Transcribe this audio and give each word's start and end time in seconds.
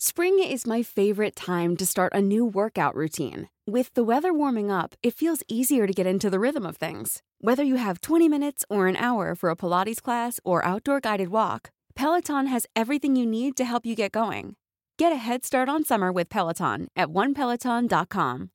Spring 0.00 0.38
is 0.38 0.64
my 0.64 0.80
favorite 0.80 1.34
time 1.34 1.76
to 1.76 1.84
start 1.84 2.12
a 2.14 2.22
new 2.22 2.44
workout 2.46 2.94
routine. 2.94 3.48
With 3.66 3.92
the 3.94 4.04
weather 4.04 4.32
warming 4.32 4.70
up, 4.70 4.94
it 5.02 5.12
feels 5.12 5.42
easier 5.48 5.88
to 5.88 5.92
get 5.92 6.06
into 6.06 6.30
the 6.30 6.38
rhythm 6.38 6.64
of 6.64 6.76
things. 6.76 7.20
Whether 7.40 7.64
you 7.64 7.74
have 7.78 8.00
20 8.00 8.28
minutes 8.28 8.64
or 8.70 8.86
an 8.86 8.94
hour 8.94 9.34
for 9.34 9.50
a 9.50 9.56
Pilates 9.56 10.00
class 10.00 10.38
or 10.44 10.64
outdoor 10.64 11.00
guided 11.00 11.30
walk, 11.30 11.70
Peloton 11.96 12.46
has 12.46 12.64
everything 12.76 13.16
you 13.16 13.26
need 13.26 13.56
to 13.56 13.64
help 13.64 13.84
you 13.84 13.96
get 13.96 14.12
going. 14.12 14.54
Get 14.98 15.12
a 15.12 15.16
head 15.16 15.44
start 15.44 15.68
on 15.68 15.82
summer 15.82 16.12
with 16.12 16.28
Peloton 16.28 16.86
at 16.94 17.08
onepeloton.com. 17.08 18.50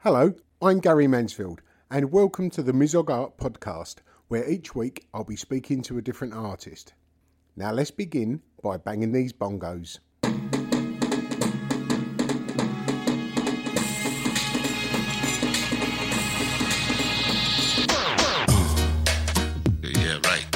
Hello, 0.00 0.34
I'm 0.60 0.80
Gary 0.80 1.06
Mansfield, 1.06 1.62
and 1.90 2.12
welcome 2.12 2.50
to 2.50 2.62
the 2.62 2.72
Mizog 2.72 3.08
Art 3.08 3.38
Podcast, 3.38 4.00
where 4.28 4.46
each 4.46 4.74
week 4.74 5.06
I'll 5.14 5.24
be 5.24 5.36
speaking 5.36 5.80
to 5.84 5.96
a 5.96 6.02
different 6.02 6.34
artist. 6.34 6.92
Now 7.60 7.72
let's 7.72 7.90
begin 7.90 8.40
by 8.62 8.78
banging 8.78 9.12
these 9.12 9.34
bongos. 9.34 9.98
Yeah, 19.82 20.16
right. 20.24 20.46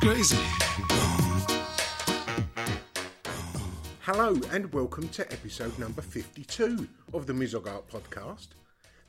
Crazy. 0.00 0.38
Hello, 4.02 4.40
and 4.52 4.72
welcome 4.72 5.08
to 5.08 5.32
episode 5.32 5.76
number 5.80 6.00
52 6.00 6.86
of 7.12 7.26
the 7.26 7.32
Mizog 7.32 7.68
Art 7.68 7.88
Podcast. 7.90 8.50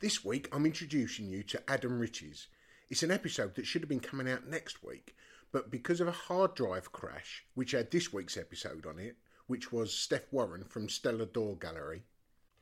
This 0.00 0.24
week 0.24 0.48
I'm 0.52 0.66
introducing 0.66 1.28
you 1.28 1.44
to 1.44 1.62
Adam 1.70 2.00
Riches. 2.00 2.48
It's 2.90 3.02
an 3.02 3.10
episode 3.10 3.54
that 3.56 3.66
should 3.66 3.82
have 3.82 3.88
been 3.90 4.00
coming 4.00 4.30
out 4.30 4.46
next 4.46 4.82
week, 4.82 5.14
but 5.52 5.70
because 5.70 6.00
of 6.00 6.08
a 6.08 6.12
hard 6.12 6.54
drive 6.54 6.90
crash, 6.90 7.44
which 7.54 7.72
had 7.72 7.90
this 7.90 8.14
week's 8.14 8.38
episode 8.38 8.86
on 8.86 8.98
it, 8.98 9.16
which 9.46 9.70
was 9.70 9.92
Steph 9.92 10.32
Warren 10.32 10.64
from 10.64 10.88
Stellar 10.88 11.26
Door 11.26 11.56
Gallery, 11.56 12.04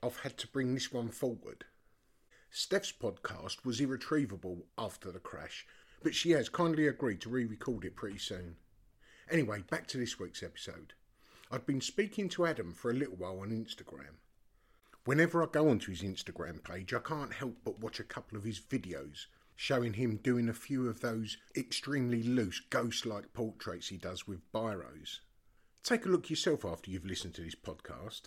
I've 0.03 0.19
had 0.19 0.37
to 0.39 0.49
bring 0.49 0.75
this 0.75 0.93
one 0.93 1.11
forward. 1.11 1.65
Steph's 2.51 2.91
podcast 2.91 3.65
was 3.65 3.81
irretrievable 3.81 4.67
after 4.77 5.13
the 5.13 5.21
crash, 5.21 5.65
but 6.03 6.13
she 6.13 6.33
has 6.33 6.49
kindly 6.49 6.89
agreed 6.89 7.21
to 7.21 7.29
re 7.29 7.45
record 7.45 7.85
it 7.85 7.95
pretty 7.95 8.19
soon. 8.19 8.57
Anyway, 9.31 9.63
back 9.71 9.87
to 9.89 9.97
this 9.97 10.19
week's 10.19 10.43
episode. 10.43 10.95
I'd 11.53 11.67
been 11.67 11.81
speaking 11.81 12.29
to 12.31 12.47
Adam 12.47 12.75
for 12.75 12.91
a 12.91 12.95
little 12.95 13.15
while 13.15 13.39
on 13.39 13.51
Instagram. 13.51 14.17
Whenever 15.05 15.41
I 15.45 15.47
go 15.47 15.69
onto 15.69 15.93
his 15.93 16.03
Instagram 16.03 16.65
page, 16.65 16.93
I 16.93 16.99
can't 16.99 17.33
help 17.33 17.59
but 17.65 17.79
watch 17.79 18.01
a 18.01 18.05
couple 18.05 18.37
of 18.37 18.43
his 18.43 18.59
videos 18.59 19.27
showing 19.57 19.95
him 19.95 20.17
doing 20.17 20.49
a 20.49 20.55
few 20.55 20.89
of 20.89 21.01
those 21.01 21.39
extremely 21.57 22.23
loose, 22.23 22.61
ghost 22.61 23.07
like 23.07 23.33
portraits 23.33 23.89
he 23.89 23.97
does 23.97 24.29
with 24.29 24.53
biros. 24.53 25.21
Take 25.83 26.05
a 26.05 26.09
look 26.09 26.29
yourself 26.29 26.65
after 26.65 26.91
you've 26.91 27.07
listened 27.07 27.35
to 27.35 27.43
this 27.43 27.55
podcast. 27.55 28.23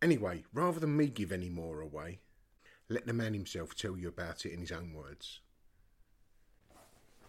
Anyway, 0.00 0.44
rather 0.54 0.80
than 0.80 0.96
me 0.96 1.08
give 1.08 1.32
any 1.32 1.50
more 1.50 1.80
away, 1.80 2.20
let 2.88 3.06
the 3.06 3.12
man 3.12 3.34
himself 3.34 3.74
tell 3.74 3.96
you 3.96 4.08
about 4.08 4.46
it 4.46 4.52
in 4.52 4.60
his 4.60 4.72
own 4.72 4.94
words. 4.94 5.40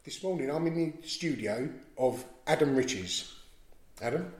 This 0.03 0.23
morning 0.23 0.49
I'm 0.49 0.65
in 0.67 0.75
the 0.75 1.07
studio 1.07 1.69
of 1.97 2.23
Adam 2.47 2.75
Riches. 2.75 3.33
Adam, 4.01 4.31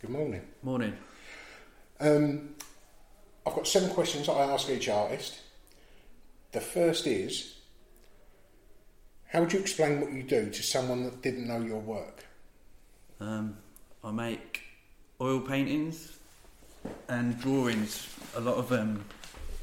good 0.00 0.10
morning. 0.10 0.40
Morning. 0.62 0.96
Um, 2.00 2.54
I've 3.46 3.54
got 3.54 3.66
seven 3.66 3.90
questions 3.90 4.26
that 4.26 4.32
I 4.32 4.50
ask 4.52 4.70
each 4.70 4.88
artist. 4.88 5.40
The 6.52 6.60
first 6.60 7.06
is 7.06 7.58
How 9.34 9.40
would 9.40 9.52
you 9.52 9.58
explain 9.58 10.00
what 10.00 10.12
you 10.12 10.22
do 10.22 10.48
to 10.48 10.62
someone 10.62 11.02
that 11.02 11.20
didn't 11.20 11.48
know 11.48 11.60
your 11.60 11.80
work? 11.80 12.24
Um, 13.18 13.56
I 14.04 14.12
make 14.12 14.62
oil 15.20 15.40
paintings 15.40 16.18
and 17.08 17.36
drawings. 17.40 18.06
A 18.36 18.40
lot 18.40 18.54
of 18.54 18.68
them, 18.68 19.04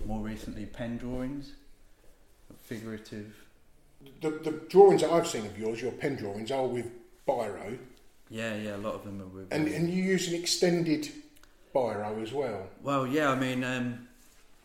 more 0.06 0.20
recently 0.20 0.66
pen 0.66 0.98
drawings, 0.98 1.54
figurative. 2.64 3.34
The, 4.20 4.32
the 4.32 4.52
drawings 4.68 5.04
that 5.04 5.12
I've 5.12 5.28
seen 5.28 5.46
of 5.46 5.58
yours, 5.58 5.82
your 5.82 5.94
pen 5.94 6.18
drawings, 6.18 6.52
are 6.52 6.68
with 6.68 6.92
biro, 7.26 7.78
Yeah, 8.30 8.56
yeah. 8.56 8.76
A 8.76 8.78
lot 8.78 8.96
of 8.96 9.06
them 9.06 9.22
are 9.22 9.26
with. 9.26 9.54
and, 9.54 9.70
and 9.70 9.90
you 9.90 10.04
use 10.04 10.28
an 10.28 10.36
extended 10.36 11.08
biro 11.74 12.22
as 12.22 12.34
well. 12.34 12.68
well, 12.84 13.08
yeah. 13.08 13.32
I 13.32 13.36
mean, 13.36 13.64
um, 13.64 14.10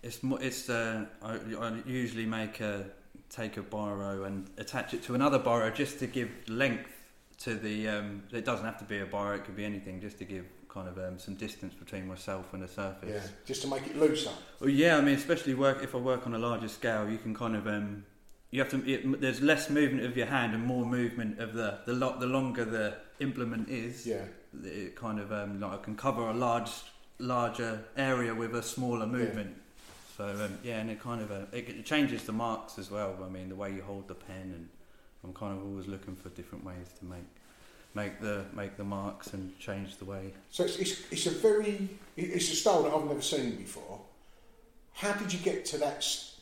it's 0.03 0.19
it's. 0.25 0.69
Uh, 0.69 1.05
I, 1.23 1.39
I 1.61 1.83
usually 1.87 2.27
make 2.27 2.61
a 2.61 2.87
take 3.31 3.57
a 3.57 3.63
biro 3.63 4.27
and 4.27 4.49
attach 4.59 4.95
it 4.95 5.03
to 5.05 5.15
another 5.15 5.39
biro 5.39 5.75
just 5.75 5.99
to 6.01 6.07
give 6.07 6.31
length 6.49 6.91
to 7.39 7.55
the. 7.55 7.89
Um, 7.89 8.23
it 8.33 8.45
doesn't 8.45 8.65
have 8.65 8.79
to 8.79 8.85
be 8.85 8.99
a 8.99 9.07
biro; 9.07 9.37
it 9.37 9.45
could 9.45 9.57
be 9.57 9.65
anything, 9.65 10.01
just 10.01 10.19
to 10.19 10.25
give 10.25 10.45
kind 10.69 10.89
of 10.89 10.99
um, 10.99 11.19
some 11.19 11.35
distance 11.35 11.75
between 11.75 12.07
myself 12.07 12.53
and 12.53 12.63
the 12.63 12.69
surface. 12.69 13.09
Yeah, 13.11 13.31
just 13.47 13.63
to 13.63 13.69
make 13.69 13.87
it 13.87 13.97
looser. 13.97 14.31
Well, 14.61 14.69
yeah, 14.71 14.97
I 14.97 15.01
mean, 15.01 15.15
especially 15.15 15.55
work 15.55 15.83
if 15.83 15.95
I 15.95 15.99
work 15.99 16.27
on 16.27 16.35
a 16.35 16.39
larger 16.39 16.69
scale, 16.69 17.09
you 17.09 17.19
can 17.19 17.35
kind 17.35 17.57
of 17.57 17.67
um, 17.67 18.05
you 18.51 18.61
have 18.61 18.71
to. 18.71 18.91
It, 18.91 19.21
there's 19.21 19.41
less 19.41 19.69
movement 19.71 20.05
of 20.07 20.17
your 20.17 20.27
hand 20.27 20.55
and 20.55 20.63
more 20.65 20.85
movement 20.87 21.39
of 21.39 21.55
the 21.55 21.79
the 21.87 21.93
lot. 21.93 22.21
The 22.21 22.27
longer 22.27 22.65
the 22.65 22.95
implement 23.21 23.69
is, 23.69 24.07
Yeah. 24.07 24.25
it 24.63 24.95
kind 24.97 25.19
of 25.19 25.33
um, 25.33 25.61
like 25.61 25.73
I 25.73 25.83
can 25.83 25.97
cover 25.97 26.29
a 26.29 26.35
large 26.35 26.71
larger 27.19 27.83
area 27.97 28.35
with 28.35 28.55
a 28.55 28.63
smaller 28.63 29.07
movement. 29.07 29.57
So 30.17 30.25
um, 30.25 30.59
yeah, 30.63 30.79
and 30.79 30.91
it 30.91 31.01
kind 31.01 31.21
of 31.21 31.31
uh, 31.31 31.45
it, 31.53 31.85
changes 31.85 32.25
the 32.25 32.33
marks 32.33 32.79
as 32.79 32.91
well. 32.91 33.17
I 33.25 33.29
mean, 33.29 33.49
the 33.51 33.55
way 33.55 33.73
you 33.73 33.83
hold 33.83 34.09
the 34.09 34.15
pen, 34.15 34.53
and 34.55 34.69
I'm 35.23 35.35
kind 35.35 35.59
of 35.59 35.65
always 35.67 35.87
looking 35.87 36.17
for 36.17 36.31
different 36.31 36.65
ways 36.65 36.87
to 37.01 37.05
make 37.05 37.27
make 37.95 38.21
the 38.21 38.45
make 38.55 38.77
the 38.77 38.85
marks 38.85 39.33
and 39.35 39.59
change 39.59 39.97
the 39.97 40.05
way 40.05 40.33
So 40.51 40.65
it's, 40.65 40.77
it's, 40.77 41.01
it's 41.11 41.27
a 41.27 41.31
very, 41.31 41.89
it's 42.17 42.51
a 42.53 42.57
style 42.57 42.83
that 42.83 42.93
I've 42.93 43.07
never 43.07 43.23
seen 43.23 43.57
before. 43.57 44.01
How 44.93 45.13
did 45.13 45.33
you 45.33 45.39
get 45.39 45.65
to 45.67 45.79
that 45.79 45.97
s- 45.97 46.41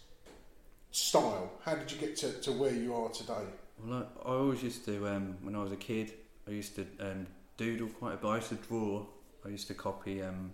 style? 0.90 1.50
How 1.64 1.74
did 1.74 1.90
you 1.90 1.98
get 1.98 2.16
to, 2.18 2.32
to 2.42 2.52
where 2.52 2.72
you 2.72 2.94
are 2.94 3.08
today? 3.08 3.44
Well, 3.84 4.06
I, 4.24 4.28
I 4.28 4.32
always 4.32 4.62
used 4.62 4.84
to, 4.84 5.08
um, 5.08 5.36
when 5.42 5.56
I 5.56 5.62
was 5.62 5.72
a 5.72 5.76
kid, 5.76 6.12
I 6.46 6.52
used 6.52 6.76
to 6.76 6.86
um, 7.00 7.26
doodle 7.56 7.88
quite 7.88 8.14
a 8.14 8.16
bit. 8.16 8.28
I 8.28 8.36
used 8.36 8.50
to 8.50 8.54
draw. 8.56 9.04
I 9.44 9.48
used 9.48 9.66
to 9.68 9.74
copy, 9.74 10.22
um, 10.22 10.52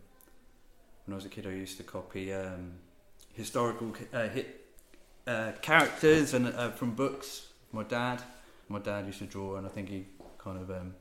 when 1.04 1.12
I 1.12 1.16
was 1.16 1.26
a 1.26 1.28
kid, 1.28 1.46
I 1.46 1.50
used 1.50 1.76
to 1.76 1.82
copy 1.82 2.32
um, 2.32 2.72
historical 3.40 3.92
uh, 4.12 4.28
hit, 4.28 4.66
uh, 5.26 5.52
characters 5.62 6.34
and 6.34 6.46
uh, 6.48 6.70
from 6.70 6.92
books. 6.94 7.46
My 7.72 7.82
dad, 7.82 8.22
my 8.68 8.78
dad 8.78 9.06
used 9.06 9.18
to 9.20 9.26
draw, 9.26 9.56
and 9.56 9.66
I 9.66 9.70
think 9.70 9.88
he 9.88 10.06
kind 10.38 10.60
of, 10.60 10.70
um, 10.70 10.94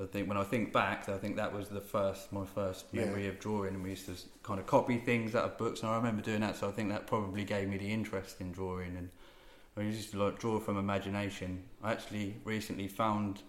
I 0.00 0.06
think 0.06 0.28
when 0.28 0.36
I 0.38 0.44
think 0.44 0.72
back, 0.72 1.08
I 1.08 1.18
think 1.18 1.36
that 1.36 1.52
was 1.52 1.68
the 1.68 1.80
first, 1.80 2.32
my 2.32 2.44
first 2.46 2.86
Yeah. 2.92 3.04
memory 3.04 3.28
of 3.28 3.38
drawing, 3.38 3.74
and 3.74 3.82
we 3.82 3.90
used 3.90 4.06
to 4.06 4.14
kind 4.42 4.58
of 4.60 4.66
copy 4.66 4.98
things 4.98 5.34
out 5.34 5.44
of 5.44 5.58
books, 5.58 5.80
and 5.82 5.90
I 5.90 5.96
remember 5.96 6.22
doing 6.22 6.40
that. 6.40 6.56
So 6.56 6.68
I 6.68 6.72
think 6.72 6.88
that 6.90 7.06
probably 7.06 7.44
gave 7.44 7.68
me 7.68 7.76
the 7.76 7.92
interest 7.92 8.40
in 8.40 8.52
drawing 8.52 8.96
and. 8.96 9.10
I 9.76 9.80
used 9.80 10.12
to 10.12 10.22
like 10.24 10.38
draw 10.38 10.60
from 10.60 10.76
imagination. 10.78 11.64
I 11.82 11.90
actually 11.90 12.36
recently 12.44 12.86
found 12.86 13.42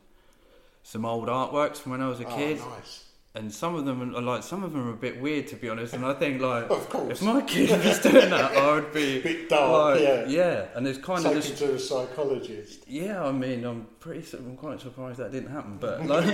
some 0.81 1.06
old 1.06 1.28
artworks 1.28 1.78
from 1.78 1.92
when 1.92 2.01
I 2.01 2.07
was 2.10 2.19
a 2.19 2.25
Oh, 2.25 2.36
kid, 2.36 2.57
nice. 2.57 3.06
And 3.36 3.54
some 3.54 3.76
of 3.76 3.86
them 3.86 4.16
are 4.16 4.22
like 4.22 4.44
some 4.44 4.64
of 4.64 4.72
them 4.74 4.88
are 4.88 4.94
a 4.94 4.96
bit 4.96 5.20
weird 5.22 5.48
to 5.48 5.56
be 5.56 5.70
honest. 5.70 5.94
And 5.94 6.06
I 6.06 6.14
think 6.14 6.42
like, 6.42 6.70
Of 6.72 6.90
course. 6.90 7.22
if 7.22 7.22
my 7.22 7.42
kid 7.42 7.70
was 7.86 8.00
doing 8.00 8.30
that, 8.30 8.52
I 8.56 8.74
would 8.74 8.94
be 8.94 9.20
a 9.20 9.22
Bit 9.30 9.50
dark, 9.50 9.96
like, 9.96 10.02
yeah. 10.04 10.26
yeah. 10.28 10.66
And 10.76 10.88
it's 10.88 10.98
kind 11.00 11.26
of 11.26 11.34
this 11.34 11.52
to 11.60 11.74
a 11.76 11.80
psychologist. 11.80 12.86
yeah, 12.88 13.24
I 13.24 13.32
mean, 13.32 13.64
I'm 13.66 13.88
pretty, 14.00 14.26
I'm 14.38 14.56
quite 14.58 14.80
surprised 14.82 15.18
that 15.20 15.32
didn't 15.32 15.52
happen. 15.52 15.78
But 15.80 16.06
like, 16.06 16.26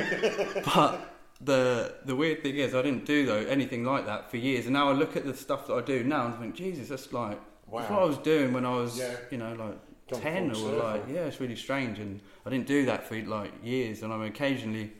but 0.75 0.99
the 1.41 1.95
the 2.05 2.15
weird 2.15 2.43
thing 2.43 2.55
is, 2.57 2.75
I 2.75 2.81
didn't 2.81 3.05
do 3.05 3.25
though 3.25 3.37
anything 3.49 3.83
like 3.83 4.05
that 4.05 4.29
for 4.29 4.37
years, 4.37 4.65
and 4.65 4.73
now 4.73 4.89
I 4.89 4.93
look 4.93 5.15
at 5.17 5.25
the 5.25 5.35
stuff 5.35 5.67
that 5.67 5.73
I 5.73 5.81
do 5.81 6.03
now 6.03 6.25
and 6.27 6.35
think, 6.35 6.55
Jesus, 6.55 6.89
that's 6.89 7.11
like 7.13 7.39
that's 7.73 7.89
what 7.89 8.01
I 8.01 8.05
was 8.05 8.17
doing 8.19 8.53
when 8.53 8.65
I 8.65 8.75
was, 8.75 8.99
Yeah. 8.99 9.15
you 9.31 9.37
know, 9.37 9.53
like 9.53 9.77
Gone 10.11 10.21
ten 10.21 10.51
or 10.51 10.55
circle. 10.55 10.77
like, 10.79 11.03
yeah, 11.09 11.21
it's 11.25 11.39
really 11.39 11.55
strange, 11.55 11.97
and 11.99 12.19
I 12.45 12.49
didn't 12.49 12.67
do 12.67 12.85
that 12.85 13.07
for 13.07 13.15
like 13.23 13.53
years, 13.63 14.03
and 14.03 14.11
I'm 14.13 14.21
occasionally. 14.23 14.91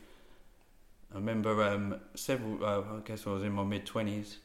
I 1.14 1.16
remember 1.16 1.64
um, 1.64 2.00
several. 2.16 2.64
Uh, 2.64 2.98
I 2.98 3.00
guess 3.06 3.28
I 3.28 3.32
was 3.32 3.44
in 3.44 3.52
my 3.52 3.64
mid 3.64 3.86
twenties. 3.86 4.38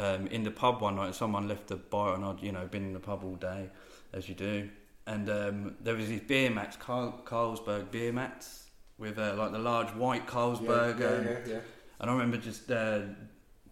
Um, 0.00 0.26
in 0.26 0.42
the 0.42 0.50
pub 0.50 0.80
one 0.80 0.96
night, 0.96 1.14
someone 1.14 1.46
left 1.46 1.68
the 1.68 1.76
bar, 1.76 2.14
and 2.14 2.24
I'd 2.24 2.42
you 2.42 2.50
know 2.50 2.66
been 2.66 2.84
in 2.84 2.92
the 2.92 3.00
pub 3.00 3.22
all 3.22 3.36
day, 3.36 3.70
as 4.12 4.28
you 4.28 4.34
do. 4.34 4.68
And 5.06 5.28
um, 5.30 5.76
there 5.80 5.94
was 5.94 6.08
these 6.08 6.22
beer 6.22 6.50
mats, 6.50 6.76
Carl, 6.76 7.22
Carlsberg 7.24 7.90
beer 7.90 8.12
mats, 8.12 8.64
with 8.98 9.18
uh, 9.18 9.34
like 9.36 9.52
the 9.52 9.58
large 9.58 9.90
white 9.90 10.26
Carlsberg. 10.26 10.98
Yeah, 10.98 11.06
um, 11.06 11.24
yeah, 11.24 11.38
yeah. 11.46 11.60
And 12.00 12.10
I 12.10 12.12
remember 12.12 12.38
just 12.38 12.70
uh, 12.70 13.00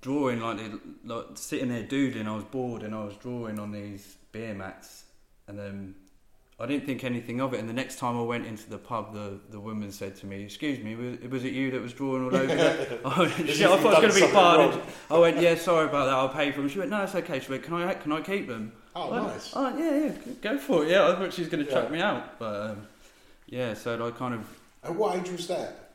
drawing 0.00 0.40
like, 0.40 0.58
the, 0.58 0.80
like 1.04 1.26
sitting 1.34 1.70
there 1.70 1.82
doodling. 1.82 2.28
I 2.28 2.36
was 2.36 2.44
bored, 2.44 2.82
and 2.82 2.94
I 2.94 3.04
was 3.04 3.16
drawing 3.16 3.58
on 3.58 3.72
these 3.72 4.16
beer 4.30 4.54
mats, 4.54 5.04
and 5.48 5.58
then 5.58 5.96
I 6.62 6.66
didn't 6.66 6.86
think 6.86 7.02
anything 7.02 7.40
of 7.40 7.52
it. 7.54 7.58
And 7.60 7.68
the 7.68 7.72
next 7.72 7.98
time 7.98 8.16
I 8.16 8.22
went 8.22 8.46
into 8.46 8.70
the 8.70 8.78
pub, 8.78 9.12
the, 9.12 9.40
the 9.50 9.58
woman 9.58 9.90
said 9.90 10.14
to 10.16 10.26
me, 10.26 10.44
"Excuse 10.44 10.78
me, 10.78 10.94
was, 10.94 11.18
was 11.28 11.44
it 11.44 11.52
you 11.52 11.72
that 11.72 11.82
was 11.82 11.92
drawing 11.92 12.24
all 12.24 12.36
over 12.36 12.46
there?" 12.46 12.98
I 13.04 13.18
went, 13.20 13.32
"Shit, 13.48 13.66
I 13.66 13.76
thought 13.78 14.00
it 14.00 14.06
was 14.06 14.16
going 14.18 14.26
to 14.26 14.28
be 14.28 14.32
wrong. 14.32 14.82
I 15.10 15.18
went, 15.18 15.40
"Yeah, 15.40 15.56
sorry 15.56 15.86
about 15.86 16.04
that. 16.04 16.14
I'll 16.14 16.28
pay 16.28 16.52
for 16.52 16.60
them." 16.60 16.68
She 16.68 16.78
went, 16.78 16.90
"No, 16.90 17.02
it's 17.02 17.16
okay." 17.16 17.40
She 17.40 17.50
went, 17.50 17.64
"Can 17.64 17.74
I 17.74 17.94
can 17.94 18.12
I 18.12 18.20
keep 18.20 18.46
them?" 18.46 18.72
Oh, 18.94 19.10
went, 19.10 19.26
nice. 19.26 19.52
Oh 19.56 19.76
yeah, 19.76 20.06
yeah, 20.06 20.32
go 20.40 20.56
for 20.56 20.84
it. 20.84 20.90
Yeah, 20.90 21.08
I 21.08 21.16
thought 21.16 21.32
she 21.32 21.40
was 21.42 21.50
going 21.50 21.64
to 21.64 21.70
Yeah. 21.70 21.80
chuck 21.80 21.90
me 21.90 22.00
out, 22.00 22.38
but 22.38 22.70
um, 22.70 22.86
yeah. 23.46 23.74
So 23.74 24.06
I 24.06 24.10
kind 24.12 24.34
of 24.34 24.46
At 24.84 24.94
what 24.94 25.18
age 25.18 25.30
was 25.32 25.48
that? 25.48 25.94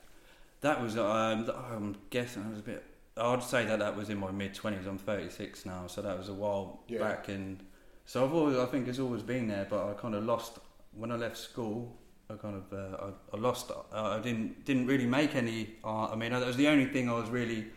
that 0.61 0.81
was 0.81 0.97
um, 0.97 1.49
I'm 1.71 1.95
guessing 2.09 2.43
I 2.45 2.49
was 2.49 2.59
a 2.59 2.63
bit. 2.63 2.83
I'd 3.15 3.41
say 3.41 3.65
that 3.65 3.79
that 3.79 3.95
was 3.95 4.09
in 4.09 4.17
my 4.17 4.31
mid 4.31 4.53
twenties. 4.53 4.85
I'm 4.85 4.97
36 4.97 5.65
now, 5.65 5.87
so 5.87 6.01
that 6.01 6.17
was 6.17 6.27
a 6.29 6.33
while 6.33 6.81
Yeah. 6.89 6.99
back. 6.99 7.29
And 7.29 7.63
so 8.07 8.25
I've 8.25 8.33
always, 8.33 8.57
I 8.57 8.65
think, 8.65 8.87
it's 8.87 8.97
always 8.99 9.21
been 9.21 9.47
there. 9.47 9.67
But 9.69 9.87
I 9.89 9.93
kind 9.93 10.15
of 10.15 10.23
lost 10.23 10.57
when 10.95 11.11
I 11.11 11.15
left 11.15 11.37
school. 11.37 11.95
I 12.29 12.33
kind 12.33 12.55
of, 12.55 12.73
uh, 12.73 12.97
I, 13.05 13.35
I 13.35 13.39
lost. 13.39 13.69
Uh, 13.71 13.83
I 13.93 14.19
didn't 14.19 14.65
didn't 14.65 14.87
really 14.87 15.05
make 15.05 15.35
any 15.35 15.75
art. 15.83 16.11
I 16.11 16.15
mean, 16.15 16.31
that 16.31 16.45
was 16.45 16.57
the 16.57 16.67
only 16.67 16.85
thing 16.85 17.07
I 17.09 17.13
was 17.13 17.29
really. 17.29 17.67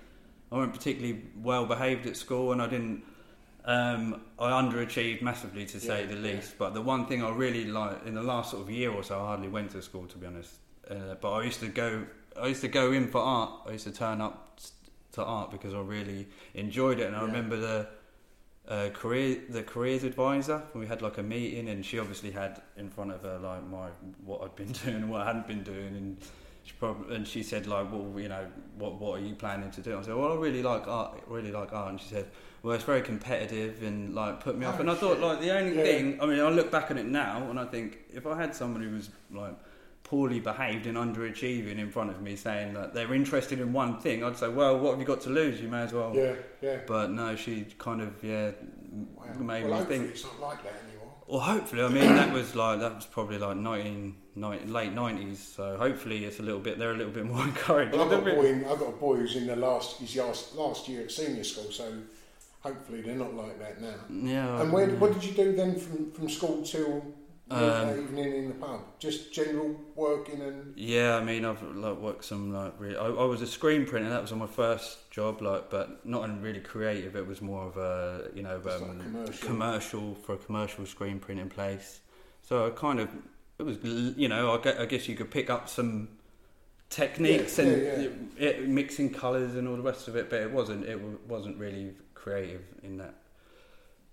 I 0.50 0.56
wasn't 0.56 0.74
particularly 0.74 1.22
well 1.36 1.66
behaved 1.66 2.06
at 2.06 2.16
school, 2.16 2.52
and 2.52 2.62
I 2.62 2.66
didn't. 2.66 3.02
Um, 3.64 4.22
I 4.38 4.50
underachieved 4.50 5.20
massively, 5.22 5.66
to 5.66 5.78
say 5.78 6.00
Yeah, 6.00 6.06
the 6.06 6.14
yeah. 6.14 6.34
least. 6.34 6.56
But 6.58 6.72
the 6.74 6.80
one 6.80 7.06
thing 7.06 7.22
I 7.22 7.30
really 7.30 7.66
like 7.66 8.06
in 8.06 8.14
the 8.14 8.22
last 8.22 8.52
sort 8.52 8.62
of 8.62 8.70
year 8.70 8.90
or 8.90 9.02
so, 9.02 9.16
I 9.20 9.26
hardly 9.26 9.48
went 9.48 9.70
to 9.72 9.82
school, 9.82 10.06
to 10.06 10.16
be 10.18 10.26
honest. 10.26 10.54
Uh, 10.90 11.14
but 11.20 11.30
I 11.32 11.42
used 11.44 11.60
to 11.60 11.68
go. 11.68 12.06
I 12.40 12.46
used 12.46 12.62
to 12.62 12.68
go 12.68 12.92
in 12.92 13.06
for 13.08 13.20
art. 13.20 13.50
I 13.68 13.72
used 13.72 13.84
to 13.84 13.92
turn 13.92 14.20
up 14.20 14.58
to 15.12 15.22
art 15.24 15.50
because 15.50 15.74
I 15.74 15.80
really 15.80 16.26
enjoyed 16.54 16.98
it. 17.00 17.06
And 17.08 17.16
I 17.16 17.20
Yeah. 17.20 17.26
remember 17.26 17.56
the 17.56 17.86
uh, 18.70 18.88
career, 18.90 19.38
the 19.50 19.62
careers 19.62 20.04
advisor. 20.04 20.62
We 20.74 20.86
had 20.86 21.02
like 21.02 21.18
a 21.18 21.22
meeting, 21.22 21.68
and 21.68 21.84
she 21.84 21.98
obviously 21.98 22.30
had 22.30 22.62
in 22.76 22.88
front 22.88 23.10
of 23.12 23.22
her 23.22 23.38
like 23.38 23.66
my 23.68 23.88
what 24.24 24.42
I'd 24.42 24.56
been 24.56 24.72
doing 24.84 24.96
and 24.96 25.10
what 25.10 25.20
I 25.22 25.26
hadn't 25.26 25.46
been 25.48 25.62
doing, 25.64 25.88
and 25.96 26.16
she 26.62 26.72
probably 26.78 27.16
and 27.16 27.26
she 27.26 27.42
said 27.42 27.66
like, 27.66 27.90
well, 27.92 28.08
you 28.16 28.28
know, 28.28 28.46
what 28.78 29.00
what 29.00 29.20
are 29.20 29.24
you 29.24 29.34
planning 29.34 29.70
to 29.72 29.80
do? 29.80 29.98
I 29.98 30.02
said, 30.02 30.14
well, 30.14 30.32
I 30.32 30.36
really 30.36 30.62
like 30.62 30.86
art. 30.86 31.20
Really 31.26 31.50
like 31.52 31.72
art, 31.72 31.90
and 31.90 32.00
she 32.00 32.08
said. 32.08 32.26
Well, 32.62 32.74
it's 32.74 32.84
very 32.84 33.00
competitive 33.00 33.82
and 33.82 34.14
like 34.14 34.40
put 34.40 34.54
me 34.58 34.66
off. 34.66 34.74
Oh, 34.76 34.80
And 34.82 34.90
I 34.90 34.94
thought 34.94 35.18
like 35.18 35.40
the 35.40 35.50
only 35.50 35.74
Yeah. 35.78 35.82
thing 35.82 36.20
I 36.20 36.26
mean, 36.26 36.40
I 36.40 36.50
look 36.50 36.70
back 36.70 36.90
on 36.90 36.98
it 36.98 37.06
now 37.06 37.48
and 37.48 37.58
I 37.58 37.64
think 37.64 38.00
if 38.12 38.26
I 38.26 38.36
had 38.36 38.54
someone 38.54 38.82
who 38.82 38.90
was 38.94 39.08
like 39.32 39.54
poorly 40.10 40.40
behaved 40.40 40.86
and 40.86 40.98
underachieving 40.98 41.78
in 41.78 41.88
front 41.88 42.10
of 42.10 42.20
me 42.20 42.34
saying 42.34 42.74
that 42.74 42.92
they're 42.92 43.14
interested 43.14 43.60
in 43.60 43.72
one 43.72 43.96
thing, 44.00 44.24
I'd 44.24 44.36
say, 44.36 44.48
well, 44.48 44.76
what 44.76 44.90
have 44.90 44.98
you 44.98 45.06
got 45.06 45.20
to 45.20 45.30
lose? 45.30 45.60
You 45.60 45.68
may 45.68 45.82
as 45.82 45.92
well. 45.92 46.10
Yeah, 46.12 46.34
yeah. 46.60 46.78
But 46.84 47.12
no, 47.12 47.36
she 47.36 47.64
kind 47.78 48.02
of 48.02 48.12
yeah 48.22 48.50
Wow. 49.14 49.24
made 49.38 49.68
well, 49.68 49.78
me 49.78 49.86
think. 49.86 50.10
it's 50.10 50.24
not 50.24 50.40
like 50.40 50.64
that 50.64 50.74
anymore. 50.88 51.12
Well, 51.28 51.38
hopefully, 51.38 51.84
I 51.84 51.88
mean 51.88 52.12
that 52.16 52.32
was 52.32 52.56
like 52.56 52.80
that 52.80 52.96
was 52.96 53.06
probably 53.06 53.38
like 53.38 53.56
19, 53.56 54.16
19 54.34 54.72
late 54.72 54.92
nineties. 54.92 55.38
So 55.38 55.76
hopefully, 55.76 56.24
it's 56.24 56.40
a 56.40 56.42
little 56.42 56.58
bit. 56.58 56.76
They're 56.76 56.90
a 56.90 56.96
little 56.96 57.12
bit 57.12 57.24
more 57.24 57.44
encouraged. 57.52 57.92
Well, 57.92 58.02
I've 58.02 58.10
got 58.10 58.26
a 58.26 58.34
boy. 58.34 58.46
In, 58.46 58.64
I've 58.64 58.80
got 58.80 58.88
a 58.88 58.98
boy 59.06 59.14
who's 59.18 59.36
in 59.36 59.46
the 59.46 59.54
last 59.54 60.00
his 60.00 60.16
last, 60.16 60.56
last 60.56 60.88
year 60.88 61.02
at 61.02 61.12
senior 61.12 61.44
school, 61.44 61.70
so 61.70 61.84
hopefully 62.62 63.00
they're 63.02 63.14
not 63.14 63.32
like 63.34 63.60
that 63.60 63.80
now. 63.80 63.94
Yeah. 64.10 64.60
and 64.60 64.72
where, 64.72 64.88
what 64.96 65.12
did 65.12 65.22
you 65.24 65.32
do 65.32 65.54
then 65.54 65.78
from, 65.78 66.10
from 66.10 66.28
school 66.28 66.62
till 66.64 67.04
Um, 67.50 67.98
evening 67.98 68.34
in 68.36 68.48
the 68.48 68.54
pub? 68.54 68.80
Just 69.00 69.32
general 69.32 69.74
working 69.96 70.40
and 70.40 70.72
Yeah, 70.76 71.16
I 71.16 71.24
mean, 71.24 71.44
I've 71.44 71.60
like 71.62 71.98
worked 71.98 72.24
some 72.24 72.52
like 72.52 72.74
really. 72.78 72.96
I, 72.96 73.06
I 73.06 73.24
was 73.24 73.42
a 73.42 73.46
screen 73.46 73.86
printer. 73.86 74.08
That 74.08 74.22
was 74.22 74.30
on 74.32 74.38
my 74.38 74.46
first 74.46 75.10
job, 75.10 75.42
like, 75.42 75.68
but 75.68 76.06
not 76.06 76.24
in 76.28 76.40
really 76.40 76.60
creative. 76.60 77.16
It 77.16 77.26
was 77.26 77.42
more 77.42 77.64
of 77.66 77.76
a 77.76 78.28
you 78.34 78.42
know 78.42 78.56
um, 78.56 78.98
like 78.98 79.00
commercial. 79.02 79.48
commercial 79.48 80.14
for 80.14 80.34
a 80.34 80.38
commercial 80.38 80.86
screen 80.86 81.18
printing 81.18 81.48
place. 81.48 82.00
So 82.42 82.66
I 82.66 82.70
kind 82.70 83.00
of 83.00 83.08
it 83.58 83.64
was 83.64 83.78
you 83.82 84.28
know 84.28 84.52
I 84.52 84.58
gue- 84.62 84.78
I 84.78 84.86
guess 84.86 85.08
you 85.08 85.16
could 85.16 85.30
pick 85.30 85.50
up 85.50 85.68
some 85.68 86.08
techniques 86.88 87.58
Yeah, 87.58 87.64
and 87.64 87.82
yeah, 87.82 87.90
It, 87.90 88.12
it- 88.60 88.68
mixing 88.68 89.10
colours 89.12 89.54
and 89.56 89.66
all 89.68 89.76
the 89.76 89.82
rest 89.82 90.06
of 90.08 90.14
it, 90.16 90.30
but 90.30 90.40
it 90.40 90.50
wasn't 90.52 90.84
it 90.86 91.00
wasn't 91.28 91.58
really 91.58 91.94
creative 92.14 92.62
in 92.84 92.96
that 92.98 93.14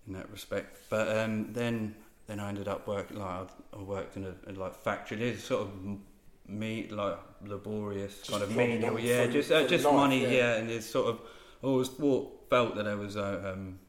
in 0.08 0.14
that 0.14 0.30
respect. 0.32 0.78
But 0.90 1.16
um, 1.18 1.54
then 1.54 1.96
then 2.28 2.40
I 2.40 2.50
ended 2.50 2.68
up 2.68 2.88
working 2.88 3.18
like 3.20 3.48
I- 3.74 3.78
worked 3.78 4.18
in 4.18 4.26
a, 4.26 4.50
in 4.50 4.56
like 4.56 4.76
factory. 4.76 5.22
It's 5.30 5.44
sort 5.44 5.62
of 5.64 5.68
m- 5.70 6.04
me 6.48 6.88
like 6.90 7.18
laborious 7.46 8.18
Just 8.20 8.30
kind 8.32 8.44
of 8.44 8.56
menial, 8.56 9.00
yeah, 9.00 9.26
for- 9.26 9.32
just 9.32 9.52
uh, 9.52 9.68
just 9.68 9.86
life, 9.86 9.94
money, 9.94 10.22
yeah. 10.24 10.30
yeah. 10.30 10.56
And 10.56 10.70
it's 10.70 10.86
sort 10.86 11.08
of 11.08 11.20
I 11.64 11.68
always 11.68 11.88
thought 11.90 12.50
felt 12.50 12.76
that 12.76 12.88
I 12.88 12.96
was 12.96 13.16
a. 13.16 13.54
Um, 13.54 13.80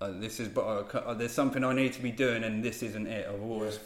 uh, 0.00 0.10
this 0.18 0.40
is, 0.40 0.48
but 0.48 0.62
uh, 0.96 1.14
there's 1.14 1.30
something 1.32 1.62
I 1.62 1.72
need 1.72 1.92
to 1.92 2.02
be 2.02 2.10
doing, 2.10 2.42
and 2.42 2.64
this 2.64 2.82
isn't 2.82 3.06
it. 3.06 3.28
I've 3.32 3.40
always 3.42 3.78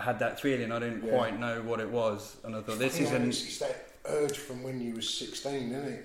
had 0.00 0.18
that 0.20 0.40
feeling. 0.40 0.72
I 0.72 0.78
didn't 0.78 1.04
Yeah. 1.04 1.10
quite 1.10 1.38
know 1.38 1.60
what 1.62 1.80
it 1.80 1.90
was, 1.90 2.36
and 2.44 2.56
I 2.56 2.62
thought 2.62 2.78
this 2.78 2.98
know, 2.98 3.06
isn't. 3.06 3.28
It's, 3.28 3.58
that 3.58 3.88
urge 4.06 4.38
from 4.38 4.62
when 4.62 4.80
you 4.80 4.94
was 4.94 5.08
sixteen, 5.12 5.72
isn't 5.72 5.84
it? 5.92 6.04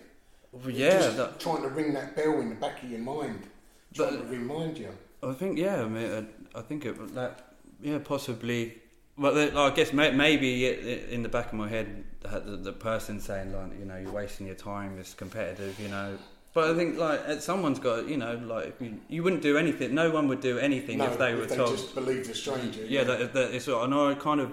Yeah, 0.68 1.00
Just 1.00 1.18
that, 1.18 1.40
trying 1.40 1.62
to 1.64 1.70
ring 1.70 1.94
that 1.94 2.16
bell 2.18 2.40
in 2.42 2.50
the 2.50 2.56
back 2.56 2.84
of 2.84 2.90
your 2.92 3.00
mind, 3.00 3.48
But- 3.96 4.10
trying 4.10 4.22
to 4.22 4.28
remind 4.28 4.78
you. 4.78 4.90
I 5.30 5.34
think 5.34 5.58
yeah. 5.58 5.82
I 5.84 5.88
mean, 5.88 6.12
uh, 6.12 6.24
I 6.56 6.62
think 6.62 6.86
it 6.86 7.16
that 7.16 7.56
yeah 7.82 8.00
possibly. 8.00 8.80
Well, 9.16 9.58
I 9.60 9.70
guess 9.70 9.94
maybe 9.94 10.66
in 11.12 11.22
the 11.22 11.30
back 11.30 11.48
of 11.48 11.54
my 11.54 11.68
head, 11.70 12.04
the, 12.24 12.74
person 12.74 13.20
saying 13.20 13.54
like, 13.54 13.78
you 13.78 13.86
know, 13.86 13.96
you're 13.96 14.12
wasting 14.12 14.48
your 14.48 14.56
time. 14.56 14.98
It's 14.98 15.14
competitive, 15.14 15.80
you 15.80 15.90
know. 15.90 16.18
But 16.56 16.72
I 16.72 16.76
think 16.76 16.98
like 16.98 17.40
someone's 17.42 17.78
got, 17.78 18.08
you 18.08 18.18
know, 18.18 18.36
like 18.46 18.76
you, 18.82 19.00
you 19.10 19.22
wouldn't 19.22 19.44
do 19.44 19.56
anything. 19.58 19.94
No 19.94 20.10
one 20.10 20.28
would 20.30 20.42
do 20.42 20.58
anything 20.58 20.98
No, 20.98 21.06
if 21.06 21.20
they 21.20 21.36
were 21.36 21.46
they 21.46 21.56
told. 21.56 21.78
just 21.78 21.94
believe 21.94 22.28
the 22.28 22.34
stranger. 22.34 22.86
Yeah, 22.86 23.04
that, 23.04 23.34
that 23.34 23.54
it's. 23.54 23.68
I 23.68 23.86
know. 23.86 24.10
I 24.10 24.16
kind 24.16 24.42
of. 24.42 24.52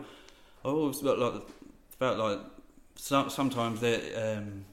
I 0.63 0.69
always 0.69 1.01
felt 1.01 1.19
like 1.19 1.43
felt 1.99 2.19
like 2.19 2.39
some, 2.97 3.31
sometimes 3.31 3.81
that 3.81 4.37
um, 4.39 4.67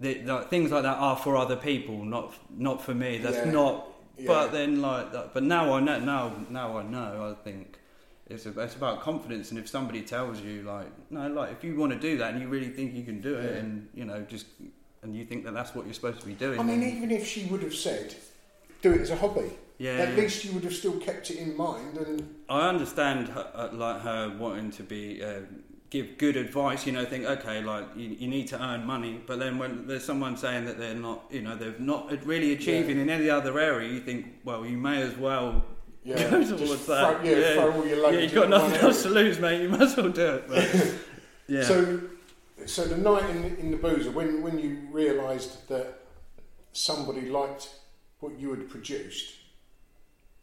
like, 0.00 0.50
things 0.50 0.70
like 0.72 0.82
that 0.82 0.98
are 0.98 1.16
for 1.16 1.36
other 1.36 1.56
people, 1.56 2.04
not 2.04 2.34
not 2.50 2.82
for 2.82 2.94
me. 2.94 3.18
That's 3.18 3.36
Yeah. 3.36 3.50
not. 3.52 3.86
Yeah. 4.18 4.26
But 4.26 4.52
then 4.52 4.80
like 4.82 5.12
that. 5.12 5.32
But 5.34 5.42
now 5.42 5.72
I 5.74 5.80
know. 5.80 5.98
Now 6.00 6.32
now 6.50 6.78
I 6.78 6.82
know. 6.82 7.34
I 7.38 7.42
think. 7.44 7.78
It's, 8.28 8.46
a, 8.46 8.60
it's 8.60 8.76
about 8.76 9.00
confidence, 9.00 9.50
and 9.50 9.58
if 9.58 9.68
somebody 9.68 10.02
tells 10.02 10.40
you, 10.40 10.62
like, 10.62 10.86
no, 11.10 11.26
like, 11.26 11.50
if 11.50 11.64
you 11.64 11.74
want 11.74 11.92
to 11.92 11.98
do 11.98 12.16
that 12.18 12.32
and 12.32 12.40
you 12.40 12.46
really 12.46 12.68
think 12.68 12.94
you 12.94 13.02
can 13.02 13.20
do 13.20 13.34
it, 13.34 13.50
Yeah. 13.54 13.58
and 13.58 13.88
you 13.92 14.04
know, 14.04 14.20
just, 14.22 14.46
and 15.02 15.16
you 15.16 15.24
think 15.24 15.42
that 15.46 15.52
that's 15.52 15.74
what 15.74 15.84
you're 15.84 15.94
supposed 15.94 16.20
to 16.20 16.26
be 16.26 16.34
doing, 16.34 16.60
I 16.60 16.62
mean, 16.62 16.78
then- 16.78 16.96
even 16.96 17.10
if 17.10 17.26
she 17.26 17.46
would 17.46 17.60
have 17.64 17.74
said, 17.74 18.14
"Do 18.82 18.92
it 18.92 19.00
as 19.00 19.10
a 19.10 19.16
hobby," 19.16 19.50
Yeah, 19.78 19.94
at 19.94 20.10
yeah. 20.10 20.22
least 20.22 20.44
you 20.44 20.52
would 20.52 20.62
have 20.62 20.74
still 20.74 20.96
kept 21.00 21.32
it 21.32 21.38
in 21.38 21.56
mind. 21.56 21.96
And 21.98 22.36
I 22.48 22.68
understand 22.68 23.30
her, 23.30 23.50
uh, 23.52 23.70
like 23.72 24.02
her 24.02 24.32
wanting 24.38 24.70
to 24.72 24.84
be 24.84 25.24
uh, 25.24 25.40
give 25.90 26.16
good 26.18 26.36
advice. 26.36 26.86
You 26.86 26.92
know, 26.92 27.04
think 27.04 27.24
okay, 27.26 27.62
like 27.62 27.84
you, 27.96 28.08
you 28.10 28.28
need 28.28 28.48
to 28.48 28.62
earn 28.62 28.86
money, 28.86 29.20
but 29.26 29.38
then 29.38 29.58
when 29.58 29.86
there's 29.86 30.04
someone 30.04 30.36
saying 30.36 30.64
that 30.66 30.78
they're 30.78 30.94
not, 30.94 31.24
you 31.30 31.42
know, 31.42 31.56
they're 31.56 31.74
not 31.78 32.24
really 32.24 32.52
achieving 32.52 32.96
Yeah. 32.96 33.02
in 33.02 33.10
any 33.10 33.28
other 33.28 33.58
area, 33.58 33.88
you 33.90 34.00
think, 34.00 34.26
well, 34.44 34.64
you 34.64 34.76
may 34.76 35.02
as 35.02 35.16
well. 35.16 35.64
Yeah, 36.02 36.16
go 36.30 36.42
towards 36.42 36.84
throw- 36.86 36.94
that. 36.94 37.24
yeah, 37.24 37.54
throw 37.54 37.84
yeah, 37.84 38.20
you've 38.20 38.32
got 38.32 38.48
nothing 38.48 38.80
else 38.80 39.02
to 39.02 39.10
lose, 39.10 39.38
mate. 39.38 39.60
You 39.62 39.68
might 39.74 39.82
as 39.82 39.96
well 39.96 40.08
do 40.08 40.26
it. 40.36 40.48
But, 40.48 40.94
yeah. 41.48 41.62
so, 41.62 42.00
so 42.64 42.84
the 42.84 42.96
night 42.96 43.28
in, 43.30 43.56
in 43.56 43.70
the 43.70 43.76
boozer, 43.76 44.10
when 44.10 44.40
when 44.42 44.58
you 44.58 44.78
realised 44.90 45.68
that 45.68 46.00
somebody 46.72 47.28
liked 47.28 47.68
what 48.20 48.38
you 48.38 48.50
had 48.50 48.70
produced, 48.70 49.34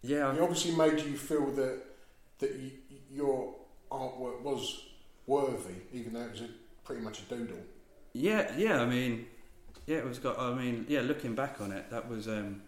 yeah, 0.03 0.31
it 0.33 0.39
obviously 0.41 0.75
made 0.75 0.99
you 0.99 1.17
feel 1.17 1.47
that 1.53 1.79
that 2.39 2.53
you, 2.55 2.71
your 3.11 3.55
artwork 3.91 4.41
was 4.43 4.83
worthy, 5.27 5.75
even 5.93 6.13
though 6.13 6.21
it 6.21 6.31
was 6.31 6.41
a, 6.41 6.49
pretty 6.83 7.01
much 7.01 7.19
a 7.19 7.23
doodle. 7.23 7.59
Yeah, 8.13 8.51
yeah. 8.57 8.81
I 8.81 8.85
mean, 8.85 9.27
yeah, 9.85 9.97
it 9.97 10.05
was 10.05 10.17
got. 10.19 10.39
I 10.39 10.53
mean, 10.55 10.85
yeah. 10.87 11.01
Looking 11.01 11.35
back 11.35 11.61
on 11.61 11.71
it, 11.71 11.89
that 11.91 12.09
was. 12.09 12.27
Um, 12.27 12.63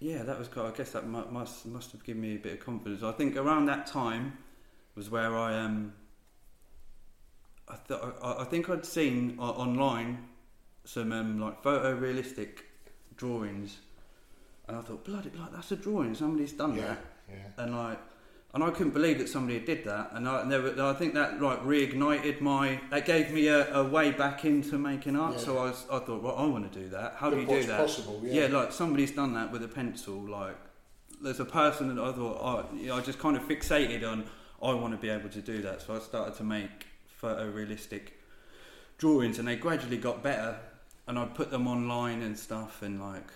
yeah, 0.00 0.22
that 0.24 0.38
was. 0.38 0.48
I 0.56 0.70
guess 0.76 0.90
that 0.92 1.06
mu- 1.06 1.30
must 1.30 1.66
must 1.66 1.92
have 1.92 2.02
given 2.02 2.22
me 2.22 2.34
a 2.34 2.38
bit 2.38 2.54
of 2.54 2.60
confidence. 2.60 3.02
I 3.04 3.12
think 3.12 3.36
around 3.36 3.66
that 3.66 3.86
time 3.86 4.38
was 4.96 5.08
where 5.10 5.36
I 5.36 5.56
um. 5.58 5.92
I 7.68 7.76
th- 7.86 8.00
I, 8.22 8.32
I 8.40 8.44
think 8.44 8.68
I'd 8.68 8.84
seen 8.84 9.36
o- 9.38 9.44
online 9.44 10.26
some 10.84 11.12
um, 11.12 11.38
like 11.40 11.62
photorealistic 11.62 12.62
drawings, 13.16 13.78
and 14.66 14.76
I 14.76 14.80
thought, 14.80 15.04
bloody, 15.04 15.30
like 15.38 15.52
that's 15.52 15.70
a 15.70 15.76
drawing. 15.76 16.14
Somebody's 16.16 16.52
done 16.52 16.74
Yeah, 16.76 16.86
that, 16.86 16.98
yeah. 17.30 17.64
and 17.64 17.76
like. 17.76 17.98
And 18.54 18.62
I 18.62 18.70
couldn't 18.70 18.92
believe 18.92 19.16
that 19.16 19.30
somebody 19.30 19.60
did 19.60 19.84
that, 19.84 20.10
and 20.12 20.28
I, 20.28 20.42
and 20.42 20.50
were, 20.50 20.84
I 20.84 20.92
think 20.92 21.14
that 21.14 21.40
like 21.40 21.62
reignited 21.64 22.42
my, 22.42 22.78
that 22.90 23.06
gave 23.06 23.32
me 23.32 23.46
a, 23.46 23.72
a 23.74 23.82
way 23.82 24.10
back 24.10 24.44
into 24.44 24.76
making 24.76 25.16
art. 25.16 25.36
Yeah. 25.36 25.40
So 25.40 25.58
I, 25.58 25.64
was, 25.64 25.86
I 25.90 25.98
thought, 26.00 26.22
well, 26.22 26.36
I 26.36 26.44
want 26.44 26.70
to 26.70 26.78
do 26.78 26.90
that. 26.90 27.14
How 27.16 27.30
do 27.30 27.40
you 27.40 27.46
do 27.46 27.62
that? 27.64 27.78
possible, 27.78 28.20
yeah. 28.22 28.48
like 28.48 28.72
somebody's 28.72 29.10
done 29.10 29.32
that 29.34 29.50
with 29.50 29.62
a 29.62 29.68
pencil. 29.68 30.16
Like 30.16 30.56
there's 31.22 31.40
a 31.40 31.46
person 31.46 31.94
that 31.94 32.02
I 32.02 32.12
thought, 32.12 32.38
oh, 32.42 32.76
you 32.76 32.88
know, 32.88 32.96
I 32.96 33.00
just 33.00 33.18
kind 33.18 33.38
of 33.38 33.42
fixated 33.48 34.06
on. 34.06 34.24
I 34.62 34.74
want 34.74 34.92
to 34.92 34.98
be 34.98 35.08
able 35.08 35.30
to 35.30 35.40
do 35.40 35.62
that, 35.62 35.80
so 35.80 35.96
I 35.96 35.98
started 36.00 36.36
to 36.36 36.44
make 36.44 36.86
photorealistic 37.22 38.10
drawings, 38.98 39.38
and 39.38 39.48
they 39.48 39.56
gradually 39.56 39.96
got 39.96 40.22
better. 40.22 40.58
And 41.08 41.18
I'd 41.18 41.34
put 41.34 41.50
them 41.50 41.66
online 41.66 42.20
and 42.22 42.38
stuff, 42.38 42.82
and 42.82 43.00
like, 43.00 43.26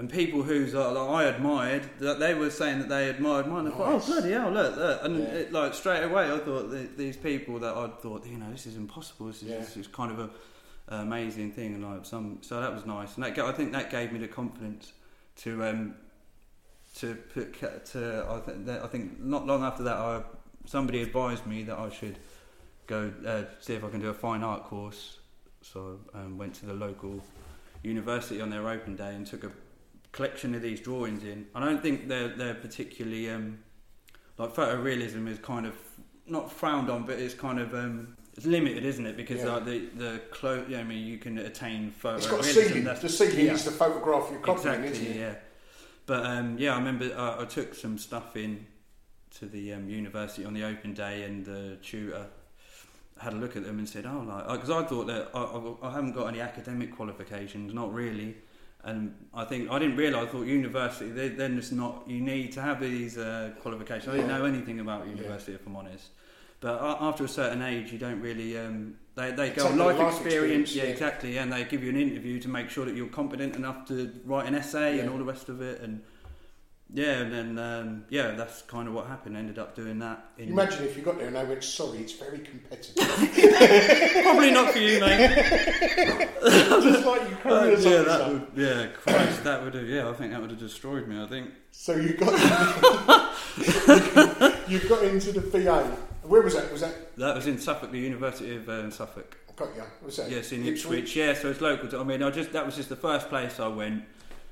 and 0.00 0.08
people 0.10 0.42
who's 0.42 0.74
uh, 0.74 0.90
like, 0.92 1.08
I 1.10 1.24
admired, 1.24 1.82
that 1.98 2.18
they 2.18 2.32
were 2.32 2.48
saying 2.48 2.78
that 2.78 2.88
they 2.88 3.10
admired 3.10 3.46
mine. 3.46 3.66
I 3.66 3.70
thought, 3.70 3.92
Nice. 3.92 4.08
oh 4.08 4.12
bloody 4.14 4.32
hell, 4.32 4.50
look, 4.50 4.74
look. 4.76 5.04
and 5.04 5.18
Yeah. 5.18 5.24
it, 5.26 5.52
like 5.52 5.74
straight 5.74 6.02
away, 6.02 6.32
I 6.32 6.38
thought 6.38 6.70
th- 6.70 6.92
these 6.96 7.18
people 7.18 7.58
that 7.58 7.76
I 7.76 7.86
thought, 7.88 8.26
you 8.26 8.38
know, 8.38 8.50
this 8.50 8.66
is 8.66 8.76
impossible. 8.76 9.26
This 9.26 9.42
is, 9.42 9.48
Yeah. 9.50 9.58
this 9.58 9.76
is 9.76 9.86
kind 9.86 10.10
of 10.10 10.18
a 10.18 10.30
uh, 10.92 11.02
amazing 11.02 11.52
thing, 11.52 11.74
and 11.74 11.84
like 11.84 12.06
some, 12.06 12.38
so 12.40 12.62
that 12.62 12.72
was 12.72 12.86
nice, 12.86 13.14
and 13.16 13.24
that 13.24 13.38
I 13.38 13.52
think 13.52 13.72
that 13.72 13.90
gave 13.90 14.10
me 14.10 14.18
the 14.18 14.26
confidence 14.26 14.94
to 15.42 15.64
um 15.64 15.94
to 16.96 17.14
put 17.14 17.54
to 17.92 18.26
I 18.28 18.38
think 18.40 18.66
that, 18.66 18.82
I 18.82 18.86
think 18.86 19.20
not 19.20 19.46
long 19.46 19.62
after 19.62 19.82
that, 19.82 19.96
I 19.96 20.22
somebody 20.64 21.02
advised 21.02 21.46
me 21.46 21.62
that 21.64 21.78
I 21.78 21.90
should 21.90 22.18
go 22.86 23.12
uh, 23.26 23.42
see 23.60 23.74
if 23.74 23.84
I 23.84 23.90
can 23.90 24.00
do 24.00 24.08
a 24.08 24.14
fine 24.14 24.42
art 24.42 24.64
course. 24.64 25.18
So 25.62 26.00
I 26.14 26.20
um, 26.20 26.38
went 26.38 26.54
to 26.54 26.66
the 26.66 26.72
local 26.74 27.22
university 27.82 28.40
on 28.40 28.48
their 28.48 28.66
open 28.66 28.96
day 28.96 29.14
and 29.14 29.26
took 29.26 29.44
a 29.44 29.52
collection 30.12 30.54
of 30.54 30.62
these 30.62 30.80
drawings 30.80 31.24
in. 31.24 31.46
I 31.54 31.64
don't 31.64 31.82
think 31.82 32.08
they're 32.08 32.28
they're 32.28 32.54
particularly 32.54 33.30
um, 33.30 33.58
like 34.38 34.54
photorealism 34.54 35.28
is 35.28 35.38
kind 35.38 35.66
of 35.66 35.74
not 36.26 36.50
frowned 36.52 36.90
on, 36.90 37.04
but 37.04 37.18
it's 37.18 37.34
kind 37.34 37.58
of 37.58 37.74
um, 37.74 38.16
it's 38.36 38.46
limited, 38.46 38.84
isn't 38.84 39.06
it? 39.06 39.16
Because 39.16 39.40
Yeah. 39.40 39.54
like 39.54 39.64
the 39.64 39.78
the 39.96 40.20
clo- 40.30 40.64
yeah, 40.68 40.80
I 40.80 40.84
mean, 40.84 41.06
you 41.06 41.18
can 41.18 41.38
attain 41.38 41.92
photorealism. 42.02 42.16
It's 42.18 42.26
got 42.26 42.42
that's- 42.84 43.02
The 43.02 43.08
ceiling 43.08 43.46
yeah. 43.46 43.52
is 43.52 43.64
the 43.64 43.70
photograph 43.72 44.28
you're 44.30 44.40
copying, 44.40 44.56
exactly, 44.74 44.88
isn't 44.90 45.06
it? 45.06 45.16
yeah. 45.16 45.34
But 46.06 46.26
um, 46.26 46.56
yeah, 46.58 46.74
I 46.74 46.78
remember 46.78 47.12
uh, 47.16 47.42
I 47.42 47.44
took 47.44 47.74
some 47.74 47.98
stuff 47.98 48.36
in 48.36 48.66
to 49.38 49.46
the 49.46 49.74
um, 49.74 49.88
university 49.88 50.44
on 50.44 50.54
the 50.54 50.64
open 50.64 50.92
day, 50.92 51.22
and 51.22 51.44
the 51.44 51.76
tutor 51.82 52.26
had 53.18 53.32
a 53.32 53.36
look 53.36 53.54
at 53.54 53.64
them 53.64 53.78
and 53.78 53.88
said, 53.88 54.06
"Oh, 54.06 54.24
like," 54.26 54.48
because 54.48 54.70
I 54.70 54.82
thought 54.84 55.06
that 55.06 55.28
I, 55.34 55.40
I, 55.42 55.88
I 55.88 55.92
haven't 55.92 56.12
got 56.12 56.26
any 56.26 56.40
academic 56.40 56.96
qualifications, 56.96 57.72
not 57.72 57.92
really." 57.94 58.36
And 58.82 59.14
I 59.34 59.44
think 59.44 59.70
I 59.70 59.78
didn't 59.78 59.96
realise. 59.96 60.28
I 60.28 60.32
thought 60.32 60.46
university, 60.46 61.10
they, 61.10 61.28
then 61.28 61.58
it's 61.58 61.70
not. 61.70 62.04
You 62.06 62.20
need 62.20 62.52
to 62.52 62.62
have 62.62 62.80
these 62.80 63.18
uh, 63.18 63.50
qualifications. 63.60 64.08
I 64.08 64.16
didn't 64.16 64.28
know 64.28 64.44
anything 64.44 64.80
about 64.80 65.06
university, 65.06 65.52
if 65.52 65.66
I'm 65.66 65.76
honest. 65.76 66.08
But 66.60 66.80
after 66.82 67.24
a 67.24 67.28
certain 67.28 67.62
age, 67.62 67.92
you 67.92 67.98
don't 67.98 68.20
really. 68.20 68.56
Um, 68.58 68.96
they 69.16 69.32
they 69.32 69.50
go 69.50 69.64
life, 69.64 69.98
life 69.98 70.14
experience, 70.14 70.20
experience, 70.20 70.74
yeah, 70.74 70.84
yeah. 70.84 70.90
exactly, 70.90 71.38
and 71.38 71.52
they 71.52 71.64
give 71.64 71.82
you 71.82 71.90
an 71.90 71.96
interview 71.96 72.38
to 72.40 72.48
make 72.48 72.70
sure 72.70 72.84
that 72.84 72.94
you're 72.94 73.08
competent 73.08 73.56
enough 73.56 73.86
to 73.88 74.12
write 74.24 74.46
an 74.46 74.54
essay 74.54 75.00
and 75.00 75.10
all 75.10 75.18
the 75.18 75.24
rest 75.24 75.48
of 75.48 75.60
it, 75.60 75.80
and 75.80 76.02
yeah, 76.92 77.20
and 77.20 77.32
then 77.32 77.58
um, 77.58 78.04
yeah, 78.08 78.32
that's 78.32 78.62
kind 78.62 78.88
of 78.88 78.94
what 78.94 79.06
happened. 79.06 79.36
Ended 79.36 79.58
up 79.58 79.76
doing 79.76 79.98
that. 80.00 80.24
In, 80.38 80.48
Imagine 80.48 80.84
if 80.84 80.96
you 80.96 81.02
got 81.02 81.18
there 81.18 81.28
and 81.28 81.36
they 81.36 81.44
went, 81.44 81.62
sorry, 81.62 81.98
it's 81.98 82.14
very 82.14 82.40
competitive. 82.40 82.96
Probably 84.22 84.50
not 84.50 84.72
for 84.72 84.78
you, 84.78 84.98
mate. 85.00 85.30
Just 86.42 87.06
like 87.06 87.30
you 87.30 87.36
career's 87.36 87.84
yeah, 87.84 88.02
that 88.02 88.28
would, 88.32 88.46
yeah, 88.56 88.86
Christ, 88.88 89.44
that 89.44 89.62
would 89.62 89.74
have, 89.74 89.86
yeah, 89.86 90.08
I 90.08 90.12
think 90.14 90.32
that 90.32 90.40
would 90.40 90.50
have 90.50 90.58
destroyed 90.58 91.06
me. 91.06 91.22
I 91.22 91.26
think. 91.26 91.50
So 91.70 91.94
you 91.94 92.14
got 92.14 92.32
you 94.68 94.78
got 94.88 95.04
into 95.04 95.32
the 95.32 95.40
BA. 95.40 95.84
Where 96.22 96.42
was 96.42 96.54
that? 96.54 96.72
Was 96.72 96.80
that 96.80 97.16
That 97.16 97.36
was 97.36 97.46
in 97.46 97.58
Suffolk, 97.58 97.92
the 97.92 97.98
University 97.98 98.56
of 98.56 98.68
um, 98.68 98.90
Suffolk. 98.90 99.36
got 99.54 99.74
you? 99.76 99.82
Was 100.04 100.16
that 100.16 100.30
Yes, 100.30 100.52
in 100.52 100.66
Ipswich. 100.66 101.14
Yeah, 101.14 101.34
so 101.34 101.50
it's 101.50 101.60
local. 101.60 101.88
To, 101.88 102.00
I 102.00 102.04
mean, 102.04 102.22
I 102.22 102.30
just 102.30 102.52
that 102.52 102.66
was 102.66 102.76
just 102.76 102.88
the 102.88 102.96
first 102.96 103.28
place 103.28 103.60
I 103.60 103.68
went 103.68 104.04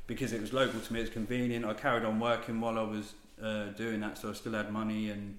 because 0.08 0.32
it 0.32 0.40
was 0.40 0.52
local 0.52 0.80
to 0.80 0.92
me. 0.92 1.00
It's 1.00 1.10
convenient. 1.10 1.64
I 1.64 1.74
carried 1.74 2.04
on 2.04 2.18
working 2.18 2.60
while 2.60 2.76
I 2.76 2.82
was 2.82 3.14
uh, 3.40 3.66
doing 3.66 4.00
that, 4.00 4.18
so 4.18 4.30
I 4.30 4.32
still 4.32 4.54
had 4.54 4.72
money 4.72 5.10
and 5.10 5.38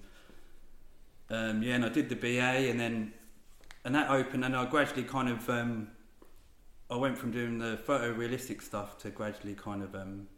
um, 1.28 1.62
yeah, 1.62 1.74
and 1.74 1.84
I 1.84 1.90
did 1.90 2.08
the 2.08 2.16
BA 2.16 2.70
and 2.70 2.80
then 2.80 3.12
and 3.84 3.94
that 3.94 4.10
opened, 4.10 4.44
and 4.44 4.56
I 4.56 4.64
gradually 4.66 5.04
kind 5.04 5.28
of 5.28 5.48
um, 5.50 5.88
I 6.90 6.96
went 6.96 7.18
from 7.18 7.30
doing 7.30 7.58
the 7.58 7.78
photorealistic 7.86 8.62
stuff 8.62 8.98
to 8.98 9.10
gradually 9.10 9.54
kind 9.54 9.82
of 9.82 9.94
um, 9.94 10.28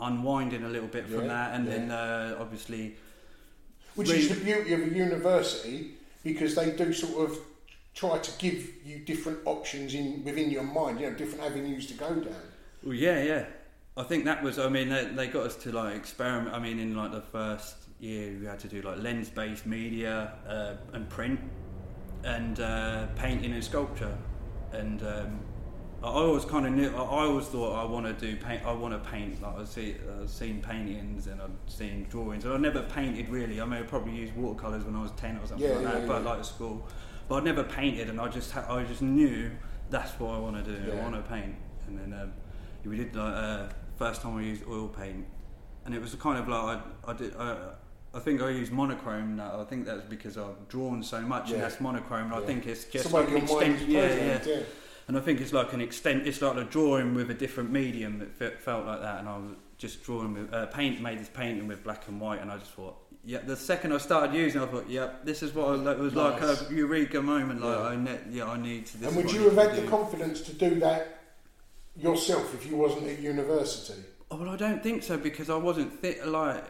unwinding 0.00 0.64
a 0.64 0.68
little 0.68 0.88
bit 0.88 1.08
from 1.08 1.28
that, 1.28 1.54
and 1.54 1.66
yeah. 1.66 1.72
then 1.72 1.90
uh, 1.90 2.36
obviously 2.38 2.96
Which 3.94 4.10
is 4.10 4.28
the 4.28 4.44
beauty 4.44 4.72
of 4.72 4.80
a 4.80 4.88
university 4.88 5.94
because 6.22 6.54
they 6.54 6.70
do 6.70 6.92
sort 6.92 7.30
of 7.30 7.38
try 7.94 8.18
to 8.18 8.30
give 8.38 8.68
you 8.84 8.98
different 8.98 9.38
options 9.44 9.94
in 9.94 10.24
within 10.24 10.50
your 10.50 10.64
mind, 10.64 11.00
you 11.00 11.08
know, 11.08 11.16
different 11.16 11.44
avenues 11.44 11.86
to 11.86 11.94
go 11.94 12.14
down. 12.14 12.45
Well, 12.86 12.94
yeah, 12.94 13.20
yeah. 13.20 13.44
I 13.96 14.04
think 14.04 14.26
that 14.26 14.44
was. 14.44 14.60
I 14.60 14.68
mean, 14.68 14.90
they, 14.90 15.06
they 15.06 15.26
got 15.26 15.46
us 15.46 15.56
to 15.56 15.72
like 15.72 15.96
experiment. 15.96 16.54
I 16.54 16.60
mean, 16.60 16.78
in 16.78 16.94
like 16.94 17.10
the 17.10 17.20
first 17.20 17.74
year, 17.98 18.32
we 18.38 18.46
had 18.46 18.60
to 18.60 18.68
do 18.68 18.80
like 18.80 19.02
lens-based 19.02 19.66
media 19.66 20.34
uh, 20.48 20.74
and 20.92 21.08
print, 21.08 21.40
and 22.22 22.60
uh, 22.60 23.06
painting 23.16 23.52
and 23.52 23.64
sculpture. 23.64 24.16
And 24.72 25.02
um, 25.02 25.40
I 26.00 26.08
always 26.08 26.44
kind 26.44 26.64
of 26.64 26.74
knew. 26.74 26.94
I 26.94 27.00
I 27.00 27.24
always 27.24 27.46
thought 27.46 27.74
I 27.74 27.84
want 27.90 28.06
to 28.06 28.12
do 28.12 28.36
paint. 28.36 28.64
I 28.64 28.72
want 28.72 28.94
to 29.02 29.10
paint. 29.10 29.42
Like 29.42 29.58
I've 29.58 29.68
seen, 29.68 29.96
I've 30.22 30.30
seen 30.30 30.62
paintings 30.62 31.26
and 31.26 31.42
I've 31.42 31.50
seen 31.66 32.06
drawings. 32.08 32.44
And 32.44 32.54
I 32.54 32.58
never 32.58 32.82
painted 32.82 33.28
really. 33.30 33.60
I 33.60 33.64
may 33.64 33.78
have 33.78 33.88
probably 33.88 34.14
used 34.14 34.36
watercolors 34.36 34.84
when 34.84 34.94
I 34.94 35.02
was 35.02 35.10
ten 35.12 35.38
or 35.38 35.46
something 35.48 35.68
Yeah, 35.68 35.74
like 35.74 35.82
yeah, 35.82 35.92
that. 35.92 36.06
But 36.06 36.22
yeah. 36.22 36.30
like 36.30 36.38
at 36.38 36.46
school, 36.46 36.86
but 37.28 37.36
I'd 37.36 37.44
never 37.44 37.64
painted, 37.64 38.10
and 38.10 38.20
I 38.20 38.28
just 38.28 38.52
ha- 38.52 38.72
I 38.72 38.84
just 38.84 39.02
knew 39.02 39.50
that's 39.90 40.12
what 40.20 40.36
I 40.36 40.38
want 40.38 40.64
to 40.64 40.70
do. 40.70 40.92
I 40.92 40.94
want 41.02 41.16
to 41.16 41.22
paint, 41.22 41.56
and 41.88 41.98
then. 41.98 42.20
Um, 42.20 42.32
we 42.86 42.96
did 42.96 43.14
like 43.14 43.34
uh, 43.34 43.68
first 43.96 44.22
time 44.22 44.34
we 44.34 44.44
used 44.46 44.62
oil 44.68 44.88
paint, 44.88 45.26
and 45.84 45.94
it 45.94 46.00
was 46.00 46.14
kind 46.14 46.38
of 46.38 46.48
like 46.48 46.78
I, 47.06 47.10
I 47.10 47.12
did. 47.14 47.34
Uh, 47.36 47.56
I 48.14 48.18
think 48.18 48.40
I 48.40 48.48
used 48.50 48.72
monochrome 48.72 49.36
now. 49.36 49.60
I 49.60 49.64
think 49.64 49.84
that's 49.84 50.04
because 50.08 50.38
I've 50.38 50.68
drawn 50.68 51.02
so 51.02 51.20
much, 51.20 51.48
Yeah. 51.48 51.54
and 51.56 51.64
that's 51.64 51.80
monochrome. 51.80 52.32
And 52.32 52.34
I 52.34 52.46
think 52.46 52.66
it's 52.66 52.84
just 52.84 53.12
like 53.12 53.28
an 53.28 53.36
extent. 53.38 53.86
Yeah, 53.88 54.14
yeah. 54.14 54.40
yeah. 54.46 54.60
And 55.08 55.16
I 55.16 55.20
think 55.20 55.40
it's 55.40 55.52
like 55.52 55.72
an 55.72 55.80
extent. 55.80 56.26
It's 56.26 56.40
like 56.42 56.56
a 56.56 56.64
drawing 56.64 57.14
with 57.14 57.30
a 57.30 57.34
different 57.34 57.70
medium. 57.70 58.22
It 58.22 58.32
fe- 58.32 58.54
felt 58.58 58.86
like 58.86 59.00
that, 59.02 59.20
and 59.20 59.28
I 59.28 59.36
was 59.36 59.50
just 59.78 60.02
drawing 60.02 60.34
with 60.34 60.52
uh, 60.52 60.66
paint. 60.66 61.00
Made 61.00 61.18
this 61.18 61.28
painting 61.28 61.66
with 61.68 61.84
black 61.84 62.08
and 62.08 62.20
white, 62.20 62.40
and 62.40 62.50
I 62.50 62.58
just 62.58 62.72
thought. 62.72 62.96
Yeah, 63.24 63.38
the 63.44 63.56
second 63.56 63.92
I 63.92 63.98
started 63.98 64.34
using, 64.36 64.62
I 64.62 64.66
thought, 64.66 64.88
"Yep, 64.88 65.24
this 65.24 65.42
is 65.42 65.52
what 65.52 65.66
I, 65.80 65.92
it 65.92 65.98
was 65.98 66.14
Nice. 66.14 66.40
like 66.42 66.70
a 66.70 66.74
eureka 66.74 67.20
moment. 67.20 67.60
Like, 67.60 67.76
Yeah. 67.76 67.82
I 67.82 67.96
ne- 67.96 68.20
yeah, 68.30 68.44
I 68.48 68.56
need 68.56 68.86
to. 68.86 68.98
This 68.98 69.08
and 69.08 69.16
would 69.16 69.32
you 69.32 69.42
have 69.50 69.56
had 69.56 69.76
the 69.76 69.82
do. 69.82 69.88
confidence 69.88 70.40
to 70.42 70.52
do 70.52 70.78
that 70.80 71.15
yourself 71.98 72.54
if 72.54 72.68
you 72.70 72.76
wasn't 72.76 73.06
at 73.08 73.18
university? 73.20 74.02
Oh, 74.30 74.36
well, 74.36 74.50
I 74.50 74.56
don't 74.56 74.82
think 74.82 75.02
so 75.02 75.16
because 75.16 75.48
I 75.50 75.56
wasn't 75.56 76.02
like 76.26 76.64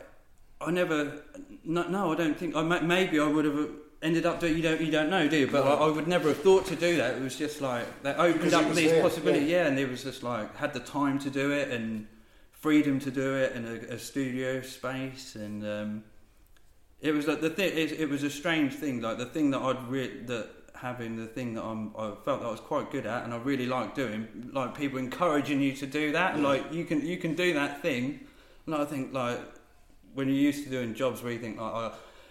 I 0.61 0.71
never. 0.71 1.23
No, 1.65 1.87
no, 1.89 2.13
I 2.13 2.17
don't 2.17 2.37
think. 2.39 2.55
I 2.57 2.63
maybe 2.63 3.19
I 3.21 3.27
would 3.27 3.45
have 3.45 3.69
ended 4.03 4.27
up 4.27 4.41
doing. 4.41 4.57
You 4.57 4.63
don't. 4.63 4.81
You 4.81 4.91
don't 4.93 5.11
know, 5.11 5.29
do 5.29 5.37
you? 5.37 5.47
But 5.47 5.67
I, 5.67 5.75
I 5.75 5.89
would 5.91 6.07
never 6.09 6.29
have 6.29 6.39
thought 6.43 6.67
to 6.67 6.77
do 6.77 6.97
that. 6.97 7.17
It 7.17 7.23
was 7.23 7.37
just 7.37 7.61
like 7.61 8.03
they 8.03 8.13
opened 8.15 8.35
Because 8.35 8.55
up 8.55 8.73
these 8.75 8.91
there, 8.91 9.03
possibilities. 9.03 9.49
yeah. 9.49 9.63
Yeah. 9.63 9.67
and 9.69 9.79
it 9.79 9.89
was 9.89 10.03
just 10.03 10.23
like 10.23 10.55
had 10.57 10.73
the 10.75 10.81
time 10.81 11.19
to 11.21 11.31
do 11.31 11.51
it 11.51 11.71
and 11.71 12.07
freedom 12.53 12.99
to 13.01 13.11
do 13.11 13.35
it 13.37 13.53
and 13.55 13.67
a, 13.67 13.95
a 13.95 13.99
studio 13.99 14.61
space 14.63 15.35
and. 15.35 15.65
Um, 15.67 16.05
it 16.99 17.13
was 17.13 17.27
like 17.29 17.43
the 17.43 17.51
thing. 17.51 17.77
It, 17.77 17.93
it 18.01 18.09
was 18.09 18.23
a 18.23 18.31
strange 18.31 18.73
thing. 18.73 19.03
Like 19.03 19.19
the 19.19 19.27
thing 19.27 19.51
that 19.51 19.61
I'd 19.61 19.87
re- 19.87 20.23
that 20.25 20.49
having 20.77 21.17
the 21.17 21.27
thing 21.27 21.55
that 21.55 21.63
I'm, 21.65 21.93
I 21.97 22.13
felt 22.25 22.41
that 22.41 22.47
I 22.47 22.51
was 22.51 22.61
quite 22.61 22.91
good 22.91 23.07
at, 23.07 23.25
and 23.25 23.33
I 23.35 23.39
really 23.39 23.67
like 23.67 23.95
doing. 23.95 24.51
Like 24.53 24.77
people 24.77 24.99
encouraging 24.99 25.61
you 25.61 25.73
to 25.75 25.87
do 25.87 26.13
that. 26.13 26.39
Like 26.39 26.73
you 26.73 26.85
can 26.85 27.05
you 27.05 27.17
can 27.19 27.35
do 27.35 27.55
that 27.55 27.83
thing. 27.83 28.21
And 28.67 28.75
I 28.75 28.85
think 28.85 29.13
like 29.13 29.41
when 30.15 30.29
you're 30.29 30.37
used 30.37 30.65
to 30.65 30.71
doing 30.71 30.95
jobs 30.95 31.23
where 31.23 31.33
you 31.33 31.39
think 31.39 31.61
like 31.61 31.75
uh, 31.75 31.91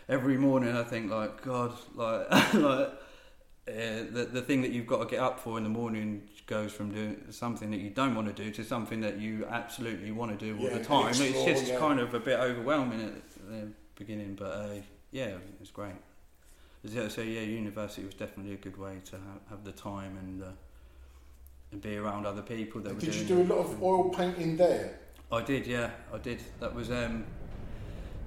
every 0.10 0.38
morning, 0.38 0.76
I 0.76 0.84
think 0.84 1.12
like 1.12 1.42
God, 1.44 1.74
like 1.96 2.54
like. 2.54 2.90
Uh, 3.68 4.06
the 4.12 4.30
the 4.32 4.42
thing 4.44 4.62
that 4.62 4.70
you've 4.70 4.86
got 4.86 5.00
to 5.00 5.10
get 5.10 5.20
up 5.20 5.40
for 5.40 5.58
in 5.58 5.64
the 5.64 5.70
morning 5.72 6.22
goes 6.46 6.72
from 6.72 6.92
doing 6.92 7.18
something 7.32 7.72
that 7.72 7.80
you 7.80 7.90
don't 7.90 8.14
want 8.14 8.28
to 8.28 8.44
do 8.44 8.52
to 8.52 8.64
something 8.64 9.02
that 9.02 9.18
you 9.20 9.44
absolutely 9.48 10.12
want 10.12 10.38
to 10.38 10.46
do 10.46 10.56
all 10.60 10.70
Yeah, 10.70 10.78
the 10.78 10.84
time. 10.84 11.08
It's 11.10 11.20
explore, 11.20 11.48
just 11.48 11.68
yeah. 11.68 11.80
kind 11.80 12.00
of 12.00 12.14
a 12.14 12.20
bit 12.20 12.40
overwhelming 12.40 13.02
at 13.02 13.48
the 13.50 13.70
beginning, 13.96 14.36
but 14.36 14.52
uh, 14.52 14.68
yeah, 15.12 15.30
it 15.30 15.60
was 15.60 15.72
great. 15.72 15.96
Yeah, 16.94 17.08
so 17.08 17.22
yeah, 17.22 17.42
university 17.42 18.06
was 18.06 18.16
definitely 18.16 18.54
a 18.54 18.58
good 18.58 18.78
way 18.78 19.02
to 19.06 19.12
have, 19.14 19.42
have 19.50 19.64
the 19.64 19.72
time 19.72 20.18
and 20.18 20.44
uh, 20.44 20.48
and 21.72 21.82
be 21.82 21.98
around 21.98 22.26
other 22.26 22.42
people 22.42 22.82
that 22.82 22.94
were 22.94 23.00
Did 23.00 23.16
you 23.16 23.26
do 23.26 23.42
a 23.42 23.44
lot 23.44 23.60
of 23.60 23.82
oil 23.82 24.10
painting 24.10 24.58
there? 24.58 25.00
I 25.32 25.42
did, 25.42 25.66
yeah, 25.66 25.92
I 26.14 26.18
did. 26.18 26.40
That 26.60 26.74
was, 26.74 26.92
um, 26.92 27.26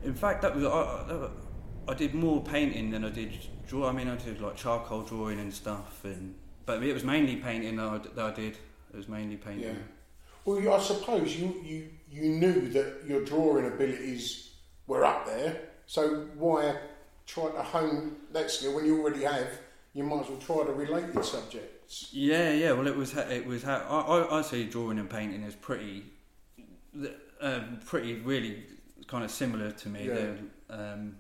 in 0.05 0.15
fact, 0.15 0.43
that 0.43 0.55
was 0.55 0.65
I, 0.65 0.69
I, 0.69 1.93
I 1.93 1.95
did 1.95 2.15
more 2.15 2.43
painting 2.43 2.91
than 2.91 3.05
I 3.05 3.11
did 3.11 3.39
draw. 3.67 3.89
I 3.89 3.93
mean, 3.93 4.09
I 4.09 4.17
did 4.17 4.41
like 4.41 4.57
charcoal 4.57 5.03
drawing 5.03 5.39
and 5.39 5.53
stuff, 5.53 6.05
and 6.05 6.35
but 6.67 6.83
it 6.83 6.93
was 6.93 7.05
mainly 7.05 7.37
painting 7.37 7.77
that 7.77 7.87
I, 7.87 7.99
that 7.99 8.25
I 8.25 8.35
did. 8.35 8.59
It 8.93 8.97
was 8.97 9.09
mainly 9.09 9.37
painting. 9.37 9.77
Yeah. 9.77 9.83
Well, 10.45 10.75
I 10.75 10.81
suppose 10.81 11.37
you, 11.37 11.55
you, 11.63 11.89
you 12.11 12.31
knew 12.31 12.71
that 12.71 13.03
your 13.07 13.25
drawing 13.25 13.67
abilities 13.67 14.55
were 14.87 15.05
up 15.05 15.27
there, 15.27 15.61
so 15.87 16.27
why 16.37 16.75
try 17.29 17.51
to 17.51 17.63
hone 17.63 18.17
that 18.33 18.51
skill 18.51 18.75
when 18.75 18.85
you 18.87 19.01
already 19.01 19.23
have? 19.23 19.49
You 19.95 20.03
might 20.03 20.23
as 20.25 20.29
well 20.31 20.39
try 20.39 20.65
to 20.65 20.73
relate 20.73 21.13
the 21.13 21.21
related 21.21 21.25
subjects. 21.25 22.09
Yeah, 22.13 22.53
yeah. 22.53 22.73
Well, 22.73 22.87
it 22.89 22.97
was 22.97 23.15
it 23.17 23.47
was. 23.47 23.65
I, 23.65 23.79
I 23.79 24.39
I 24.39 24.43
see 24.43 24.65
drawing 24.65 24.99
and 24.99 25.09
painting 25.09 25.43
is 25.45 25.55
pretty, 25.55 26.05
um, 27.41 27.79
pretty 27.87 28.15
really 28.15 28.65
kind 29.07 29.25
of 29.25 29.31
similar 29.31 29.71
to 29.71 29.89
me. 29.89 30.07
Yeah. 30.07 30.15
They're, 30.15 30.39
Um, 30.71 31.17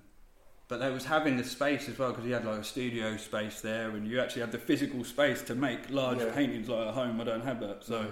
but 0.68 0.80
that 0.80 0.92
was 0.92 1.06
having 1.06 1.38
the 1.38 1.44
space 1.44 1.88
as 1.88 1.98
well 1.98 2.10
because 2.10 2.26
you 2.26 2.34
had 2.34 2.44
like 2.44 2.60
a 2.60 2.64
studio 2.64 3.16
space 3.16 3.62
there, 3.62 3.90
and 3.90 4.06
you 4.06 4.20
actually 4.20 4.42
had 4.42 4.52
the 4.52 4.58
physical 4.58 5.02
space 5.04 5.40
to 5.42 5.54
make 5.54 5.88
large 5.88 6.18
Yeah. 6.18 6.32
paintings 6.32 6.68
like 6.68 6.88
at 6.88 6.94
home. 6.94 7.20
I 7.20 7.24
don't 7.24 7.44
have 7.44 7.60
that, 7.60 7.84
so. 7.84 8.02
No. 8.02 8.08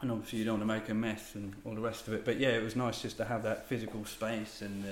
And 0.00 0.10
obviously, 0.10 0.40
you 0.40 0.44
don't 0.46 0.58
want 0.58 0.68
to 0.68 0.74
make 0.80 0.88
a 0.88 0.94
mess 0.94 1.36
and 1.36 1.54
all 1.64 1.76
the 1.76 1.80
rest 1.80 2.08
of 2.08 2.14
it. 2.14 2.24
But 2.24 2.38
yeah, 2.40 2.48
it 2.48 2.62
was 2.62 2.74
nice 2.74 3.02
just 3.02 3.18
to 3.18 3.24
have 3.24 3.44
that 3.44 3.68
physical 3.68 4.04
space 4.04 4.60
and 4.60 4.84
uh, 4.84 4.88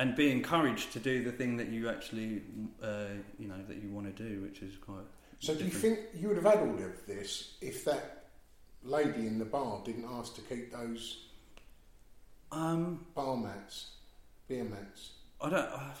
and 0.00 0.16
be 0.16 0.30
encouraged 0.30 0.92
to 0.94 0.98
do 0.98 1.22
the 1.22 1.30
thing 1.30 1.58
that 1.58 1.68
you 1.68 1.86
actually, 1.94 2.40
uh, 2.82 3.04
you 3.38 3.46
know, 3.48 3.60
that 3.68 3.82
you 3.82 3.90
want 3.90 4.06
to 4.16 4.22
do, 4.28 4.40
which 4.40 4.62
is 4.62 4.74
quite. 4.76 5.04
So, 5.40 5.54
do 5.54 5.62
you 5.64 5.70
think 5.70 5.98
you 6.14 6.28
would 6.28 6.38
have 6.38 6.46
had 6.46 6.60
all 6.66 6.74
of 6.74 7.06
this 7.06 7.56
if 7.60 7.84
that 7.84 8.24
lady 8.82 9.26
in 9.26 9.38
the 9.38 9.44
bar 9.44 9.82
didn't 9.84 10.06
ask 10.18 10.34
to 10.36 10.40
keep 10.42 10.72
those 10.72 11.02
Um, 12.50 13.04
bar 13.14 13.36
mats, 13.36 13.90
beer 14.48 14.64
mats? 14.64 15.10
I 15.40 15.50
don't. 15.50 15.68
I, 15.68 15.92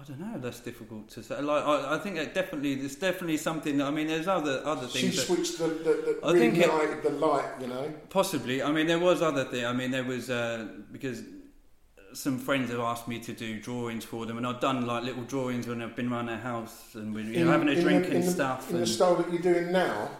I 0.00 0.04
don't 0.06 0.20
know. 0.20 0.38
That's 0.38 0.60
difficult 0.60 1.08
to 1.10 1.22
say. 1.24 1.40
Like, 1.42 1.64
I, 1.64 1.96
I 1.96 1.98
think 1.98 2.14
that 2.16 2.32
definitely, 2.32 2.76
there's 2.76 2.94
definitely 2.94 3.36
something. 3.36 3.78
That, 3.78 3.88
I 3.88 3.90
mean, 3.90 4.06
there's 4.06 4.28
other 4.28 4.62
other 4.64 4.86
She 4.88 4.98
things. 5.00 5.16
that, 5.16 5.22
switched 5.26 5.58
the, 5.58 5.66
the, 5.66 6.18
the 6.20 6.20
I 6.22 6.32
think 6.34 6.56
it- 6.58 7.02
the 7.02 7.10
light, 7.10 7.50
you 7.60 7.66
know. 7.66 7.92
Possibly. 8.10 8.62
I 8.62 8.70
mean, 8.70 8.86
there 8.86 9.00
was 9.00 9.22
other 9.22 9.44
thing. 9.44 9.64
I 9.66 9.72
mean, 9.72 9.90
there 9.90 10.04
was 10.04 10.30
uh, 10.30 10.68
because 10.92 11.22
some 12.18 12.38
friends 12.38 12.70
have 12.70 12.80
asked 12.80 13.06
me 13.06 13.20
to 13.20 13.32
do 13.32 13.60
drawings 13.60 14.04
for 14.04 14.26
them, 14.26 14.38
and 14.38 14.46
I've 14.46 14.60
done 14.60 14.84
like 14.86 15.04
little 15.04 15.22
drawings 15.22 15.68
when 15.68 15.80
I've 15.80 15.94
been 15.94 16.12
around 16.12 16.26
their 16.26 16.38
house 16.38 16.94
and 16.94 17.14
we're 17.14 17.24
you 17.24 17.44
know, 17.44 17.52
having 17.52 17.68
a 17.68 17.72
in 17.72 17.80
drink 17.80 18.02
the, 18.02 18.08
and 18.08 18.16
in 18.16 18.26
the, 18.26 18.32
stuff. 18.32 18.70
In 18.70 18.80
the 18.80 18.86
style 18.86 19.14
that 19.16 19.32
you're 19.32 19.40
doing 19.40 19.70
now, 19.70 20.10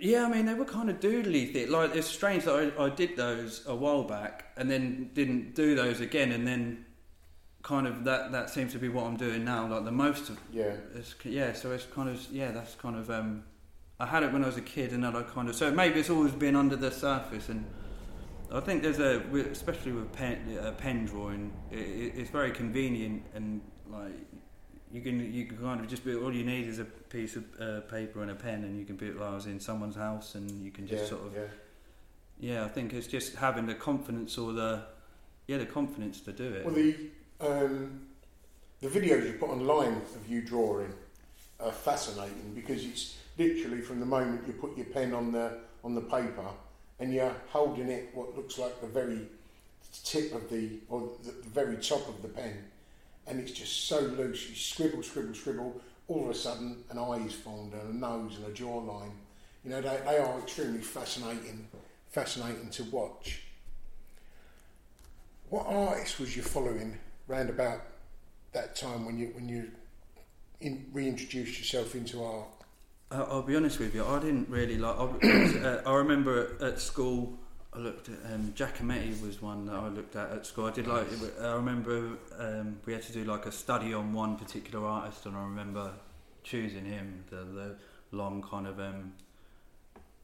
Yeah, 0.00 0.24
I 0.24 0.28
mean 0.28 0.46
they 0.46 0.54
were 0.54 0.64
kind 0.64 0.90
of 0.90 0.98
doodly 0.98 1.52
thing. 1.52 1.70
Like 1.70 1.94
it's 1.94 2.08
strange 2.08 2.44
that 2.44 2.72
I, 2.78 2.84
I 2.86 2.88
did 2.90 3.16
those 3.16 3.64
a 3.66 3.74
while 3.74 4.02
back 4.02 4.46
and 4.56 4.68
then 4.68 5.10
didn't 5.14 5.54
do 5.54 5.74
those 5.74 6.00
again, 6.00 6.32
and 6.32 6.46
then 6.46 6.84
kind 7.62 7.86
of 7.86 8.04
that 8.04 8.32
that 8.32 8.50
seems 8.50 8.72
to 8.72 8.78
be 8.78 8.88
what 8.88 9.04
I'm 9.04 9.16
doing 9.16 9.44
now. 9.44 9.68
Like 9.68 9.84
the 9.84 9.92
most 9.92 10.30
of 10.30 10.40
yeah. 10.52 10.72
it's, 10.94 11.14
yeah, 11.24 11.52
so 11.52 11.70
it's 11.70 11.84
kind 11.84 12.08
of 12.08 12.26
yeah, 12.32 12.50
that's 12.50 12.74
kind 12.74 12.96
of 12.96 13.08
um, 13.08 13.44
I 14.00 14.06
had 14.06 14.24
it 14.24 14.32
when 14.32 14.42
I 14.42 14.46
was 14.46 14.56
a 14.56 14.62
kid, 14.62 14.92
and 14.92 15.04
then 15.04 15.14
I 15.14 15.22
kind 15.22 15.48
of 15.48 15.54
so 15.54 15.70
maybe 15.70 16.00
it's 16.00 16.10
always 16.10 16.32
been 16.32 16.56
under 16.56 16.74
the 16.74 16.90
surface, 16.90 17.48
and 17.48 17.64
I 18.52 18.60
think 18.60 18.82
there's 18.82 18.98
a 18.98 19.20
especially 19.52 19.92
with 19.92 20.12
pen 20.12 20.58
uh, 20.60 20.72
pen 20.72 21.04
drawing, 21.06 21.52
it, 21.70 21.78
it, 21.78 22.12
it's 22.16 22.30
very 22.30 22.50
convenient 22.50 23.22
and 23.34 23.60
like 23.88 24.12
you 24.92 25.00
can 25.00 25.32
you 25.32 25.46
can 25.46 25.58
kind 25.58 25.80
of 25.80 25.88
just 25.88 26.04
be 26.04 26.14
all 26.14 26.34
you 26.34 26.44
need 26.44 26.66
is 26.66 26.78
a 26.78 26.84
piece 26.84 27.36
of 27.36 27.44
uh, 27.60 27.80
paper 27.82 28.22
and 28.22 28.30
a 28.30 28.34
pen, 28.34 28.64
and 28.64 28.78
you 28.78 28.84
can 28.84 28.96
be 28.96 29.12
like 29.12 29.28
I 29.28 29.34
was 29.34 29.46
in 29.46 29.60
someone's 29.60 29.96
house, 29.96 30.34
and 30.34 30.50
you 30.64 30.70
can 30.70 30.86
just 30.86 31.04
yeah, 31.04 31.08
sort 31.08 31.26
of 31.26 31.34
yeah. 31.34 31.42
yeah, 32.40 32.64
I 32.64 32.68
think 32.68 32.92
it's 32.92 33.06
just 33.06 33.36
having 33.36 33.66
the 33.66 33.74
confidence 33.74 34.36
or 34.36 34.52
the 34.52 34.82
yeah 35.46 35.58
the 35.58 35.66
confidence 35.66 36.20
to 36.22 36.32
do 36.32 36.52
it. 36.52 36.64
Well, 36.64 36.74
the 36.74 36.96
um, 37.40 38.06
the 38.80 38.88
videos 38.88 39.26
you 39.26 39.34
put 39.34 39.50
online 39.50 40.02
of 40.14 40.28
you 40.28 40.42
drawing 40.42 40.92
are 41.60 41.72
fascinating 41.72 42.52
because 42.54 42.84
it's 42.84 43.16
literally 43.38 43.82
from 43.82 44.00
the 44.00 44.06
moment 44.06 44.42
you 44.46 44.54
put 44.54 44.76
your 44.76 44.86
pen 44.86 45.14
on 45.14 45.30
the 45.30 45.58
on 45.84 45.94
the 45.94 46.00
paper 46.00 46.46
and 47.00 47.12
you're 47.12 47.34
holding 47.48 47.88
it 47.88 48.10
what 48.12 48.36
looks 48.36 48.58
like 48.58 48.80
the 48.80 48.86
very 48.86 49.22
tip 50.04 50.34
of 50.34 50.48
the 50.50 50.78
or 50.88 51.10
the, 51.24 51.32
the 51.32 51.48
very 51.48 51.76
top 51.76 52.06
of 52.08 52.22
the 52.22 52.28
pen, 52.28 52.62
and 53.26 53.40
it's 53.40 53.52
just 53.52 53.86
so 53.88 54.00
loose. 54.00 54.48
You 54.48 54.54
scribble, 54.54 55.02
scribble, 55.02 55.34
scribble. 55.34 55.80
All 56.08 56.24
of 56.24 56.30
a 56.30 56.34
sudden, 56.34 56.84
an 56.90 56.98
eye 56.98 57.24
is 57.24 57.34
formed 57.34 57.72
and 57.72 57.94
a 57.94 57.96
nose 57.96 58.36
and 58.36 58.46
a 58.46 58.50
jawline. 58.50 59.12
You 59.64 59.70
know, 59.70 59.80
they, 59.80 60.00
they 60.04 60.18
are 60.18 60.38
extremely 60.40 60.80
fascinating, 60.80 61.68
fascinating 62.10 62.70
to 62.70 62.84
watch. 62.84 63.42
What 65.48 65.66
artist 65.66 66.20
was 66.20 66.36
you 66.36 66.42
following 66.42 66.98
round 67.28 67.50
about 67.50 67.80
that 68.52 68.74
time 68.76 69.04
when 69.06 69.18
you 69.18 69.28
when 69.28 69.48
you 69.48 69.70
in, 70.60 70.86
reintroduced 70.92 71.58
yourself 71.58 71.94
into 71.94 72.22
art? 72.22 72.48
I- 73.10 73.16
I'll 73.22 73.42
be 73.42 73.56
honest 73.56 73.78
with 73.78 73.94
you. 73.94 74.04
I 74.04 74.18
didn't 74.20 74.48
really 74.48 74.78
like. 74.78 74.96
I, 74.96 75.02
uh, 75.02 75.82
I 75.86 75.94
remember 75.94 76.56
at, 76.60 76.62
at 76.62 76.80
school, 76.80 77.38
I 77.72 77.78
looked 77.78 78.08
at 78.08 78.32
um, 78.32 78.52
Giacometti 78.56 79.20
was 79.24 79.42
one 79.42 79.66
that 79.66 79.74
I 79.74 79.88
looked 79.88 80.16
at 80.16 80.30
at 80.30 80.46
school. 80.46 80.66
I 80.66 80.70
did 80.72 80.86
like. 80.86 81.06
I 81.40 81.52
remember 81.54 82.10
um, 82.38 82.78
we 82.86 82.92
had 82.92 83.02
to 83.02 83.12
do 83.12 83.24
like 83.24 83.46
a 83.46 83.52
study 83.52 83.92
on 83.94 84.12
one 84.12 84.36
particular 84.36 84.86
artist, 84.86 85.26
and 85.26 85.36
I 85.36 85.42
remember 85.42 85.92
choosing 86.42 86.84
him. 86.84 87.24
The, 87.30 87.36
the 87.36 87.76
long 88.12 88.42
kind 88.42 88.66
of 88.66 88.78
um, 88.80 89.12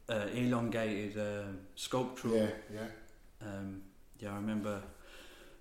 uh, 0.09 0.27
elongated 0.33 1.17
uh, 1.17 1.47
sculptural. 1.75 2.35
Yeah, 2.35 2.49
yeah. 2.73 3.47
Um, 3.47 3.81
yeah, 4.19 4.31
I 4.31 4.35
remember. 4.35 4.81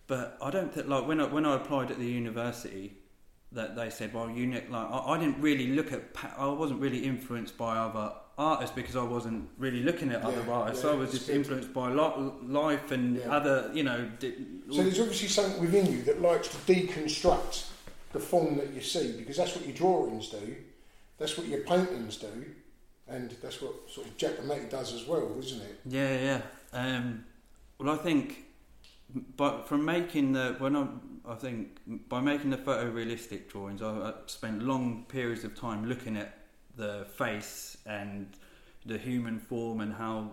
But 0.06 0.38
I 0.40 0.50
don't 0.50 0.72
think 0.72 0.86
like 0.86 1.06
when 1.08 1.20
I 1.20 1.24
when 1.26 1.44
I 1.44 1.56
applied 1.56 1.90
at 1.90 1.98
the 1.98 2.06
university, 2.06 2.94
that 3.56 3.74
they 3.74 3.90
said, 3.90 4.14
well, 4.14 4.30
you 4.30 4.46
ne- 4.46 4.64
like 4.70 4.86
I, 4.90 4.98
I 5.14 5.18
didn't 5.18 5.40
really 5.40 5.68
look 5.68 5.92
at. 5.92 6.02
I 6.38 6.46
wasn't 6.46 6.80
really 6.80 7.00
influenced 7.04 7.56
by 7.58 7.76
other 7.76 8.12
artists 8.38 8.74
because 8.76 8.94
I 8.96 9.02
wasn't 9.02 9.48
really 9.58 9.82
looking 9.82 10.10
at 10.12 10.22
other 10.22 10.44
artists. 10.52 10.84
yeah, 10.84 10.90
I 10.90 10.94
was 10.94 11.10
just 11.10 11.26
good. 11.26 11.36
influenced 11.36 11.72
by 11.72 11.88
life 11.90 12.90
and 12.92 13.16
Yeah. 13.16 13.34
other, 13.34 13.70
you 13.74 13.82
know. 13.82 14.08
Di- 14.20 14.34
So 14.70 14.82
there's 14.82 15.00
obviously 15.00 15.28
something 15.28 15.60
within 15.60 15.90
you 15.90 16.02
that 16.02 16.20
likes 16.20 16.48
to 16.48 16.56
deconstruct 16.72 17.66
the 18.12 18.20
form 18.20 18.56
that 18.58 18.72
you 18.74 18.80
see 18.82 19.12
because 19.18 19.36
that's 19.38 19.56
what 19.56 19.64
your 19.66 19.74
drawings 19.74 20.28
do, 20.28 20.54
that's 21.18 21.36
what 21.38 21.46
your 21.48 21.60
paintings 21.60 22.18
do, 22.18 22.44
and 23.08 23.30
that's 23.42 23.60
what 23.62 23.72
sort 23.90 24.06
of 24.06 24.16
Giacometti 24.18 24.68
does 24.70 24.92
as 24.92 25.06
well, 25.06 25.34
isn't 25.38 25.62
it? 25.62 25.80
Yeah, 25.86 26.20
yeah. 26.20 26.40
Um, 26.72 27.24
well, 27.78 27.94
I 27.94 27.96
think, 28.02 28.44
but 29.36 29.68
from 29.68 29.84
making 29.84 30.32
the 30.32 30.56
when 30.58 30.76
I, 30.76 30.86
I 31.28 31.34
think 31.34 31.78
by 32.08 32.20
making 32.20 32.50
the 32.50 32.56
photorealistic 32.56 33.48
drawings, 33.48 33.82
I, 33.82 33.90
I 33.90 34.12
spent 34.26 34.62
long 34.62 35.04
periods 35.08 35.44
of 35.44 35.58
time 35.58 35.86
looking 35.86 36.16
at 36.16 36.38
the 36.76 37.06
face 37.16 37.78
and 37.86 38.28
the 38.84 38.98
human 38.98 39.38
form 39.38 39.80
and 39.80 39.92
how 39.92 40.30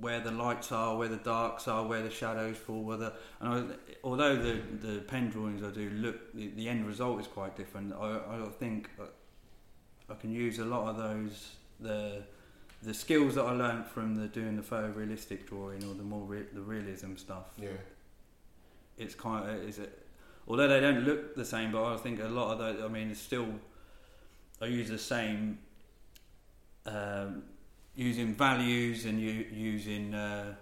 where 0.00 0.20
the 0.20 0.30
lights 0.30 0.70
are, 0.70 0.96
where 0.96 1.08
the 1.08 1.16
darks 1.16 1.66
are, 1.66 1.84
where 1.84 2.02
the 2.02 2.10
shadows 2.10 2.56
fall, 2.56 2.82
whether 2.82 3.12
and 3.40 3.72
I, 3.72 3.74
although 4.04 4.36
the 4.36 4.60
the 4.80 5.00
pen 5.00 5.30
drawings 5.30 5.62
I 5.62 5.70
do 5.70 5.90
look, 5.90 6.32
the, 6.34 6.48
the 6.48 6.68
end 6.68 6.86
result 6.86 7.20
is 7.20 7.26
quite 7.26 7.56
different. 7.56 7.92
I, 7.94 8.20
I 8.30 8.48
think 8.58 8.90
I 10.10 10.14
can 10.14 10.32
use 10.32 10.58
a 10.58 10.64
lot 10.64 10.88
of 10.88 10.96
those 10.96 11.56
the 11.80 12.22
the 12.82 12.94
skills 12.94 13.34
that 13.34 13.44
I 13.44 13.52
learnt 13.52 13.88
from 13.88 14.14
the 14.14 14.28
doing 14.28 14.56
the 14.56 14.62
photorealistic 14.62 15.46
drawing 15.46 15.84
or 15.84 15.94
the 15.94 16.04
more 16.04 16.24
re- 16.24 16.46
the 16.52 16.60
realism 16.60 17.16
stuff. 17.16 17.46
Yeah. 17.56 17.70
It's 18.98 19.14
kind 19.14 19.48
of 19.48 19.62
is 19.68 19.78
it, 19.78 20.06
although 20.46 20.68
they 20.68 20.80
don't 20.80 21.04
look 21.04 21.34
the 21.34 21.44
same, 21.44 21.72
but 21.72 21.84
I 21.84 21.96
think 21.96 22.20
a 22.20 22.28
lot 22.28 22.52
of 22.52 22.58
those. 22.58 22.84
I 22.84 22.88
mean, 22.88 23.10
it's 23.10 23.20
still 23.20 23.48
I 24.60 24.66
use 24.66 24.88
the 24.88 24.98
same 24.98 25.58
um, 26.86 27.44
using 27.94 28.34
values 28.34 29.04
and 29.04 29.20
using 29.20 30.14
uh, 30.14 30.54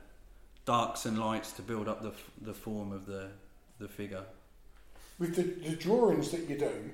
darks 0.64 1.07
and 1.07 1.18
lights 1.18 1.53
to 1.53 1.62
build 1.62 1.88
up 1.88 2.03
the 2.03 2.12
the 2.42 2.55
form 2.55 2.92
of 2.92 3.07
the 3.07 3.29
the 3.79 3.88
figure. 3.88 4.25
With 5.18 5.35
the, 5.35 5.68
the 5.68 5.77
drawings 5.77 6.31
that 6.33 6.49
you 6.49 6.59
do, 6.59 6.90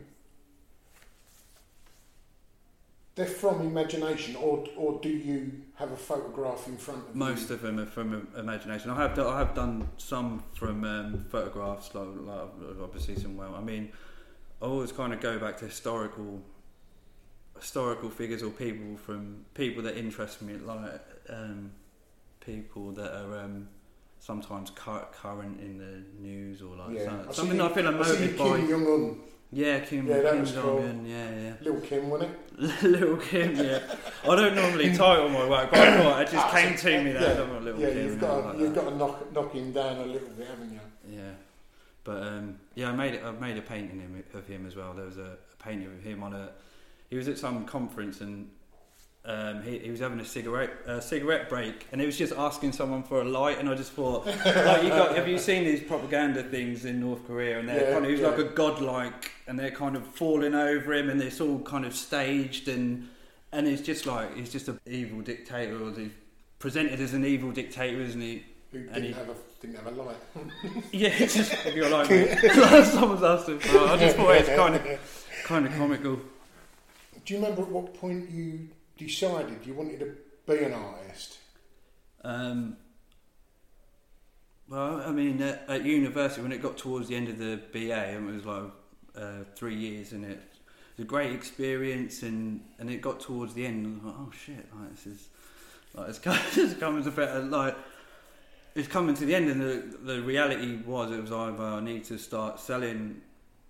they're 3.15 3.27
from 3.27 3.61
imagination, 3.61 4.37
or 4.37 4.65
or 4.77 4.99
do 5.01 5.09
you 5.09 5.53
have 5.75 5.93
a 5.93 5.97
photograph 5.97 6.67
in 6.69 6.77
front 6.77 7.01
of 7.09 7.15
Most 7.15 7.49
you? 7.49 7.55
of 7.57 7.63
them 7.63 7.79
are 7.79 7.87
from 7.87 8.29
imagination. 8.37 8.91
I 8.91 8.97
have 9.03 9.15
done, 9.15 9.27
I 9.27 9.39
have 9.39 9.55
done 9.55 9.89
some 9.99 10.43
from 10.55 10.85
um, 10.85 11.25
photographs, 11.31 11.95
like, 11.95 12.09
like 12.21 12.49
obviously 12.83 13.17
some 13.17 13.37
well. 13.37 13.55
I 13.55 13.61
mean, 13.61 13.93
I 14.61 14.65
always 14.67 14.93
kind 14.93 15.13
of 15.13 15.21
go 15.21 15.39
back 15.39 15.59
to 15.59 15.67
historical 15.67 16.43
historical 17.61 18.11
figures 18.11 18.43
or 18.43 18.51
people 18.51 18.97
from 18.97 19.45
people 19.55 19.83
that 19.83 19.97
interest 19.97 20.43
me, 20.43 20.55
like 20.55 21.01
um, 21.29 21.71
people 22.41 22.93
that 22.93 23.13
are 23.15 23.39
um, 23.41 23.69
sometimes 24.21 24.71
current 24.71 25.61
in 25.61 25.79
the 25.79 26.03
news 26.21 26.63
or 26.63 26.77
like 26.77 26.95
Yeah. 26.97 27.05
some- 27.05 27.21
I 27.21 27.33
see 27.33 27.37
something 27.37 27.61
I 27.61 27.69
feel 27.69 27.89
I 27.89 28.03
see 28.05 28.23
you 28.25 28.29
emoted 28.31 28.39
by. 28.39 29.23
Kim 29.55 29.61
Jong 29.61 29.67
Un 29.67 29.81
Yeah, 29.81 29.81
Kim. 29.81 30.07
Yeah, 30.07 30.21
that 30.23 30.33
Kim 30.33 30.41
was 30.41 30.53
cool. 30.53 30.79
Jong-un, 30.81 31.07
Yeah, 31.07 31.31
yeah. 31.31 31.53
Little 31.61 31.81
Kim, 31.81 32.11
wasn't 32.11 32.31
it? 32.59 32.83
Little 32.83 33.17
Kim, 33.17 33.57
yeah. 33.57 33.79
I 34.25 34.37
don't 34.37 34.55
normally 34.55 34.97
title 34.97 35.29
my 35.29 35.49
work, 35.49 35.71
but 35.71 35.81
I 35.81 35.97
thought 36.03 36.23
it 36.23 36.31
just 36.31 36.47
Ah, 36.47 36.51
came 36.53 36.77
to 36.77 37.03
me 37.05 37.13
that 37.13 37.37
yeah, 37.37 37.59
little 37.61 37.81
yeah, 37.81 37.89
Kim. 37.91 37.99
you've 38.07 38.21
got 38.21 38.45
like 38.45 38.55
to, 38.57 38.61
you've 38.61 38.75
that. 38.75 38.85
got 38.85 38.91
to 38.91 38.97
knock 38.97 39.33
knock 39.33 39.53
him 39.53 39.73
down 39.73 39.97
a 39.99 40.05
little 40.07 40.29
bit, 40.37 40.47
haven't 40.47 40.73
you? 40.73 40.81
Yeah, 41.11 41.31
but 42.05 42.23
um, 42.23 42.57
yeah, 42.75 42.91
I 42.91 42.93
made. 42.97 43.21
I 43.23 43.31
made 43.33 43.57
a 43.59 43.63
painting 43.63 44.23
of 44.35 44.47
him 44.47 44.67
as 44.67 44.77
well. 44.77 44.93
There 44.95 45.07
was 45.07 45.19
a, 45.19 45.37
a 45.53 45.63
painting 45.63 45.87
of 45.89 46.03
him 46.03 46.23
on 46.23 46.33
a. 46.35 46.51
He 47.11 47.17
was 47.17 47.29
at 47.29 47.39
some 47.39 47.65
conference 47.67 48.21
and 48.21 48.49
um, 49.25 49.63
he, 49.63 49.79
he 49.79 49.91
was 49.91 50.01
having 50.01 50.19
a 50.19 50.25
cigarette 50.25 50.71
uh, 50.87 50.99
cigarette 51.01 51.49
break, 51.49 51.87
and 51.93 52.01
he 52.01 52.07
was 52.07 52.17
just 52.19 52.33
asking 52.33 52.73
someone 52.73 53.03
for 53.05 53.21
a 53.21 53.25
light. 53.25 53.59
And 53.61 53.69
I 53.69 53.75
just 53.75 53.93
thought, 53.93 54.27
like, 54.45 54.83
you 54.83 54.89
got 54.89 55.17
have 55.17 55.29
you 55.29 55.39
seen 55.39 55.65
these 55.65 55.81
propaganda 55.81 56.43
things 56.43 56.85
in 56.85 56.99
North 57.01 57.25
Korea? 57.27 57.61
And 57.61 57.69
they're 57.69 57.85
Yeah, 57.89 57.93
kind 57.93 58.05
of, 58.05 58.07
he 58.07 58.13
was 58.13 58.21
yeah. 58.21 58.29
like 58.29 58.39
a 58.39 58.45
godlike, 58.45 59.31
and 59.47 59.59
they're 59.59 59.71
kind 59.71 59.95
of 59.97 60.05
falling 60.09 60.55
over 60.55 60.93
him, 60.93 61.09
and 61.09 61.23
it's 61.23 61.41
all 61.41 61.61
kind 61.61 61.85
of 61.85 61.95
staged, 61.95 62.67
and 62.69 63.09
and 63.53 63.69
it's 63.69 63.83
just 63.83 64.07
like 64.07 64.35
he's 64.37 64.51
just 64.51 64.67
an 64.69 64.81
evil 64.87 65.21
dictator, 65.21 65.81
or 65.81 65.93
he's 65.93 66.11
presented 66.59 67.01
as 67.01 67.13
an 67.15 67.25
evil 67.25 67.53
dictator, 67.53 68.01
isn't 68.01 68.21
he? 68.21 68.45
Who 68.73 68.79
And 68.79 68.89
didn't 68.95 69.05
he- 69.05 69.13
have 69.13 69.29
a 69.29 69.35
didn't 69.61 69.77
have 69.77 69.87
a 69.87 70.03
light. 70.03 70.17
Yeah, 70.93 71.11
it's 71.11 71.35
just 71.37 71.53
if 71.65 71.77
you're 71.77 71.89
like 71.89 72.11
me. 72.11 72.27
someone's 72.85 73.23
asked 73.23 73.49
him. 73.49 73.61
I 73.63 73.97
just 73.97 74.17
thought 74.17 74.35
it's 74.35 74.49
kind 74.49 74.75
of 74.75 75.43
kind 75.45 75.67
of 75.67 75.73
comical. 75.75 76.19
Do 77.25 77.35
you 77.35 77.41
remember 77.41 77.63
at 77.63 77.69
what 77.69 77.95
point 77.95 78.29
you 78.31 78.67
decided 78.97 79.67
you 79.67 79.75
wanted 79.75 80.01
to 80.01 80.17
be 80.47 80.65
an 80.65 80.73
artist? 80.73 81.39
Um, 82.25 82.77
well, 84.69 85.03
I 85.05 85.11
mean, 85.11 85.43
at, 85.43 85.65
at 85.69 85.85
university 85.85 86.43
when 86.43 86.53
it 86.53 86.63
got 86.63 86.79
towards 86.79 87.09
the 87.09 87.17
end 87.17 87.29
of 87.29 87.39
the 87.39 87.61
BA, 87.73 87.93
and 87.93 88.29
it 88.29 88.35
was 88.35 88.47
like 88.47 88.71
uh, 89.17 89.45
three 89.55 89.75
years 89.75 90.13
and 90.13 90.25
it. 90.25 90.41
Was 90.97 91.05
a 91.05 91.09
great 91.09 91.33
experience, 91.33 92.23
and, 92.23 92.61
and 92.79 92.91
it 92.91 93.01
got 93.01 93.21
towards 93.21 93.55
the 93.55 93.65
end. 93.65 93.87
And 93.87 94.01
I 94.03 94.05
was 94.05 94.15
like, 94.15 94.15
oh 94.21 94.33
shit, 94.33 94.67
like 94.79 94.91
this 94.95 95.07
is 95.07 95.29
like 95.95 96.09
it's 96.09 96.19
coming, 96.19 96.75
coming 96.81 97.05
to 97.05 97.11
better 97.11 97.41
like. 97.41 97.77
It's 98.75 98.89
coming 98.89 99.15
to 99.17 99.27
the 99.27 99.35
end, 99.35 99.51
and 99.51 99.61
the 99.61 99.99
the 100.03 100.23
reality 100.23 100.77
was 100.87 101.11
it 101.11 101.21
was 101.21 101.33
either 101.33 101.63
I 101.63 101.81
need 101.81 102.05
to 102.05 102.19
start 102.19 102.61
selling 102.61 103.21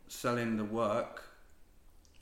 selling 0.09 0.57
the 0.57 0.65
work, 0.65 1.25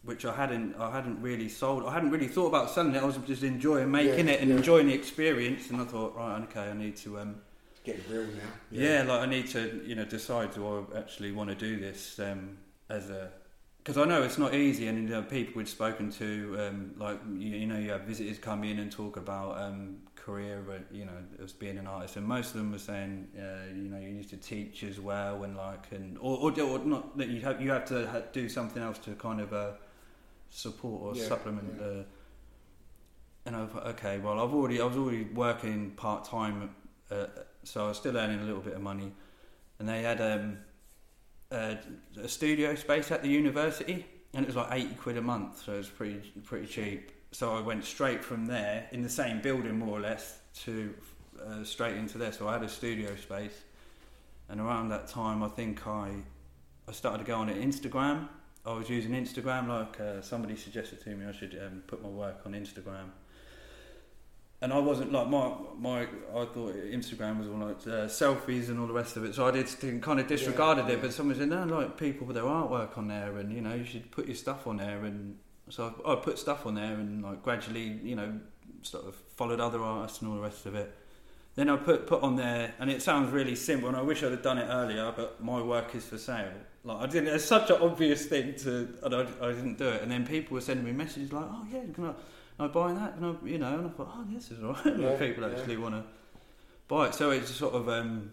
which 0.02 0.24
I 0.24 0.34
hadn't 0.34 0.76
I 0.76 0.90
hadn't 0.90 1.20
really 1.20 1.48
sold. 1.48 1.84
I 1.84 1.92
hadn't 1.92 2.10
really 2.10 2.28
thought 2.28 2.46
about 2.48 2.70
selling 2.70 2.94
it. 2.94 3.02
I 3.02 3.04
was 3.04 3.16
just 3.26 3.42
enjoying 3.42 3.90
making 3.90 4.28
Yeah, 4.28 4.34
it 4.34 4.40
and 4.40 4.50
yeah. 4.50 4.56
enjoying 4.56 4.86
the 4.88 4.94
experience. 4.94 5.70
And 5.70 5.80
I 5.80 5.84
thought, 5.84 6.16
right, 6.16 6.42
okay, 6.44 6.70
I 6.70 6.74
need 6.74 6.96
to 6.98 7.18
um, 7.20 7.36
Getting 7.84 8.02
real 8.10 8.24
now. 8.26 8.40
yeah. 8.70 9.02
like 9.02 9.20
I 9.22 9.26
need 9.26 9.48
to, 9.48 9.82
you 9.86 9.94
know, 9.94 10.04
decide 10.04 10.54
do 10.54 10.66
I 10.92 10.98
actually 10.98 11.32
want 11.32 11.48
to 11.50 11.56
do 11.56 11.78
this 11.80 12.18
um, 12.18 12.58
as 12.88 13.08
a 13.10 13.30
because 13.78 13.96
I 13.96 14.04
know 14.04 14.22
it's 14.22 14.36
not 14.36 14.52
easy, 14.54 14.88
and 14.88 14.98
you 14.98 15.08
know, 15.08 15.22
people 15.22 15.54
we'd 15.56 15.66
spoken 15.66 16.10
to, 16.12 16.56
um, 16.60 16.92
like 16.98 17.18
you, 17.38 17.56
you 17.56 17.66
know, 17.66 17.78
you 17.78 17.90
have 17.92 18.02
visitors 18.02 18.38
come 18.38 18.62
in 18.62 18.78
and 18.78 18.92
talk 18.92 19.16
about 19.16 19.56
um, 19.58 19.96
career, 20.16 20.62
uh, 20.70 20.74
you 20.92 21.06
know, 21.06 21.16
as 21.42 21.54
being 21.54 21.78
an 21.78 21.86
artist, 21.86 22.16
and 22.16 22.26
most 22.26 22.48
of 22.48 22.58
them 22.58 22.72
were 22.72 22.78
saying, 22.78 23.26
uh, 23.38 23.72
you 23.74 23.88
know, 23.88 23.98
you 23.98 24.10
need 24.12 24.28
to 24.28 24.36
teach 24.36 24.82
as 24.82 25.00
well, 25.00 25.44
and 25.44 25.56
like, 25.56 25.90
and 25.92 26.18
or, 26.20 26.36
or, 26.52 26.60
or 26.60 26.78
not 26.80 27.16
that 27.16 27.28
you 27.28 27.40
have 27.40 27.62
you 27.62 27.70
have 27.70 27.86
to 27.86 28.06
ha- 28.06 28.20
do 28.34 28.50
something 28.50 28.82
else 28.82 28.98
to 28.98 29.12
kind 29.14 29.40
of 29.40 29.54
uh, 29.54 29.70
support 30.50 31.02
or 31.02 31.18
Yeah, 31.18 31.28
supplement. 31.28 31.74
yeah. 31.80 31.86
Uh, 31.86 32.02
and 33.46 33.56
I 33.56 33.66
thought, 33.66 33.86
okay, 33.88 34.18
well, 34.18 34.38
I've 34.38 34.52
already 34.52 34.80
I 34.80 34.84
was 34.84 34.96
already 34.96 35.24
working 35.24 35.92
part 35.92 36.24
time, 36.24 36.70
uh, 37.10 37.26
so 37.64 37.84
I 37.86 37.88
was 37.88 37.96
still 37.96 38.16
earning 38.16 38.40
a 38.40 38.44
little 38.44 38.60
bit 38.60 38.74
of 38.74 38.82
money, 38.82 39.12
and 39.78 39.88
they 39.88 40.02
had 40.02 40.20
um, 40.20 40.58
a, 41.50 41.78
a 42.22 42.28
studio 42.28 42.74
space 42.74 43.10
at 43.10 43.22
the 43.22 43.28
university, 43.28 44.04
and 44.34 44.44
it 44.44 44.46
was 44.46 44.56
like 44.56 44.68
eighty 44.72 44.94
quid 44.94 45.16
a 45.16 45.22
month, 45.22 45.62
so 45.64 45.72
it 45.74 45.78
was 45.78 45.88
pretty 45.88 46.20
pretty 46.44 46.66
cheap. 46.66 47.12
So 47.32 47.56
I 47.56 47.60
went 47.60 47.84
straight 47.84 48.22
from 48.22 48.46
there 48.46 48.88
in 48.92 49.02
the 49.02 49.08
same 49.08 49.40
building, 49.40 49.78
more 49.78 49.96
or 49.98 50.00
less, 50.00 50.38
to 50.64 50.92
uh, 51.44 51.64
straight 51.64 51.96
into 51.96 52.18
there. 52.18 52.32
So 52.32 52.46
I 52.48 52.52
had 52.54 52.62
a 52.62 52.68
studio 52.68 53.16
space, 53.16 53.62
and 54.48 54.60
around 54.60 54.90
that 54.90 55.08
time, 55.08 55.42
I 55.42 55.48
think 55.48 55.86
I 55.86 56.10
I 56.86 56.92
started 56.92 57.24
to 57.24 57.24
go 57.24 57.36
on 57.36 57.48
Instagram. 57.48 58.28
I 58.64 58.72
was 58.72 58.90
using 58.90 59.12
Instagram, 59.12 59.68
like 59.68 59.98
uh, 60.00 60.20
somebody 60.20 60.56
suggested 60.56 61.02
to 61.02 61.10
me 61.10 61.26
I 61.26 61.32
should 61.32 61.58
um, 61.66 61.82
put 61.86 62.02
my 62.02 62.08
work 62.08 62.42
on 62.44 62.52
Instagram. 62.52 63.10
And 64.62 64.74
I 64.74 64.78
wasn't 64.78 65.10
like 65.12 65.28
my 65.28 65.52
my. 65.78 66.02
I 66.02 66.44
thought 66.44 66.74
Instagram 66.74 67.38
was 67.38 67.48
all 67.48 67.66
like 67.66 67.78
uh, 67.86 68.06
selfies 68.08 68.68
and 68.68 68.78
all 68.78 68.86
the 68.86 68.92
rest 68.92 69.16
of 69.16 69.24
it. 69.24 69.34
So 69.34 69.46
I 69.46 69.50
did 69.50 69.66
kind 70.02 70.20
of 70.20 70.26
disregarded 70.26 70.86
Yeah, 70.86 70.94
it. 70.94 71.00
But 71.00 71.14
someone 71.14 71.36
said, 71.36 71.48
"No, 71.48 71.64
like 71.64 71.96
people 71.96 72.26
with 72.26 72.36
their 72.36 72.44
artwork 72.44 72.98
on 72.98 73.08
there, 73.08 73.38
and 73.38 73.50
you 73.50 73.62
know, 73.62 73.74
you 73.74 73.84
should 73.86 74.10
put 74.10 74.26
your 74.26 74.36
stuff 74.36 74.66
on 74.66 74.76
there." 74.76 75.02
And 75.06 75.38
so 75.70 75.94
I, 76.04 76.12
I 76.12 76.16
put 76.16 76.38
stuff 76.38 76.66
on 76.66 76.74
there, 76.74 76.92
and 76.92 77.22
like 77.22 77.42
gradually, 77.42 78.00
you 78.02 78.16
know, 78.16 78.38
sort 78.82 79.06
of 79.06 79.16
followed 79.34 79.60
other 79.60 79.80
artists 79.80 80.20
and 80.20 80.28
all 80.28 80.36
the 80.36 80.42
rest 80.42 80.66
of 80.66 80.74
it. 80.74 80.94
Then 81.60 81.68
I 81.68 81.76
put 81.76 82.06
put 82.06 82.22
on 82.22 82.36
there, 82.36 82.72
and 82.78 82.90
it 82.90 83.02
sounds 83.02 83.30
really 83.30 83.54
simple, 83.54 83.88
and 83.88 83.94
I 83.94 84.00
wish 84.00 84.22
I'd 84.22 84.30
have 84.30 84.40
done 84.40 84.56
it 84.56 84.66
earlier. 84.70 85.12
But 85.14 85.44
my 85.44 85.60
work 85.60 85.94
is 85.94 86.06
for 86.06 86.16
sale. 86.16 86.54
Like 86.84 86.96
I 86.96 87.06
didn't. 87.06 87.34
It's 87.34 87.44
such 87.44 87.68
an 87.68 87.76
obvious 87.82 88.24
thing 88.24 88.54
to, 88.60 88.88
and 89.02 89.14
I, 89.14 89.26
I 89.42 89.52
didn't 89.52 89.76
do 89.76 89.86
it. 89.86 90.00
And 90.00 90.10
then 90.10 90.26
people 90.26 90.54
were 90.54 90.62
sending 90.62 90.86
me 90.86 90.92
messages 90.92 91.34
like, 91.34 91.44
"Oh 91.46 91.66
yeah, 91.70 91.82
can 91.92 92.06
I, 92.06 92.12
can 92.56 92.64
I 92.64 92.66
buy 92.68 92.94
that?" 92.94 93.16
And 93.16 93.26
I, 93.26 93.46
you 93.46 93.58
know, 93.58 93.74
and 93.74 93.88
I 93.88 93.90
thought, 93.90 94.10
"Oh, 94.10 94.24
this 94.30 94.50
is 94.50 94.64
alright." 94.64 94.98
Yeah, 94.98 95.16
people 95.18 95.46
yeah. 95.46 95.54
actually 95.54 95.76
want 95.76 95.96
to 95.96 96.04
buy 96.88 97.08
it. 97.08 97.14
So 97.14 97.30
it's 97.30 97.50
sort 97.50 97.74
of 97.74 97.90
um, 97.90 98.32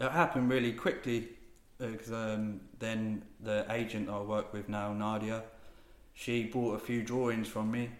it 0.00 0.10
happened 0.10 0.50
really 0.50 0.72
quickly 0.72 1.28
because 1.78 2.10
um, 2.10 2.60
then 2.80 3.22
the 3.38 3.66
agent 3.70 4.10
I 4.10 4.18
work 4.18 4.52
with 4.52 4.68
now, 4.68 4.92
Nadia, 4.92 5.44
she 6.12 6.42
bought 6.42 6.74
a 6.74 6.80
few 6.80 7.04
drawings 7.04 7.46
from 7.46 7.70
me, 7.70 7.90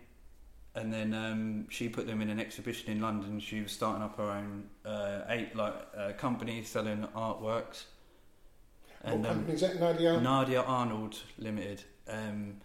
and 0.75 0.93
then 0.93 1.15
um, 1.15 1.67
she 1.71 1.89
put 1.89 2.07
them 2.07 2.21
in 2.21 2.31
an 2.31 2.41
exhibition 2.41 2.91
in 2.91 3.01
London. 3.01 3.39
She 3.41 3.61
was 3.61 3.73
starting 3.73 4.03
up 4.03 4.17
her 4.17 4.31
own 4.31 4.65
uh, 4.85 5.21
eight 5.29 5.55
like 5.55 5.75
uh, 5.97 6.13
company 6.13 6.63
selling 6.63 7.07
artworks. 7.15 7.85
what 9.03 9.15
um, 9.15 9.23
company 9.23 9.55
is 9.55 9.61
that, 9.61 9.79
Nadia? 9.79 10.21
Nadia 10.21 10.63
Arnold 10.63 11.19
Limited. 11.39 11.85
Um, 12.09 12.57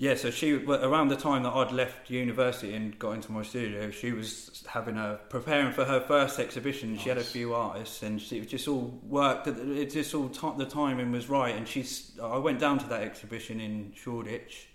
yeah, 0.00 0.14
so 0.14 0.30
she 0.30 0.52
around 0.54 1.08
the 1.08 1.16
time 1.16 1.42
that 1.42 1.52
I'd 1.52 1.72
left 1.72 2.08
university 2.08 2.72
and 2.72 2.96
got 3.00 3.12
into 3.12 3.32
my 3.32 3.42
studio, 3.42 3.90
she 3.90 4.12
was 4.12 4.64
having 4.68 4.96
a 4.96 5.18
preparing 5.28 5.72
for 5.72 5.84
her 5.84 6.00
first 6.00 6.38
exhibition. 6.38 6.96
She 6.96 7.08
had 7.08 7.18
a 7.18 7.24
few 7.24 7.52
artists, 7.52 8.04
and 8.04 8.22
she, 8.22 8.38
it 8.38 8.48
just 8.48 8.68
all 8.68 8.96
worked. 9.02 9.48
It 9.48 9.90
just 9.90 10.14
all 10.14 10.28
the 10.28 10.66
timing 10.66 11.10
was 11.10 11.28
right. 11.28 11.54
And 11.54 11.66
she's 11.66 12.12
I 12.22 12.38
went 12.38 12.60
down 12.60 12.78
to 12.78 12.86
that 12.86 13.02
exhibition 13.02 13.60
in 13.60 13.92
Shoreditch. 13.92 14.68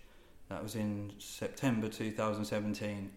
That 0.49 0.61
was 0.61 0.75
in 0.75 1.11
September 1.19 1.89
2017. 1.89 3.11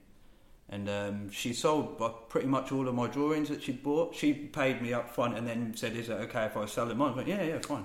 And 0.68 0.88
um, 0.88 1.30
she 1.30 1.52
sold 1.52 2.00
pretty 2.28 2.48
much 2.48 2.72
all 2.72 2.88
of 2.88 2.94
my 2.94 3.06
drawings 3.06 3.48
that 3.50 3.62
she'd 3.62 3.82
bought. 3.82 4.14
She 4.14 4.32
paid 4.34 4.82
me 4.82 4.92
up 4.92 5.08
front 5.08 5.38
and 5.38 5.46
then 5.46 5.74
said, 5.76 5.94
"Is 5.94 6.08
it 6.08 6.14
okay 6.14 6.46
if 6.46 6.56
I 6.56 6.66
sell 6.66 6.86
them?" 6.86 7.00
I 7.00 7.12
went, 7.12 7.28
"Yeah, 7.28 7.42
yeah, 7.42 7.58
fine." 7.60 7.84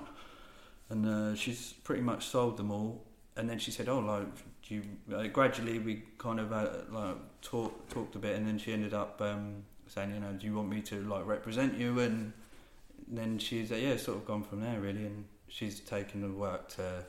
And 0.90 1.06
uh, 1.06 1.34
she's 1.36 1.74
pretty 1.84 2.02
much 2.02 2.26
sold 2.26 2.56
them 2.56 2.72
all. 2.72 3.04
And 3.36 3.48
then 3.48 3.60
she 3.60 3.70
said, 3.70 3.88
"Oh, 3.88 4.00
like, 4.00 4.26
you?" 4.64 4.82
Uh, 5.14 5.28
gradually, 5.28 5.78
we 5.78 6.02
kind 6.18 6.40
of 6.40 6.52
uh, 6.52 6.70
like 6.90 7.16
talked 7.40 7.92
talked 7.92 8.16
a 8.16 8.18
bit, 8.18 8.34
and 8.36 8.48
then 8.48 8.58
she 8.58 8.72
ended 8.72 8.94
up 8.94 9.20
um, 9.22 9.62
saying, 9.86 10.12
"You 10.12 10.18
know, 10.18 10.32
do 10.32 10.44
you 10.44 10.54
want 10.54 10.68
me 10.68 10.80
to 10.82 11.02
like 11.04 11.24
represent 11.24 11.78
you?" 11.78 12.00
And 12.00 12.32
then 13.06 13.38
she's 13.38 13.70
uh, 13.70 13.76
yeah, 13.76 13.96
sort 13.96 14.18
of 14.18 14.26
gone 14.26 14.42
from 14.42 14.60
there 14.60 14.80
really, 14.80 15.06
and 15.06 15.24
she's 15.46 15.78
taken 15.78 16.20
the 16.20 16.30
work 16.30 16.68
to 16.70 17.04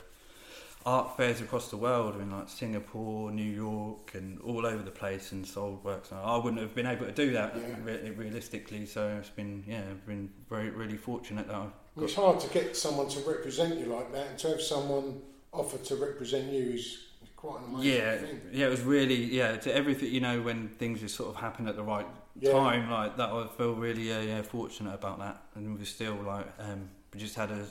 art 0.86 1.16
fairs 1.18 1.40
across 1.42 1.70
the 1.70 1.78
world, 1.78 2.16
in 2.22 2.30
like 2.32 2.50
Singapore, 2.50 3.32
New 3.32 3.44
York, 3.44 4.12
and 4.16 4.40
all 4.42 4.66
over 4.66 4.84
the 4.84 4.92
place, 4.92 5.32
and 5.32 5.46
sold 5.46 5.84
works. 5.84 6.12
I 6.12 6.36
wouldn't 6.38 6.62
have 6.62 6.76
been 6.76 6.86
able 6.88 7.06
to 7.06 7.12
do 7.12 7.32
that 7.34 7.56
Yeah. 7.56 7.76
re- 7.84 8.10
realistically. 8.12 8.86
So 8.86 9.08
it's 9.20 9.30
been 9.30 9.64
yeah, 9.68 9.84
I've 9.90 10.06
been 10.06 10.30
very 10.50 10.70
really 10.70 10.98
fortunate 10.98 11.48
that 11.48 11.56
I've 11.56 12.04
It's 12.04 12.16
hard 12.16 12.40
to 12.42 12.50
get 12.50 12.76
someone 12.76 13.08
to 13.10 13.20
represent 13.22 13.80
you 13.80 13.86
like 13.86 14.12
that, 14.14 14.28
and 14.28 14.40
to 14.40 14.48
have 14.50 14.62
someone 14.62 15.22
offer 15.52 15.78
to 15.78 15.96
represent 15.96 16.52
you 16.52 16.72
is 16.74 16.98
quite 17.36 17.60
an 17.62 17.76
amazing 17.76 17.92
yeah, 17.94 18.18
thing. 18.18 18.42
yeah, 18.52 18.66
it 18.68 18.70
was 18.70 18.82
really 18.82 19.16
yeah 19.26 19.56
to 19.58 19.74
everything. 19.76 20.12
You 20.12 20.22
know, 20.22 20.42
when 20.42 20.70
things 20.70 21.00
just 21.02 21.16
sort 21.16 21.30
of 21.30 21.36
happen 21.42 21.68
at 21.68 21.76
the 21.76 21.84
right 21.84 22.08
Yeah. 22.40 22.52
time, 22.52 22.90
like 22.90 23.16
that, 23.18 23.30
I 23.32 23.48
feel 23.58 23.74
really 23.76 24.12
uh, 24.12 24.20
yeah 24.22 24.42
fortunate 24.42 24.94
about 24.94 25.20
that. 25.20 25.44
And 25.56 25.78
we're 25.78 25.86
still 25.86 26.16
like 26.16 26.48
um, 26.60 26.90
we 27.14 27.20
just 27.20 27.36
had 27.36 27.52
a 27.52 27.66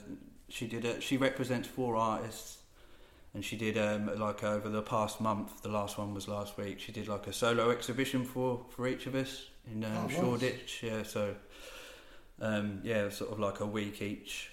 she 0.49 0.67
did 0.67 0.85
a 0.85 0.99
she 1.01 1.17
represents 1.17 1.67
four 1.67 1.95
artists. 1.95 2.59
And 3.33 3.43
she 3.43 3.55
did 3.57 3.77
um, 3.79 4.11
like 4.19 4.43
over 4.43 4.69
the 4.69 4.81
past 4.83 5.19
month. 5.19 5.63
The 5.63 5.69
last 5.69 5.97
one 5.97 6.13
was 6.13 6.27
last 6.27 6.55
week. 6.57 6.79
She 6.79 6.91
did 6.91 7.07
like 7.07 7.25
a 7.27 7.33
solo 7.33 7.71
exhibition 7.71 8.25
for, 8.25 8.63
for 8.69 8.87
each 8.87 9.07
of 9.07 9.15
us 9.15 9.47
in 9.71 9.83
um, 9.83 9.91
Oh, 9.97 10.01
nice. 10.07 10.15
Shoreditch. 10.15 10.83
Yeah, 10.83 11.01
so 11.03 11.35
um, 12.41 12.81
yeah, 12.83 13.09
sort 13.09 13.31
of 13.31 13.39
like 13.39 13.59
a 13.59 13.65
week 13.65 14.01
each. 14.01 14.49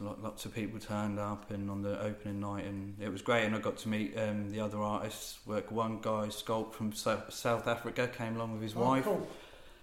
Lots 0.00 0.44
of 0.44 0.54
people 0.54 0.78
turned 0.78 1.18
up 1.18 1.50
and 1.50 1.70
on 1.70 1.80
the 1.82 1.98
opening 2.02 2.40
night, 2.40 2.66
and 2.66 2.94
it 3.00 3.08
was 3.10 3.22
great. 3.22 3.44
And 3.44 3.54
I 3.54 3.58
got 3.58 3.78
to 3.78 3.88
meet 3.88 4.16
um, 4.18 4.50
the 4.50 4.60
other 4.60 4.78
artists. 4.78 5.38
Work 5.46 5.70
one 5.70 5.98
guy, 6.02 6.28
Sculpt 6.28 6.74
from 6.74 6.92
Sou- 6.92 7.22
South 7.30 7.66
Africa, 7.66 8.06
came 8.06 8.36
along 8.36 8.52
with 8.52 8.62
his 8.62 8.74
Oh, 8.76 8.80
wife, 8.80 9.04
cool. 9.04 9.26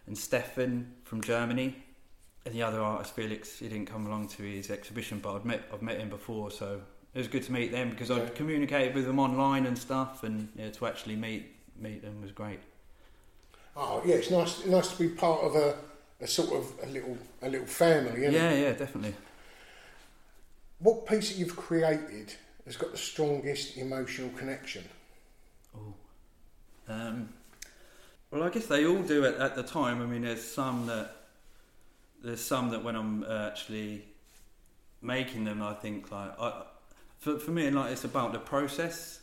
and 0.05 0.15
Stefan 0.17 0.93
from 1.03 1.21
Germany. 1.21 1.75
And 2.45 2.53
the 2.53 2.62
other 2.63 2.79
artist, 2.81 3.15
Felix, 3.15 3.57
he 3.59 3.67
didn't 3.67 3.88
come 3.88 4.05
along 4.05 4.27
to 4.29 4.43
his 4.43 4.69
exhibition, 4.69 5.19
but 5.19 5.35
I'd 5.35 5.45
met 5.45 5.63
I've 5.73 5.81
met 5.81 5.99
him 5.99 6.09
before, 6.09 6.51
so 6.51 6.81
it 7.13 7.17
was 7.17 7.28
good 7.28 7.43
to 7.43 7.52
meet 7.52 7.72
them 7.72 7.89
because. 7.89 8.12
I 8.12 8.28
communicated 8.30 8.95
with 8.95 9.06
them 9.06 9.19
online 9.19 9.65
and 9.65 9.78
stuff, 9.78 10.24
and 10.24 10.50
yeah, 10.56 10.69
to 10.69 10.88
actually 10.88 11.15
meet 11.15 11.48
meet 11.78 12.02
them 12.02 12.22
was 12.22 12.32
great. 12.32 12.60
Oh 13.76 14.02
yeah, 14.06 14.15
it's 14.15 14.30
nice 14.32 14.65
nice 14.65 14.91
to 14.95 14.98
be 15.00 15.10
part 15.10 15.41
of 15.41 15.56
a, 15.56 15.76
a 16.22 16.28
sort 16.28 16.52
of 16.54 16.72
a 16.84 16.88
little 16.88 17.17
a 17.41 17.50
little 17.50 17.67
family. 17.67 18.26
Isn't 18.26 18.34
Yeah, 18.34 18.52
it? 18.52 18.52
yeah, 18.52 18.74
definitely. 18.74 19.15
What 20.80 21.06
piece 21.06 21.30
that 21.30 21.38
you've 21.38 21.56
created 21.56 22.36
has 22.65 22.76
got 22.76 22.91
the 22.91 22.98
strongest 22.98 23.78
emotional 23.78 24.30
connection? 24.32 24.84
Um, 26.88 27.30
well, 28.32 28.43
I 28.43 28.50
guess 28.50 28.67
they 28.67 28.86
all 28.86 29.02
do 29.04 29.24
it 29.26 29.36
at 29.36 29.56
the 29.56 29.63
time. 29.63 30.02
I 30.02 30.06
mean, 30.06 30.24
there's 30.24 30.43
some 30.43 30.88
that 30.88 31.15
there's 32.24 32.41
some 32.41 32.69
that 32.72 32.84
when 32.84 32.95
I'm 32.95 33.24
uh, 33.24 33.48
actually 33.48 34.06
making 35.02 35.45
them, 35.45 35.62
I 35.62 35.74
think 35.74 36.12
like 36.12 36.39
I, 36.39 36.63
for 37.19 37.38
for 37.38 37.51
me, 37.51 37.69
like 37.69 37.91
it's 37.91 38.03
about 38.05 38.34
the 38.34 38.39
process. 38.39 39.19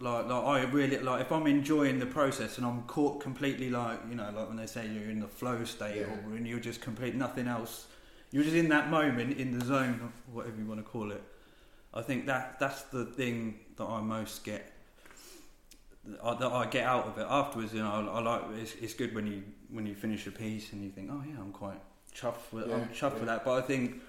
Like, 0.00 0.26
like 0.26 0.44
I 0.44 0.62
really 0.64 0.98
like 0.98 1.20
if 1.20 1.30
I'm 1.30 1.46
enjoying 1.46 2.00
the 2.00 2.06
process 2.06 2.58
and 2.58 2.66
I'm 2.66 2.82
caught 2.82 3.20
completely 3.20 3.70
like 3.70 4.00
you 4.08 4.16
know 4.16 4.28
like 4.36 4.48
when 4.48 4.56
they 4.56 4.66
say 4.66 4.86
you're 4.88 5.08
in 5.10 5.20
the 5.20 5.28
flow 5.28 5.64
state 5.64 5.98
Yeah. 5.98 6.06
or 6.12 6.16
when 6.32 6.44
you're 6.44 6.58
just 6.58 6.80
complete 6.80 7.14
nothing 7.14 7.46
else, 7.46 7.86
you're 8.32 8.42
just 8.42 8.56
in 8.56 8.68
that 8.70 8.90
moment 8.90 9.38
in 9.38 9.56
the 9.56 9.64
zone, 9.64 10.12
whatever 10.32 10.56
you 10.58 10.66
want 10.66 10.80
to 10.80 10.84
call 10.84 11.12
it. 11.12 11.22
I 11.94 12.02
think 12.02 12.26
that 12.26 12.58
that's 12.58 12.82
the 12.82 13.04
thing 13.04 13.60
that 13.76 13.84
I 13.84 14.00
most 14.00 14.42
get 14.44 14.72
that 16.06 16.42
I 16.52 16.66
get 16.66 16.84
out 16.84 17.06
of 17.06 17.18
it 17.18 17.26
afterwards. 17.28 17.72
You 17.72 17.80
know, 17.82 17.90
I, 18.12 18.18
I 18.18 18.20
like 18.20 18.42
it's, 18.60 18.74
it's 18.74 18.94
good 18.94 19.14
when 19.14 19.26
you 19.26 19.42
when 19.70 19.86
you 19.86 19.94
finish 19.94 20.26
a 20.26 20.30
piece 20.32 20.72
and 20.72 20.82
you 20.82 20.90
think, 20.90 21.08
oh 21.12 21.22
yeah, 21.26 21.38
I'm 21.38 21.52
quite 21.52 21.80
chuffed 22.14 22.52
with 22.52 22.64
I'm 22.64 22.80
Yeah, 22.80 22.86
chuffed 22.92 23.14
with 23.14 23.26
that. 23.26 23.44
But 23.44 23.62
I 23.62 23.66
think 23.66 24.00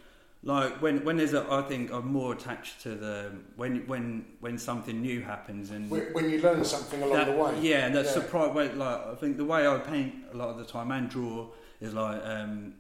like 0.46 0.80
when 0.82 1.04
when 1.04 1.18
there's 1.18 1.34
a, 1.34 1.46
I 1.52 1.64
think 1.64 1.92
I'm 1.92 2.08
more 2.14 2.34
attached 2.34 2.82
to 2.84 2.90
the 2.96 3.32
when 3.56 3.86
when 3.88 4.26
when 4.40 4.58
something 4.60 5.02
new 5.02 5.22
happens 5.22 5.72
and 5.72 5.90
When, 5.90 6.02
when 6.14 6.30
you 6.30 6.40
learn 6.40 6.64
something 6.64 7.02
along 7.02 7.18
that- 7.18 7.26
the 7.26 7.32
way. 7.44 7.60
Yeah, 7.62 7.86
and 7.88 7.96
that 7.96 8.06
Yeah. 8.06 8.12
surprise 8.12 8.54
way. 8.56 8.72
Like 8.72 9.08
I 9.08 9.16
think 9.16 9.38
the 9.38 9.46
way 9.46 9.68
I 9.68 9.78
paint 9.80 10.14
a 10.34 10.38
lot 10.38 10.50
of 10.50 10.58
the 10.58 10.66
time 10.66 10.92
and 10.92 11.10
draw 11.10 11.48
is 11.82 11.94
like 11.94 12.22
um, 12.24 12.76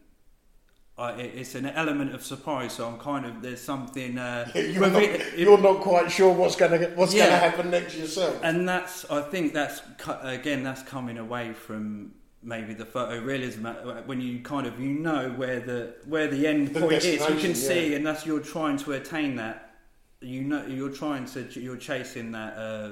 I, 0.97 1.11
it, 1.13 1.31
it's 1.35 1.55
an 1.55 1.65
element 1.65 2.13
of 2.15 2.23
surprise. 2.23 2.73
So 2.73 2.87
I'm 2.87 2.99
kind 2.99 3.25
of 3.25 3.41
there's 3.41 3.61
something. 3.61 4.17
Uh, 4.17 4.49
You're, 4.55 4.89
not, 4.89 5.01
it- 5.03 5.37
you're 5.37 5.57
not 5.57 5.81
quite 5.81 6.11
sure 6.11 6.31
what's 6.33 6.55
going 6.55 6.79
to 6.79 6.87
what's 6.95 7.13
going 7.15 7.29
to 7.29 7.35
happen 7.37 7.71
next 7.71 7.97
yourself. 7.97 8.39
and 8.43 8.69
that's 8.69 9.09
I 9.09 9.21
think 9.21 9.53
that's 9.53 9.81
again 10.21 10.61
that's 10.63 10.83
coming 10.83 11.17
away 11.17 11.53
from 11.53 12.13
maybe 12.45 12.73
the 12.73 12.85
photorealism 12.85 13.65
uh, 13.65 14.03
when 14.03 14.21
you 14.21 14.39
kind 14.39 14.67
of 14.67 14.79
you 14.79 14.89
know 14.89 15.31
where 15.31 15.59
the 15.59 15.95
where 16.05 16.27
the 16.27 16.47
end 16.47 16.73
The 16.73 16.79
point 16.79 17.03
is. 17.03 17.27
You 17.27 17.35
can 17.35 17.55
see 17.55 17.89
yeah. 17.89 17.97
and 17.97 18.05
that's 18.05 18.25
you're 18.25 18.39
trying 18.39 18.77
to 18.77 18.93
attain 18.93 19.35
that. 19.37 19.75
You 20.21 20.41
know 20.41 20.65
you're 20.65 20.91
trying 20.91 21.25
to 21.25 21.59
you're 21.59 21.77
chasing 21.77 22.31
that 22.31 22.55
uh, 22.57 22.89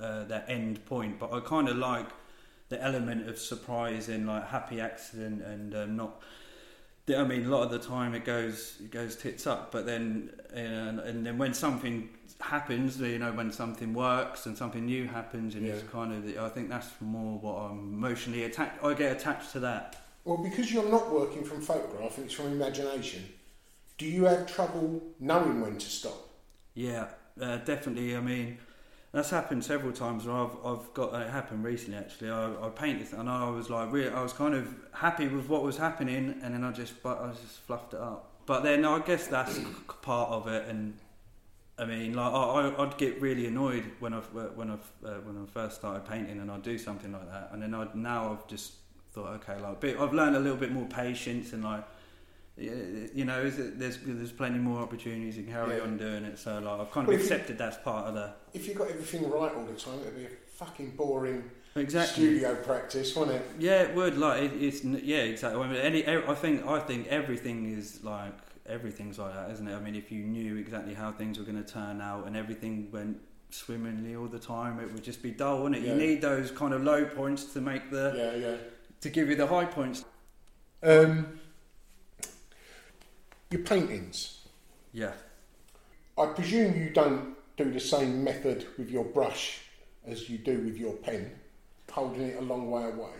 uh, 0.00 0.24
that 0.24 0.46
end 0.48 0.84
point. 0.86 1.18
But 1.18 1.32
I 1.32 1.40
kind 1.40 1.68
of 1.68 1.76
like 1.76 2.06
the 2.68 2.82
element 2.82 3.28
of 3.28 3.38
surprise 3.38 4.08
and 4.08 4.26
like 4.26 4.48
happy 4.48 4.80
accident 4.80 5.42
and 5.42 5.74
um, 5.74 5.96
not 5.96 6.22
I 7.08 7.24
mean, 7.24 7.46
a 7.46 7.48
lot 7.48 7.64
of 7.64 7.70
the 7.70 7.78
time 7.78 8.14
it 8.14 8.24
goes 8.24 8.76
it 8.80 8.90
goes 8.90 9.16
tits 9.16 9.46
up, 9.46 9.72
but 9.72 9.86
then 9.86 10.30
and, 10.54 11.00
and 11.00 11.26
then 11.26 11.36
when 11.36 11.52
something 11.52 12.08
happens, 12.40 13.00
you 13.00 13.18
know, 13.18 13.32
when 13.32 13.50
something 13.50 13.92
works 13.92 14.46
and 14.46 14.56
something 14.56 14.86
new 14.86 15.06
happens, 15.06 15.54
and 15.54 15.66
it's 15.66 15.82
kind 15.90 16.12
of 16.12 16.38
I 16.44 16.48
think 16.48 16.68
that's 16.68 16.88
more 17.00 17.38
what 17.38 17.54
I'm 17.54 17.94
emotionally 17.94 18.44
attached. 18.44 18.82
I 18.84 18.94
get 18.94 19.16
attached 19.16 19.52
to 19.52 19.60
that. 19.60 19.96
Well, 20.24 20.38
because 20.38 20.72
you're 20.72 20.88
not 20.88 21.12
working 21.12 21.42
from 21.42 21.60
photograph 21.60 22.16
and 22.16 22.26
it's 22.26 22.34
from 22.34 22.46
imagination, 22.52 23.24
do 23.98 24.06
you 24.06 24.24
have 24.24 24.46
trouble 24.46 25.02
knowing 25.18 25.60
when 25.60 25.78
to 25.78 25.86
stop? 25.86 26.28
Yeah, 26.74 27.08
uh, 27.40 27.56
definitely. 27.58 28.16
I 28.16 28.20
mean, 28.20 28.58
that's 29.12 29.30
happened 29.30 29.64
several 29.64 29.92
times. 29.92 30.26
Where 30.26 30.36
I've 30.36 30.56
I've 30.64 30.94
got 30.94 31.14
it 31.20 31.30
happened 31.30 31.64
recently. 31.64 31.98
Actually, 31.98 32.30
I, 32.30 32.66
I 32.66 32.68
painted 32.70 33.12
and 33.12 33.28
I 33.28 33.48
was 33.50 33.70
like, 33.70 33.92
really, 33.92 34.10
I 34.10 34.22
was 34.22 34.32
kind 34.32 34.54
of 34.54 34.74
happy 34.92 35.28
with 35.28 35.48
what 35.48 35.62
was 35.62 35.76
happening, 35.76 36.40
and 36.42 36.54
then 36.54 36.64
I 36.64 36.72
just 36.72 37.02
but 37.02 37.20
I 37.20 37.30
just 37.30 37.60
fluffed 37.66 37.94
it 37.94 38.00
up. 38.00 38.30
But 38.46 38.62
then 38.62 38.84
I 38.84 38.98
guess 39.00 39.28
that's 39.28 39.60
part 40.02 40.30
of 40.30 40.48
it, 40.48 40.66
and 40.68 40.98
I 41.78 41.84
mean, 41.84 42.14
like 42.14 42.32
I, 42.32 42.74
I'd 42.78 42.96
get 42.98 43.20
really 43.20 43.46
annoyed 43.46 43.84
when 44.00 44.14
I've 44.14 44.32
when 44.32 44.70
I 44.70 44.74
uh, 45.06 45.20
when 45.24 45.36
I 45.36 45.46
first 45.52 45.76
started 45.76 46.04
painting, 46.06 46.40
and 46.40 46.50
I'd 46.50 46.62
do 46.62 46.78
something 46.78 47.12
like 47.12 47.30
that, 47.30 47.50
and 47.52 47.62
then 47.62 47.74
I 47.74 47.86
now 47.94 48.32
I've 48.32 48.46
just 48.48 48.72
thought, 49.12 49.28
okay, 49.28 49.60
like, 49.60 49.84
I've 50.00 50.14
learned 50.14 50.36
a 50.36 50.40
little 50.40 50.56
bit 50.56 50.72
more 50.72 50.86
patience, 50.86 51.52
and 51.52 51.62
like, 51.62 51.84
you 52.56 53.24
know, 53.24 53.42
it, 53.42 53.78
there's 53.78 53.98
there's 54.04 54.32
plenty 54.32 54.58
more 54.58 54.80
opportunities 54.82 55.36
you 55.36 55.44
can 55.44 55.52
carry 55.52 55.76
Yeah. 55.76 55.82
on 55.84 55.96
doing 55.96 56.24
it. 56.24 56.38
So 56.38 56.58
like, 56.58 56.80
I've 56.80 56.90
kind 56.90 57.06
Well, 57.06 57.16
of 57.16 57.22
you- 57.22 57.26
accepted 57.26 57.58
that's 57.58 57.78
part 57.78 58.06
of 58.08 58.14
the 58.14 58.32
If 58.54 58.68
you 58.68 58.74
got 58.74 58.88
everything 58.90 59.28
right 59.30 59.54
all 59.54 59.64
the 59.64 59.72
time, 59.74 60.00
it'd 60.00 60.16
be 60.16 60.24
a 60.26 60.28
fucking 60.56 60.90
boring 60.96 61.50
exactly. 61.74 62.24
studio 62.24 62.54
practice, 62.56 63.16
wouldn't 63.16 63.38
it? 63.38 63.46
Yeah, 63.58 63.82
it 63.82 63.94
would. 63.94 64.18
Like 64.18 64.42
it, 64.42 64.52
it's 64.62 64.84
yeah, 64.84 65.18
exactly. 65.18 65.62
I 65.62 65.66
mean, 65.66 65.76
any, 65.80 66.06
I 66.06 66.34
think 66.34 66.66
I 66.66 66.78
think 66.80 67.06
everything 67.08 67.72
is 67.72 68.04
like 68.04 68.32
everything's 68.66 69.18
like 69.18 69.34
that, 69.34 69.50
isn't 69.50 69.66
it? 69.66 69.74
I 69.74 69.80
mean, 69.80 69.96
if 69.96 70.12
you 70.12 70.22
knew 70.24 70.56
exactly 70.56 70.94
how 70.94 71.10
things 71.10 71.38
were 71.38 71.44
going 71.44 71.62
to 71.62 71.68
turn 71.68 72.00
out 72.00 72.26
and 72.26 72.36
everything 72.36 72.90
went 72.92 73.16
swimmingly 73.50 74.14
all 74.14 74.28
the 74.28 74.38
time, 74.38 74.78
it 74.78 74.92
would 74.92 75.02
just 75.02 75.22
be 75.22 75.30
dull, 75.30 75.62
wouldn't 75.62 75.82
it? 75.82 75.86
Yeah. 75.86 75.94
You 75.94 76.00
need 76.00 76.20
those 76.20 76.50
kind 76.50 76.72
of 76.74 76.82
low 76.84 77.04
points 77.06 77.44
to 77.54 77.60
make 77.60 77.90
the 77.90 78.12
Yeah, 78.16 78.34
yeah. 78.50 78.56
to 79.00 79.10
give 79.10 79.28
you 79.30 79.36
the 79.36 79.46
high 79.46 79.64
points. 79.64 80.04
Um, 80.82 81.38
your 83.52 83.62
paintings. 83.62 84.40
Yeah. 84.92 85.12
I 86.18 86.26
presume 86.26 86.76
you 86.76 86.90
don't 86.90 87.34
do 87.56 87.70
the 87.70 87.80
same 87.80 88.22
method 88.24 88.66
with 88.78 88.90
your 88.90 89.04
brush 89.04 89.60
as 90.06 90.28
you 90.28 90.38
do 90.38 90.58
with 90.60 90.76
your 90.76 90.94
pen, 90.94 91.30
holding 91.90 92.22
it 92.22 92.38
a 92.38 92.42
long 92.42 92.70
way 92.70 92.84
away. 92.84 93.12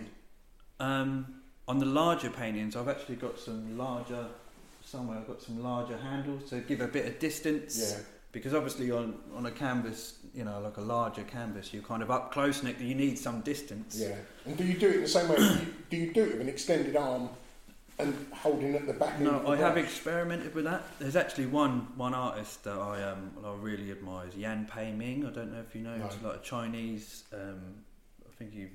Um, 0.81 1.43
on 1.69 1.79
the 1.79 1.87
larger 1.87 2.31
paintings, 2.31 2.77
I've 2.77 2.89
actually 2.89 3.17
got 3.17 3.39
some 3.39 3.79
larger. 3.79 4.27
Somewhere 4.85 5.19
I've 5.19 5.29
got 5.29 5.41
some 5.41 5.63
larger 5.63 5.97
handles 5.97 6.51
to 6.51 6.61
give 6.61 6.81
a 6.81 6.89
bit 6.89 7.07
of 7.07 7.19
distance. 7.21 7.79
Yeah. 7.81 8.03
Because 8.33 8.53
obviously 8.53 8.91
on 8.91 9.15
on 9.35 9.47
a 9.47 9.51
canvas, 9.51 10.17
you 10.35 10.45
know, 10.45 10.59
like 10.61 10.77
a 10.77 10.81
larger 10.81 11.23
canvas, 11.23 11.73
you're 11.73 11.85
kind 11.85 12.03
of 12.03 12.11
up 12.11 12.33
close 12.33 12.61
and 12.61 12.71
it, 12.71 12.79
you 12.79 12.95
need 12.95 13.17
some 13.17 13.43
distance. 13.43 13.97
Yeah. 13.97 14.17
And 14.45 14.57
do 14.57 14.65
you 14.65 14.75
do 14.75 14.89
it 14.89 14.97
in 14.97 15.03
the 15.03 15.09
same 15.09 15.29
way? 15.29 15.37
do 15.89 15.97
you 15.97 16.13
do 16.13 16.25
it 16.25 16.33
with 16.33 16.41
an 16.41 16.49
extended 16.49 16.97
arm 16.97 17.29
and 17.99 18.15
holding 18.33 18.75
at 18.75 18.87
the 18.87 18.93
back? 18.95 19.21
No, 19.21 19.41
the 19.43 19.49
I 19.51 19.57
have 19.57 19.75
brush? 19.75 19.85
experimented 19.85 20.55
with 20.55 20.65
that. 20.65 20.83
There's 20.99 21.17
actually 21.17 21.47
one 21.47 21.89
one 21.97 22.15
artist 22.15 22.65
that 22.65 22.77
I 22.79 23.03
um 23.03 23.31
I 23.45 23.53
really 23.55 23.91
admire 23.91 24.29
is 24.29 24.37
Yan 24.37 24.69
Pei 24.73 24.93
Ming. 24.93 25.27
I 25.27 25.31
don't 25.31 25.53
know 25.53 25.61
if 25.61 25.75
you 25.75 25.83
know. 25.83 25.97
No. 25.97 26.07
He's 26.07 26.23
like 26.23 26.37
a 26.37 26.43
Chinese. 26.43 27.25
Um, 27.33 27.61
I 28.27 28.33
think 28.39 28.53
he 28.55 28.67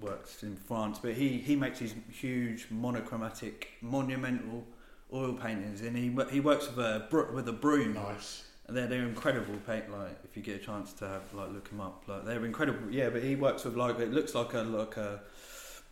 works 0.00 0.42
in 0.42 0.56
France, 0.56 0.98
but 1.00 1.12
he 1.14 1.38
he 1.38 1.54
makes 1.56 1.78
these 1.78 1.94
huge 2.10 2.66
monochromatic, 2.70 3.68
monumental 3.80 4.64
oil 5.12 5.34
paintings, 5.34 5.82
and 5.82 5.96
he 5.96 6.14
he 6.30 6.40
works 6.40 6.66
with 6.68 6.78
a 6.78 7.06
bro- 7.10 7.32
with 7.32 7.48
a 7.48 7.52
broom. 7.52 7.94
Nice. 7.94 8.44
And 8.68 8.76
they're, 8.76 8.86
they're 8.86 9.02
incredible 9.02 9.56
paint. 9.66 9.90
Like 9.90 10.16
if 10.24 10.36
you 10.36 10.42
get 10.42 10.56
a 10.62 10.64
chance 10.64 10.92
to 10.94 11.08
have 11.08 11.22
like 11.34 11.50
look 11.52 11.68
them 11.68 11.80
up, 11.80 12.04
like 12.06 12.24
they're 12.24 12.44
incredible. 12.44 12.90
Yeah, 12.90 13.10
but 13.10 13.22
he 13.22 13.34
works 13.34 13.64
with 13.64 13.76
like 13.76 13.98
it 13.98 14.12
looks 14.12 14.34
like 14.34 14.54
a 14.54 14.60
like 14.62 14.96
a 14.96 15.20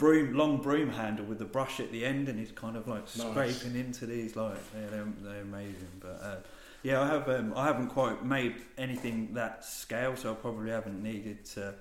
broom 0.01 0.35
long 0.35 0.57
broom 0.57 0.89
handle 0.91 1.27
with 1.27 1.39
the 1.39 1.45
brush 1.45 1.79
at 1.79 1.93
the 1.93 2.05
end, 2.05 2.29
and 2.29 2.39
he's 2.39 2.51
kind 2.51 2.77
of 2.77 2.89
like 2.89 3.03
Nice. 3.17 3.31
scraping 3.31 3.79
into 3.79 4.07
these. 4.07 4.35
Like 4.35 4.57
yeah, 4.75 4.87
they're 4.91 5.07
they're 5.21 5.43
amazing. 5.43 5.93
But 6.01 6.19
uh, 6.23 6.37
yeah, 6.83 7.01
I 7.03 7.07
have 7.07 7.29
um, 7.29 7.53
I 7.55 7.67
haven't 7.67 7.89
quite 7.89 8.25
made 8.25 8.55
anything 8.79 9.35
that 9.35 9.65
scale, 9.65 10.17
so 10.17 10.33
I 10.33 10.35
probably 10.35 10.71
haven't 10.71 11.01
needed 11.03 11.45
to 11.55 11.75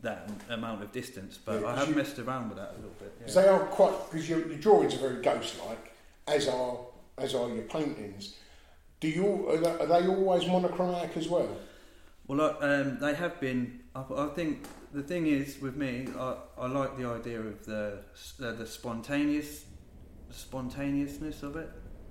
that 0.00 0.30
amount 0.48 0.82
of 0.82 0.90
distance. 0.90 1.38
But 1.44 1.60
Yeah, 1.60 1.68
I 1.68 1.76
have 1.78 1.88
you- 1.90 1.94
messed 1.94 2.18
around 2.18 2.48
with 2.48 2.58
that 2.58 2.70
a 2.72 2.76
little 2.76 2.96
bit. 2.98 3.12
Yeah. 3.26 3.34
they 3.42 3.48
are 3.48 3.60
quite 3.60 3.94
because 4.10 4.28
your, 4.28 4.40
your 4.48 4.58
drawings 4.58 4.94
are 4.94 4.98
very 5.08 5.22
ghost-like, 5.22 5.92
as 6.26 6.48
are 6.48 6.78
as 7.18 7.34
are 7.34 7.48
your 7.50 7.62
paintings. 7.64 8.34
Do 9.00 9.08
you 9.08 9.48
are 9.50 9.58
they, 9.58 9.70
are 9.70 9.86
they 9.86 10.08
always 10.08 10.46
monochromatic 10.48 11.16
as 11.16 11.28
well? 11.28 11.48
Well, 12.26 12.56
um, 12.62 12.98
they 12.98 13.14
have 13.14 13.38
been. 13.40 13.80
I, 13.94 14.02
I 14.16 14.26
think 14.28 14.66
the 14.92 15.02
thing 15.02 15.26
is 15.26 15.60
with 15.60 15.76
me, 15.76 16.08
I, 16.18 16.36
I 16.58 16.66
like 16.66 16.96
the 16.96 17.06
idea 17.06 17.40
of 17.40 17.64
the 17.64 17.98
uh, 18.42 18.52
the 18.52 18.66
spontaneous 18.66 19.64
spontaneousness 20.30 21.42
of 21.42 21.56
it, 21.56 21.70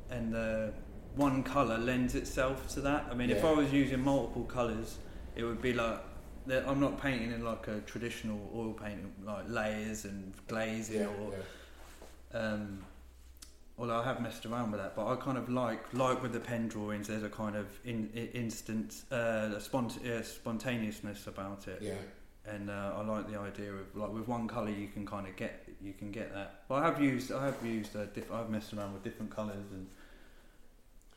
and 0.10 0.34
the 0.34 0.74
one 1.16 1.44
color 1.44 1.78
lends 1.78 2.16
itself 2.16 2.68
to 2.74 2.82
that. 2.82 3.08
I 3.12 3.13
mean, 3.16 3.30
if 3.30 3.44
I 3.44 3.52
was 3.52 3.72
using 3.74 4.04
multiple 4.04 4.44
colors, 4.44 4.98
it 5.36 5.44
would 5.44 5.62
be 5.62 5.74
like. 5.74 6.00
I'm 6.50 6.80
not 6.80 7.02
painting 7.02 7.34
in 7.34 7.44
like 7.44 7.68
a 7.68 7.82
traditional 7.82 8.40
oil 8.56 8.72
painting, 8.72 9.12
like 9.26 9.50
layers 9.50 10.06
and 10.06 10.34
glazing 10.48 11.02
or. 11.06 11.34
Um, 12.34 12.86
although 13.78 14.00
I 14.00 14.04
have 14.06 14.22
messed 14.22 14.46
around 14.46 14.72
with 14.72 14.82
that, 14.82 14.96
but 14.96 15.08
I 15.08 15.16
kind 15.18 15.38
of 15.38 15.50
like 15.50 15.94
like 15.94 16.22
with 16.24 16.32
the 16.34 16.40
pen 16.40 16.68
drawings. 16.70 17.08
There's 17.10 17.24
a 17.24 17.30
kind 17.30 17.56
of 17.56 17.68
in, 17.84 18.10
instant 18.34 19.04
uh, 19.12 19.16
a 19.56 19.60
spont- 19.60 20.06
uh, 20.06 20.24
spontaneousness 20.24 21.28
about 21.28 21.68
it, 21.68 21.80
yeah. 21.82 21.96
And 22.48 22.70
uh, 22.70 22.94
I 22.96 23.02
like 23.04 23.30
the 23.30 23.38
idea 23.40 23.74
of 23.74 23.94
like 23.96 24.12
with 24.14 24.28
one 24.28 24.48
color 24.48 24.70
you 24.70 24.88
can 24.88 25.06
kind 25.06 25.28
of 25.28 25.36
get 25.36 25.68
you 25.82 25.94
can 25.94 26.12
get 26.12 26.34
that. 26.34 26.62
But 26.70 26.76
I 26.76 26.86
have 26.86 27.02
used 27.02 27.32
I 27.32 27.46
have 27.46 27.58
used 27.66 27.96
uh, 27.96 28.06
diff- 28.06 28.32
I've 28.32 28.50
messed 28.50 28.74
around 28.74 28.94
with 28.94 29.04
different 29.04 29.36
colors 29.36 29.66
and. 29.72 29.88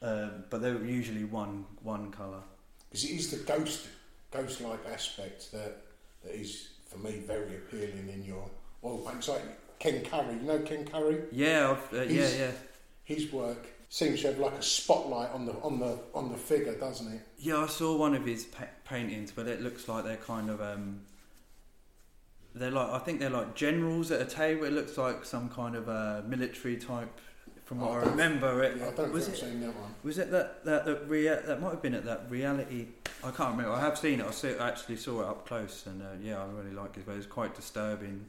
Um, 0.02 0.44
but 0.48 0.62
they're 0.62 0.82
usually 0.82 1.24
one 1.24 1.66
one 1.82 2.10
color. 2.10 2.40
because 2.88 3.04
it 3.04 3.10
is 3.10 3.30
the 3.30 3.36
ghost 3.44 3.86
ghost 4.30 4.60
like 4.62 4.80
aspect 4.90 5.52
that 5.52 5.76
that 6.24 6.34
is 6.34 6.70
for 6.88 6.96
me 6.98 7.18
very 7.26 7.56
appealing 7.56 8.08
in 8.10 8.24
your 8.24 8.48
oil 8.82 8.98
paints. 8.98 9.28
Like 9.28 9.42
Ken 9.78 10.02
Currie, 10.02 10.36
you 10.36 10.40
know 10.42 10.58
Ken 10.60 10.86
Currie. 10.86 11.24
Yeah, 11.32 11.72
I've, 11.92 11.98
uh, 11.98 12.02
yeah, 12.04 12.28
yeah. 12.38 12.50
His 13.04 13.30
work 13.30 13.66
seems 13.90 14.22
to 14.22 14.28
have 14.28 14.38
like 14.38 14.54
a 14.54 14.62
spotlight 14.62 15.32
on 15.32 15.44
the 15.44 15.52
on 15.60 15.78
the 15.78 15.98
on 16.14 16.30
the 16.32 16.38
figure, 16.38 16.74
doesn't 16.76 17.12
it? 17.12 17.20
Yeah, 17.38 17.58
I 17.58 17.66
saw 17.66 17.94
one 17.94 18.14
of 18.14 18.24
his 18.24 18.44
pa- 18.46 18.68
paintings, 18.86 19.30
but 19.32 19.46
it 19.48 19.60
looks 19.60 19.86
like 19.86 20.04
they're 20.04 20.16
kind 20.16 20.48
of 20.48 20.62
um, 20.62 21.00
they're 22.54 22.70
like 22.70 22.88
I 22.90 22.98
think 22.98 23.20
they're 23.20 23.30
like 23.30 23.54
generals 23.54 24.10
at 24.10 24.20
a 24.20 24.24
table. 24.24 24.64
It 24.64 24.72
looks 24.72 24.96
like 24.98 25.24
some 25.24 25.48
kind 25.48 25.74
of 25.76 25.88
uh, 25.88 26.22
military 26.26 26.76
type. 26.76 27.20
From 27.64 27.78
what 27.80 27.90
I 27.92 27.94
I 27.94 28.10
remember, 28.10 28.64
it 28.64 28.78
Yeah, 28.78 28.88
I 28.88 28.90
don't 28.92 29.12
was 29.12 29.26
think 29.28 29.38
it 29.38 29.40
seen 29.42 29.60
that 29.60 29.76
one. 29.76 29.94
was 30.02 30.18
it 30.18 30.30
that 30.32 30.64
that 30.64 30.84
that, 30.86 31.08
rea- 31.08 31.40
that 31.46 31.60
might 31.60 31.70
have 31.70 31.82
been 31.82 31.94
at 31.94 32.04
that 32.04 32.26
reality. 32.28 32.88
I 33.22 33.30
can't 33.30 33.52
remember. 33.56 33.70
I 33.72 33.80
have 33.80 33.96
seen 33.96 34.18
it. 34.20 34.26
I, 34.26 34.30
see, 34.32 34.56
I 34.56 34.66
actually 34.68 34.96
saw 34.96 35.20
it 35.20 35.26
up 35.28 35.46
close, 35.46 35.86
and 35.86 36.02
uh, 36.02 36.06
yeah, 36.20 36.42
I 36.42 36.46
really 36.46 36.72
like 36.74 36.96
it. 36.96 37.06
But 37.06 37.14
it's 37.16 37.26
quite 37.26 37.54
disturbing. 37.54 38.24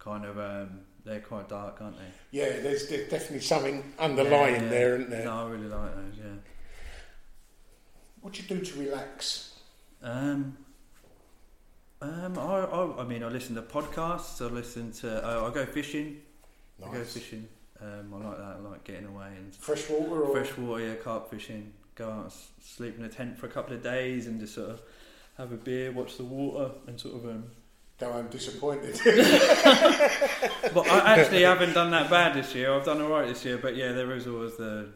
Kind 0.00 0.24
of, 0.24 0.38
um, 0.38 0.80
they're 1.04 1.20
quite 1.20 1.48
dark, 1.48 1.80
aren't 1.80 1.96
they? 1.98 2.04
Yeah, 2.38 2.48
there's, 2.60 2.88
there's 2.88 3.08
definitely 3.08 3.40
something 3.40 3.82
underlying 3.98 4.54
Yeah, 4.56 4.62
yeah. 4.62 4.68
there, 4.68 4.94
isn't 4.96 5.10
there? 5.10 5.24
No, 5.24 5.46
I 5.46 5.50
really 5.50 5.66
like 5.68 5.94
those. 5.94 6.14
Yeah. 6.16 6.24
What 8.20 8.32
do 8.34 8.42
you 8.42 8.48
do 8.48 8.64
to 8.64 8.78
relax? 8.80 9.54
Um, 10.02 10.56
um, 12.02 12.38
I, 12.38 12.64
I, 12.64 13.02
I 13.02 13.04
mean, 13.04 13.22
I 13.22 13.28
listen 13.28 13.54
to 13.54 13.62
podcasts. 13.62 14.40
I 14.40 14.52
listen 14.52 14.92
to. 14.92 15.24
Uh, 15.24 15.48
I 15.48 15.54
go 15.54 15.64
fishing. 15.66 16.20
I 16.84 16.92
go 16.92 17.02
fishing. 17.04 17.48
Um, 17.80 18.14
I 18.14 18.28
like 18.28 18.36
that. 18.38 18.56
I 18.58 18.58
like 18.58 18.84
getting 18.84 19.06
away 19.06 19.28
and 19.36 19.54
Fresh 19.54 19.90
water 19.90 20.22
or 20.22 20.32
fresh 20.32 20.56
water, 20.56 20.86
yeah, 20.86 20.94
carp 20.94 21.30
fishing. 21.30 21.72
Go 21.94 22.10
out, 22.10 22.32
sleep 22.62 22.98
in 22.98 23.04
a 23.04 23.08
tent 23.08 23.38
for 23.38 23.46
a 23.46 23.48
couple 23.48 23.74
of 23.74 23.82
days, 23.82 24.26
and 24.26 24.40
just 24.40 24.54
sort 24.54 24.70
of 24.70 24.82
have 25.38 25.52
a 25.52 25.56
beer, 25.56 25.92
watch 25.92 26.16
the 26.16 26.24
water, 26.24 26.72
and 26.86 27.00
sort 27.00 27.16
of. 27.16 27.24
Um, 27.26 27.44
go 27.98 28.12
home 28.12 28.28
disappointed? 28.28 28.94
but 30.74 30.86
I 30.88 31.16
actually 31.18 31.42
haven't 31.42 31.72
done 31.72 31.90
that 31.92 32.10
bad 32.10 32.34
this 32.34 32.54
year. 32.54 32.72
I've 32.74 32.84
done 32.84 33.00
all 33.00 33.08
right 33.08 33.26
this 33.26 33.44
year, 33.44 33.58
but 33.58 33.76
yeah, 33.76 33.92
there 33.92 34.12
is 34.12 34.26
always 34.26 34.56
the. 34.56 34.88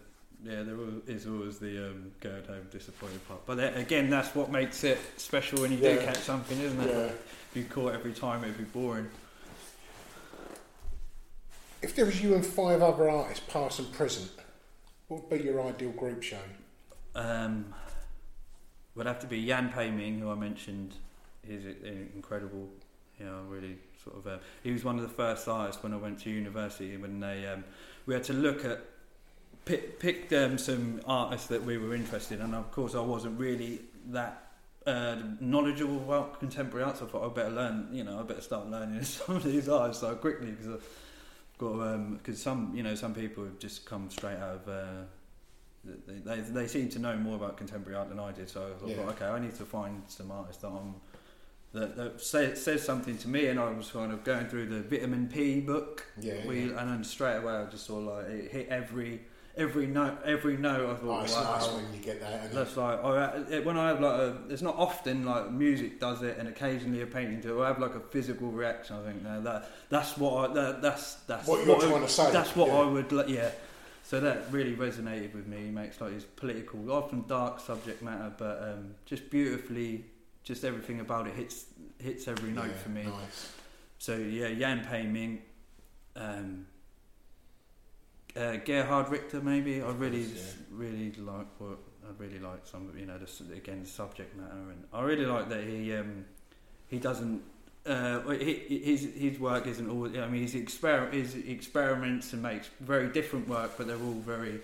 Yeah, 0.44 0.62
there 0.62 0.76
is 1.06 1.26
always 1.26 1.58
the 1.58 1.90
um, 1.90 2.12
going 2.20 2.44
home 2.44 2.66
disappointed 2.70 3.26
part. 3.28 3.44
But 3.44 3.56
then, 3.56 3.74
again, 3.74 4.08
that's 4.08 4.34
what 4.34 4.50
makes 4.50 4.84
it 4.84 4.98
special 5.18 5.60
when 5.60 5.70
you 5.70 5.78
do 5.78 5.98
catch 5.98 6.18
something, 6.18 6.58
isn't 6.58 6.80
it? 6.80 6.88
yeah. 6.88 7.04
If 7.04 7.50
you 7.54 7.64
caught 7.64 7.94
every 7.94 8.12
time, 8.12 8.42
it'd 8.44 8.56
be 8.56 8.64
boring. 8.64 9.10
If 11.82 11.94
there 11.94 12.06
was 12.06 12.22
you 12.22 12.34
and 12.34 12.44
five 12.44 12.80
other 12.80 13.10
artists, 13.10 13.44
past 13.48 13.80
and 13.80 13.92
present, 13.92 14.30
what 15.08 15.28
would 15.28 15.38
be 15.38 15.44
your 15.44 15.60
ideal 15.62 15.90
group 15.90 16.22
show? 16.22 16.38
Um, 17.14 17.74
would 18.94 19.06
have 19.06 19.20
to 19.20 19.26
be 19.26 19.38
Yan 19.38 19.70
Pei-Ming, 19.70 20.20
who 20.20 20.30
I 20.30 20.34
mentioned. 20.34 20.94
He's 21.46 21.64
incredible. 22.14 22.68
You 23.18 23.26
know, 23.26 23.42
really 23.48 23.76
sort 24.02 24.16
of. 24.16 24.26
Uh, 24.26 24.38
he 24.62 24.72
was 24.72 24.84
one 24.84 24.96
of 24.96 25.02
the 25.02 25.08
first 25.08 25.48
artists 25.48 25.82
when 25.82 25.92
I 25.92 25.96
went 25.96 26.20
to 26.20 26.30
university. 26.30 26.96
When 26.96 27.20
they, 27.20 27.46
um, 27.46 27.64
we 28.06 28.14
had 28.14 28.24
to 28.24 28.32
look 28.32 28.64
at 28.64 28.80
pick, 29.64 29.98
pick 29.98 30.32
um, 30.32 30.58
some 30.58 31.00
artists 31.06 31.46
that 31.48 31.64
we 31.64 31.78
were 31.78 31.94
interested 31.94 32.38
in, 32.40 32.44
and 32.46 32.54
of 32.54 32.70
course 32.72 32.94
I 32.94 33.00
wasn't 33.00 33.38
really 33.38 33.80
that. 34.08 34.46
Uh, 34.86 35.16
knowledgeable 35.40 35.98
about 35.98 36.40
contemporary 36.40 36.82
art, 36.84 36.96
so 36.96 37.04
I 37.04 37.08
thought 37.10 37.30
I 37.30 37.34
better 37.34 37.50
learn. 37.50 37.88
You 37.92 38.02
know, 38.02 38.18
I 38.18 38.22
better 38.22 38.40
start 38.40 38.66
learning 38.70 39.02
some 39.04 39.36
of 39.36 39.44
these 39.44 39.68
artists 39.68 40.00
so 40.00 40.14
quickly 40.14 40.52
because 40.52 40.68
I've 40.68 40.88
got 41.58 41.96
because 42.16 42.42
some 42.42 42.72
you 42.74 42.82
know 42.82 42.94
some 42.94 43.14
people 43.14 43.44
have 43.44 43.58
just 43.58 43.84
come 43.84 44.08
straight 44.08 44.38
out 44.38 44.62
of 44.66 44.68
uh, 44.68 45.02
they, 45.84 46.14
they, 46.14 46.40
they 46.40 46.66
seem 46.66 46.88
to 46.90 46.98
know 46.98 47.14
more 47.16 47.36
about 47.36 47.56
contemporary 47.58 47.98
art 47.98 48.08
than 48.08 48.18
I 48.18 48.32
did. 48.32 48.48
So 48.48 48.62
I 48.74 48.78
thought, 48.80 48.88
Yeah. 48.88 48.98
well, 49.00 49.10
okay, 49.10 49.26
I 49.26 49.38
need 49.38 49.54
to 49.56 49.64
find 49.64 50.02
some 50.08 50.30
artist 50.30 50.62
that 50.62 50.68
I'm 50.68 50.94
that, 51.72 51.96
that 51.96 52.20
say, 52.20 52.54
says 52.54 52.82
something 52.82 53.16
to 53.18 53.28
me. 53.28 53.46
And 53.46 53.60
I 53.60 53.70
was 53.70 53.90
kind 53.90 54.12
of 54.12 54.24
going 54.24 54.48
through 54.48 54.66
the 54.66 54.80
vitamin 54.80 55.28
P 55.28 55.60
book, 55.60 56.06
Yeah, 56.18 56.46
we, 56.46 56.62
and 56.62 56.76
then 56.90 57.04
straight 57.04 57.36
away 57.36 57.52
I 57.52 57.64
just 57.66 57.86
saw 57.86 57.98
like 57.98 58.26
it 58.28 58.50
hit 58.50 58.68
every 58.68 59.20
every 59.56 59.86
note 59.86 60.18
every 60.24 60.56
note. 60.56 60.80
I 60.86 60.92
Oh, 60.92 60.96
thought, 60.96 61.24
it's 61.24 61.34
wow. 61.34 61.56
nice 61.56 61.68
when 61.72 61.92
you 61.92 62.00
get 62.00 62.20
that. 62.20 62.52
That's 62.52 62.76
like 62.76 63.02
I, 63.04 63.42
it, 63.50 63.64
when 63.64 63.76
I 63.76 63.88
have 63.88 64.00
like 64.00 64.12
a. 64.20 64.36
It's 64.48 64.62
not 64.62 64.76
often 64.76 65.24
like 65.24 65.50
music 65.50 65.98
does 66.00 66.22
it, 66.22 66.38
and 66.38 66.48
occasionally 66.48 67.02
a 67.02 67.06
painting 67.06 67.40
do. 67.40 67.60
it. 67.60 67.64
I 67.64 67.68
have 67.68 67.78
like 67.78 67.94
a 67.94 68.00
physical 68.00 68.48
reaction. 68.50 68.96
I 68.96 69.10
think 69.10 69.22
no, 69.22 69.40
that 69.42 69.70
that's 69.88 70.16
what 70.16 70.50
I, 70.50 70.54
that, 70.54 70.82
that's 70.82 71.14
that's 71.26 71.46
What 71.46 71.66
you're 71.66 71.76
I- 71.76 71.80
trying 71.88 72.02
to 72.02 72.08
say, 72.08 72.30
That's 72.32 72.54
what 72.56 72.68
yeah. 72.68 72.74
I 72.78 72.84
would 72.86 73.12
like. 73.12 73.28
Yeah. 73.28 73.50
So 74.02 74.18
that 74.20 74.50
really 74.50 74.74
resonated 74.74 75.34
with 75.34 75.46
me. 75.46 75.58
He 75.66 75.70
makes 75.70 76.00
like 76.00 76.12
his 76.12 76.24
political, 76.24 76.90
often 76.90 77.24
dark 77.28 77.60
subject 77.60 78.02
matter, 78.02 78.32
but 78.36 78.60
um, 78.62 78.94
just 79.06 79.30
beautifully, 79.30 80.04
just 80.42 80.64
everything 80.64 80.98
about 81.00 81.28
it 81.28 81.34
hits 81.34 81.66
hits 81.98 82.26
every 82.26 82.50
note 82.50 82.66
Yeah, 82.68 82.82
for 82.82 82.88
me. 82.88 83.02
Nice. 83.04 83.52
So 83.98 84.16
yeah, 84.16 84.48
Yan 84.48 84.84
Pei-Ming, 84.84 85.42
um, 86.16 86.66
uh, 88.36 88.56
Gerhard 88.56 89.08
Richter 89.08 89.40
maybe. 89.40 89.82
I 89.82 89.90
really, 89.90 90.22
yeah. 90.22 90.42
really 90.70 91.12
like 91.12 91.46
what 91.58 91.78
I 92.04 92.22
really 92.22 92.38
like 92.38 92.66
some 92.66 92.88
of 92.88 92.98
you 92.98 93.06
know 93.06 93.18
the, 93.18 93.54
again 93.54 93.82
the 93.82 93.88
subject 93.88 94.36
matter, 94.36 94.70
and 94.70 94.84
I 94.92 95.02
really 95.02 95.26
like 95.26 95.48
that 95.48 95.64
he 95.64 95.94
um, 95.94 96.24
he 96.88 96.98
doesn't. 96.98 97.42
Uh, 97.86 98.20
he, 98.30 98.82
his 98.84 99.08
his 99.14 99.38
work 99.38 99.66
isn't 99.66 99.88
all. 99.88 100.06
I 100.06 100.28
mean, 100.28 100.42
he's 100.42 100.54
exper- 100.54 101.12
his 101.12 101.34
experiments 101.34 102.32
and 102.32 102.42
makes 102.42 102.68
very 102.80 103.08
different 103.08 103.48
work, 103.48 103.72
but 103.76 103.86
they're 103.86 103.96
all 103.96 104.20
very. 104.24 104.60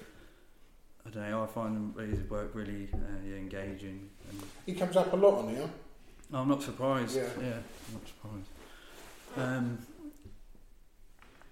I 1.06 1.10
don't 1.10 1.30
know. 1.30 1.44
I 1.44 1.46
find 1.46 1.94
his 1.98 2.28
work 2.28 2.50
really 2.54 2.88
uh, 2.92 2.98
yeah, 3.24 3.36
engaging, 3.36 4.10
and 4.28 4.42
He 4.66 4.74
comes 4.74 4.96
up 4.96 5.12
a 5.12 5.16
lot 5.16 5.44
on 5.44 5.54
here. 5.54 5.70
I'm 6.32 6.48
not 6.48 6.62
surprised. 6.62 7.16
Yeah. 7.16 7.22
Yeah, 7.40 7.52
I'm 7.54 7.94
not 7.94 8.06
surprised. 8.08 8.48
Um, 9.36 9.78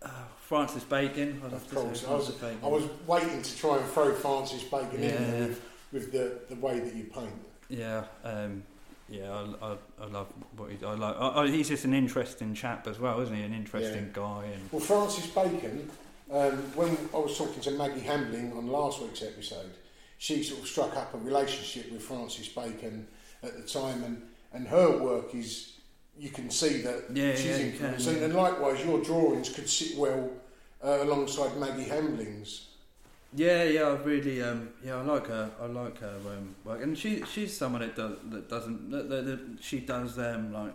uh, 0.04 0.08
Francis 0.40 0.84
Bacon. 0.84 1.40
I'd 1.44 1.52
Of 1.52 1.74
course, 1.74 2.04
I 2.06 2.14
was, 2.14 2.28
Bacon. 2.30 2.58
I 2.62 2.68
was 2.68 2.84
waiting 3.06 3.42
to 3.42 3.56
try 3.56 3.78
and 3.78 3.86
throw 3.88 4.12
Francis 4.14 4.62
Bacon 4.64 5.02
in 5.02 5.02
Yeah. 5.02 5.38
with, 5.40 5.62
with 5.92 6.12
the, 6.12 6.38
the 6.48 6.56
way 6.60 6.80
that 6.80 6.94
you 6.94 7.04
paint. 7.04 7.32
Yeah, 7.68 8.04
um, 8.24 8.62
yeah. 9.08 9.30
I, 9.32 9.66
I, 9.72 9.76
I 10.02 10.06
love 10.06 10.26
what 10.56 10.70
he. 10.70 10.84
I 10.84 10.94
like. 10.94 11.16
I, 11.18 11.46
he's 11.48 11.68
just 11.68 11.84
an 11.84 11.94
interesting 11.94 12.54
chap 12.54 12.86
as 12.86 12.98
well, 12.98 13.20
isn't 13.20 13.34
he? 13.34 13.42
An 13.42 13.54
interesting 13.54 14.10
guy. 14.12 14.44
And 14.52 14.70
Well, 14.70 14.80
Francis 14.82 15.26
Bacon, 15.28 15.90
um, 16.30 16.52
when 16.74 16.96
I 17.14 17.18
was 17.18 17.36
talking 17.38 17.60
to 17.62 17.70
Maggie 17.72 18.00
Hambling 18.00 18.52
on 18.52 18.66
last 18.68 19.00
week's 19.00 19.22
episode, 19.22 19.72
she 20.18 20.42
sort 20.42 20.60
of 20.60 20.66
struck 20.68 20.96
up 20.96 21.14
a 21.14 21.18
relationship 21.18 21.90
with 21.90 22.02
Francis 22.02 22.48
Bacon 22.48 23.06
at 23.42 23.56
the 23.56 23.62
time, 23.66 24.04
and, 24.04 24.22
and 24.52 24.68
her 24.68 24.98
work 24.98 25.34
is, 25.34 25.73
you 26.18 26.31
can 26.31 26.50
see 26.50 26.83
that 26.83 27.05
Yeah, 27.12 27.35
she's 27.35 27.44
yeah, 27.46 27.57
you 27.59 27.72
can, 27.72 27.94
yeah. 27.98 28.24
and 28.24 28.35
likewise 28.35 28.85
your 28.85 29.03
drawings 29.03 29.48
could 29.50 29.68
sit 29.68 29.96
well 29.98 30.31
uh, 30.83 30.98
alongside 31.03 31.57
Maggie 31.57 31.85
Hambling's. 31.85 32.68
yeah, 33.35 33.64
yeah. 33.64 33.83
I 33.88 33.94
really, 34.03 34.42
um, 34.42 34.68
yeah. 34.85 34.96
I 34.96 35.03
like 35.03 35.27
her. 35.29 35.50
I 35.61 35.66
like 35.66 35.98
her 36.00 36.16
um, 36.29 36.55
work, 36.64 36.83
and 36.83 36.96
she 36.96 37.22
she's 37.22 37.57
someone 37.57 37.81
that 37.83 37.96
does 37.96 38.16
that 38.31 38.48
doesn't 38.48 38.90
that, 38.90 39.09
that, 39.09 39.27
that 39.27 39.40
she 39.61 39.81
does 39.81 40.18
um 40.18 40.53
like 40.53 40.72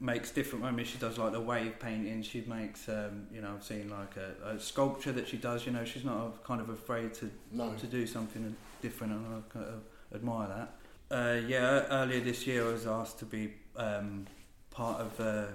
makes 0.00 0.30
different. 0.30 0.64
I 0.64 0.70
mean, 0.70 0.86
she 0.86 0.98
does 0.98 1.18
like 1.18 1.32
the 1.32 1.40
wave 1.40 1.78
painting. 1.78 2.22
She 2.22 2.40
makes 2.46 2.88
um, 2.88 3.26
you 3.32 3.40
know 3.42 3.52
I've 3.56 3.64
seen 3.64 3.90
like 3.90 4.16
a, 4.16 4.54
a 4.54 4.58
sculpture 4.58 5.12
that 5.12 5.28
she 5.28 5.36
does. 5.36 5.66
You 5.66 5.72
know, 5.72 5.84
she's 5.84 6.04
not 6.04 6.16
uh, 6.18 6.30
kind 6.46 6.60
of 6.60 6.68
afraid 6.70 7.12
to 7.14 7.30
No. 7.52 7.74
to 7.74 7.86
do 7.86 8.06
something 8.06 8.54
different, 8.80 9.12
and 9.12 9.26
I 9.36 9.40
kind 9.52 9.66
of 9.66 9.80
admire 10.14 10.48
that. 10.48 10.68
Uh, 11.10 11.40
yeah, 11.46 11.84
earlier 11.90 12.20
this 12.20 12.46
year 12.46 12.66
I 12.66 12.72
was 12.72 12.86
asked 12.86 13.18
to 13.18 13.24
be 13.26 13.52
um, 13.76 14.26
part 14.74 15.00
of 15.00 15.16
the 15.16 15.48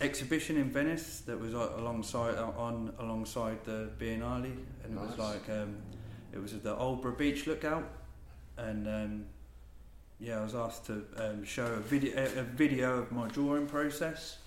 exhibition 0.00 0.56
in 0.56 0.70
Venice 0.70 1.20
that 1.26 1.38
was 1.38 1.54
uh, 1.54 1.72
alongside 1.76 2.36
on 2.36 2.92
alongside 2.98 3.64
the 3.64 3.90
Biennale, 3.98 4.56
and 4.84 4.94
it 4.94 5.00
was 5.00 5.16
like 5.18 5.48
um, 5.48 5.76
it 6.32 6.38
was 6.38 6.52
at 6.52 6.62
the 6.62 6.74
Aldeburgh 6.74 7.18
Beach 7.18 7.46
Lookout, 7.46 7.88
and 8.56 8.88
um, 8.88 9.26
yeah, 10.18 10.40
I 10.40 10.42
was 10.42 10.54
asked 10.54 10.86
to 10.86 11.04
um, 11.18 11.44
show 11.44 11.66
a 11.66 11.80
video 11.80 12.16
a, 12.16 12.40
a 12.40 12.42
video 12.42 12.98
of 12.98 13.12
my 13.12 13.28
drawing 13.28 13.66
process. 13.66 14.38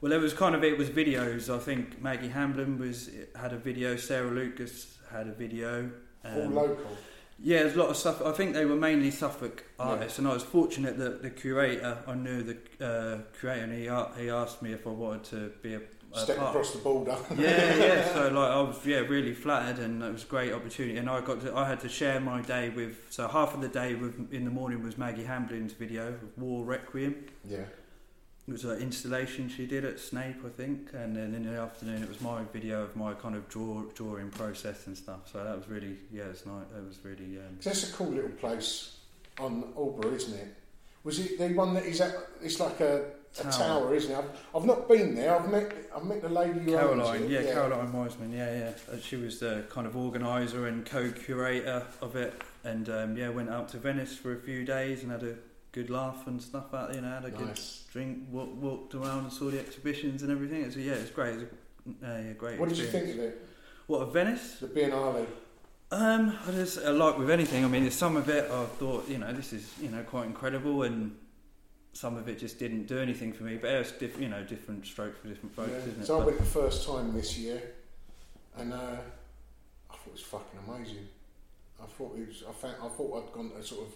Well, 0.00 0.12
it 0.12 0.20
was 0.20 0.32
kind 0.32 0.54
of 0.54 0.64
it 0.64 0.78
was 0.78 0.88
videos. 0.88 1.54
I 1.54 1.58
think 1.58 2.00
Maggie 2.00 2.28
Hambling 2.28 2.78
was 2.78 3.10
had 3.36 3.52
a 3.52 3.58
video. 3.58 3.96
Sarah 3.96 4.30
Lucas 4.30 4.98
had 5.10 5.28
a 5.28 5.32
video. 5.32 5.90
All 6.24 6.42
um, 6.42 6.54
local. 6.54 6.96
Yeah, 7.42 7.62
there's 7.62 7.74
a 7.74 7.78
lot 7.78 7.88
of 7.88 7.96
stuff. 7.96 8.20
I 8.22 8.32
think 8.32 8.52
they 8.54 8.66
were 8.66 8.76
mainly 8.76 9.10
Suffolk 9.10 9.64
Yeah. 9.78 9.84
artists, 9.86 10.18
and 10.18 10.28
I 10.28 10.34
was 10.34 10.42
fortunate 10.42 10.98
that 10.98 11.22
the 11.22 11.30
curator, 11.30 11.98
I 12.06 12.14
knew 12.14 12.42
the 12.42 12.56
uh, 12.84 13.18
curator, 13.38 13.64
and 13.64 13.72
he, 13.72 14.22
he 14.22 14.28
asked 14.30 14.60
me 14.62 14.72
if 14.72 14.86
I 14.86 14.90
wanted 14.90 15.24
to 15.30 15.52
be 15.62 15.74
a, 15.74 15.80
Step 16.12 16.38
across 16.38 16.72
the 16.72 16.78
border. 16.78 17.16
yeah, 17.38 17.76
yeah. 17.76 18.04
So 18.14 18.24
like, 18.28 18.50
I 18.50 18.60
was 18.60 18.84
yeah 18.84 18.98
really 18.98 19.32
flattered, 19.32 19.78
and 19.78 20.02
it 20.02 20.12
was 20.12 20.24
a 20.24 20.26
great 20.26 20.52
opportunity. 20.52 20.98
And 20.98 21.08
I 21.08 21.20
got 21.20 21.40
to, 21.42 21.56
I 21.56 21.68
had 21.68 21.78
to 21.80 21.88
share 21.88 22.18
my 22.18 22.40
day 22.42 22.68
with. 22.68 22.96
So 23.10 23.28
half 23.28 23.54
of 23.54 23.60
the 23.60 23.68
day 23.68 23.94
with 23.94 24.32
in 24.32 24.44
the 24.44 24.50
morning 24.50 24.82
was 24.82 24.98
Maggie 24.98 25.22
Hambling's 25.22 25.72
video 25.72 26.08
of 26.08 26.20
War 26.36 26.64
Requiem. 26.64 27.14
yeah. 27.48 27.58
It 28.48 28.52
was 28.52 28.64
an 28.64 28.78
installation 28.80 29.48
she 29.48 29.64
did 29.66 29.84
at 29.84 30.00
Snape, 30.00 30.36
I 30.44 30.48
think, 30.48 30.88
and 30.92 31.14
then 31.14 31.34
in 31.34 31.44
the 31.44 31.60
afternoon 31.60 32.02
it 32.02 32.08
was 32.08 32.20
my 32.20 32.42
video 32.52 32.82
of 32.82 32.96
my 32.96 33.12
kind 33.14 33.36
of 33.36 33.48
draw 33.48 33.82
drawing 33.94 34.30
process 34.30 34.86
and 34.86 34.96
stuff. 34.96 35.30
So 35.30 35.44
that 35.44 35.56
was 35.56 35.68
really 35.68 35.96
yeah, 36.12 36.24
it's 36.24 36.46
nice. 36.46 36.64
That 36.74 36.84
was 36.86 36.98
really 37.04 37.38
um, 37.38 37.58
that's 37.62 37.88
a 37.88 37.92
cool 37.92 38.08
little 38.08 38.30
place 38.30 38.96
on 39.38 39.72
Aldeburgh, 39.76 40.14
isn't 40.14 40.34
it? 40.34 40.54
Was 41.04 41.18
it 41.18 41.38
the 41.38 41.48
one 41.54 41.74
that 41.74 41.84
is 41.84 42.00
at? 42.00 42.14
It's 42.42 42.58
like 42.58 42.80
a, 42.80 43.04
a 43.38 43.42
tower. 43.44 43.52
Tower. 43.52 43.94
isn't 43.94 44.10
it? 44.10 44.18
I've, 44.18 44.30
I've 44.54 44.64
not 44.64 44.88
been 44.88 45.14
there. 45.14 45.36
I've 45.38 45.48
met 45.50 45.72
I've 45.94 46.04
met 46.04 46.20
the 46.20 46.28
lady 46.28 46.72
Caroline, 46.72 47.22
it. 47.22 47.30
yeah, 47.30 47.52
Caroline 47.52 47.92
Wiseman, 47.92 48.32
yeah, 48.32 48.58
yeah. 48.58 48.72
Uh, 48.92 48.98
She 48.98 49.16
was 49.16 49.38
the 49.38 49.64
kind 49.70 49.86
of 49.86 49.96
organizer 49.96 50.66
and 50.66 50.84
co-curator 50.84 51.86
of 52.02 52.16
it, 52.16 52.42
and 52.64 52.88
um, 52.88 53.16
yeah, 53.16 53.28
went 53.28 53.48
out 53.48 53.68
to 53.70 53.78
Venice 53.78 54.16
for 54.16 54.32
a 54.34 54.40
few 54.40 54.64
days 54.64 55.02
and 55.02 55.12
had 55.12 55.22
a 55.22 55.36
good 55.72 55.90
laugh 55.90 56.26
and 56.26 56.40
stuff. 56.42 56.72
Out, 56.74 56.94
you 56.94 57.00
know, 57.00 57.08
had 57.08 57.24
a 57.24 57.30
Nice. 57.30 57.38
good 57.86 57.92
drink, 57.92 58.18
walk, 58.30 58.50
walked 58.60 58.94
around 58.94 59.20
and 59.24 59.32
saw 59.32 59.50
the 59.50 59.58
exhibitions 59.58 60.22
and 60.22 60.30
everything. 60.32 60.70
So 60.70 60.78
yeah, 60.80 60.92
it's 60.94 61.10
great. 61.10 61.34
It 61.36 61.36
was 61.36 61.94
a 62.02 62.06
uh, 62.06 62.18
yeah, 62.26 62.32
great. 62.34 62.58
What 62.58 62.68
did 62.68 62.78
you 62.78 62.84
experience. 62.84 63.12
think 63.16 63.22
of 63.22 63.32
it? 63.32 63.48
What 63.86 64.02
of 64.02 64.12
Venice? 64.12 64.58
The 64.60 64.66
Biennale. 64.68 65.26
Um, 65.92 66.36
I 66.46 66.52
just 66.52 66.78
uh, 66.84 66.92
like 66.92 67.18
with 67.18 67.30
anything. 67.30 67.64
I 67.64 67.68
mean, 67.68 67.82
there's 67.82 67.94
some 67.96 68.16
of 68.16 68.28
it 68.28 68.48
I 68.50 68.64
thought, 68.66 69.08
you 69.08 69.18
know, 69.18 69.32
this 69.32 69.52
is 69.52 69.72
you 69.80 69.88
know 69.88 70.02
quite 70.04 70.26
incredible, 70.26 70.84
and 70.84 71.16
some 71.92 72.16
of 72.16 72.28
it 72.28 72.38
just 72.38 72.60
didn't 72.60 72.86
do 72.86 72.98
anything 72.98 73.32
for 73.32 73.42
me. 73.42 73.56
But 73.56 73.70
it's 73.72 73.90
diff- 73.92 74.20
you 74.20 74.28
know 74.28 74.44
different 74.44 74.86
strokes 74.86 75.18
for 75.18 75.26
different 75.28 75.54
folks, 75.56 75.70
Yeah. 75.72 75.78
isn't 75.78 76.00
it? 76.02 76.06
So 76.06 76.16
I 76.16 76.18
But- 76.20 76.26
went 76.26 76.38
the 76.38 76.44
first 76.44 76.86
time 76.86 77.12
this 77.12 77.36
year, 77.36 77.60
and 78.56 78.72
uh, 78.72 78.76
I 78.76 79.92
thought 79.94 80.06
it 80.06 80.12
was 80.12 80.22
fucking 80.22 80.60
amazing. 80.68 81.08
I 81.82 81.86
thought 81.86 82.16
it 82.16 82.28
was. 82.28 82.44
I 82.48 82.52
found. 82.52 82.76
I 82.80 82.88
thought 82.88 83.24
I'd 83.26 83.32
gone 83.32 83.50
to 83.50 83.64
sort 83.64 83.88
of 83.88 83.94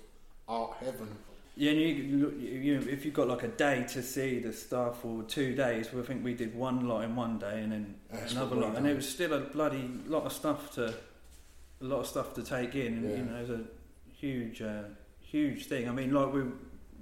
art 0.49 0.77
heaven. 0.81 1.17
Yeah, 1.57 1.71
and 1.71 1.81
you, 1.81 1.87
you, 1.87 2.35
you 2.39 2.89
if 2.91 3.05
you've 3.05 3.15
got 3.15 3.29
like 3.29 3.45
a 3.45 3.49
day 3.49 3.85
to 3.91 4.03
see 4.03 4.41
the 4.41 4.53
stuff 4.53 5.05
or 5.05 5.23
two 5.23 5.55
days, 5.55 5.93
well, 5.93 6.03
I 6.03 6.07
think 6.07 6.25
we 6.25 6.35
did 6.35 6.55
one 6.55 6.89
lot 6.89 7.05
in 7.05 7.15
one 7.15 7.39
day 7.39 7.61
and 7.63 7.71
then 7.71 7.95
That's 8.11 8.33
another 8.33 8.57
lot, 8.57 8.77
and 8.77 8.87
it 8.87 8.97
was 8.97 9.09
still 9.09 9.33
a 9.33 9.41
bloody 9.41 9.89
lot 10.07 10.25
of 10.25 10.33
stuff 10.33 10.73
to, 10.73 10.87
a 10.87 11.85
lot 11.85 12.01
of 12.01 12.07
stuff 12.07 12.35
to 12.35 12.43
take 12.43 12.75
in. 12.75 12.95
And, 12.95 13.05
Yeah. 13.05 13.17
You 13.17 13.23
know, 13.25 13.37
it 13.37 13.49
was 13.49 13.61
a 13.61 13.65
huge, 14.13 14.63
uh, 14.63 14.83
huge 15.21 15.67
thing. 15.67 15.89
I 15.89 15.93
mean, 15.93 16.13
like 16.13 16.33
we, 16.33 16.43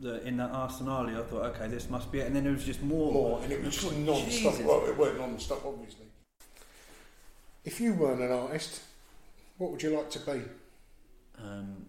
the, 0.00 0.22
in 0.26 0.36
that 0.36 0.50
Arsenal, 0.50 1.06
I 1.06 1.22
thought, 1.22 1.46
okay, 1.54 1.68
this 1.68 1.88
must 1.88 2.12
be 2.12 2.20
it, 2.20 2.26
and 2.26 2.36
then 2.36 2.44
there 2.44 2.52
was 2.52 2.64
just 2.64 2.82
more. 2.82 3.10
More, 3.10 3.40
and 3.42 3.52
it 3.52 3.64
was 3.64 3.74
just 3.74 3.96
non-stop. 3.96 4.60
Well, 4.60 4.84
it 4.86 4.98
weren't 4.98 5.18
non-stop, 5.18 5.64
obviously. 5.64 6.06
If 7.64 7.80
you 7.80 7.94
weren't 7.94 8.20
an 8.20 8.32
artist, 8.32 8.82
what 9.56 9.70
would 9.70 9.82
you 9.82 9.96
like 9.96 10.10
to 10.10 10.18
be? 10.18 10.42
Um, 11.42 11.86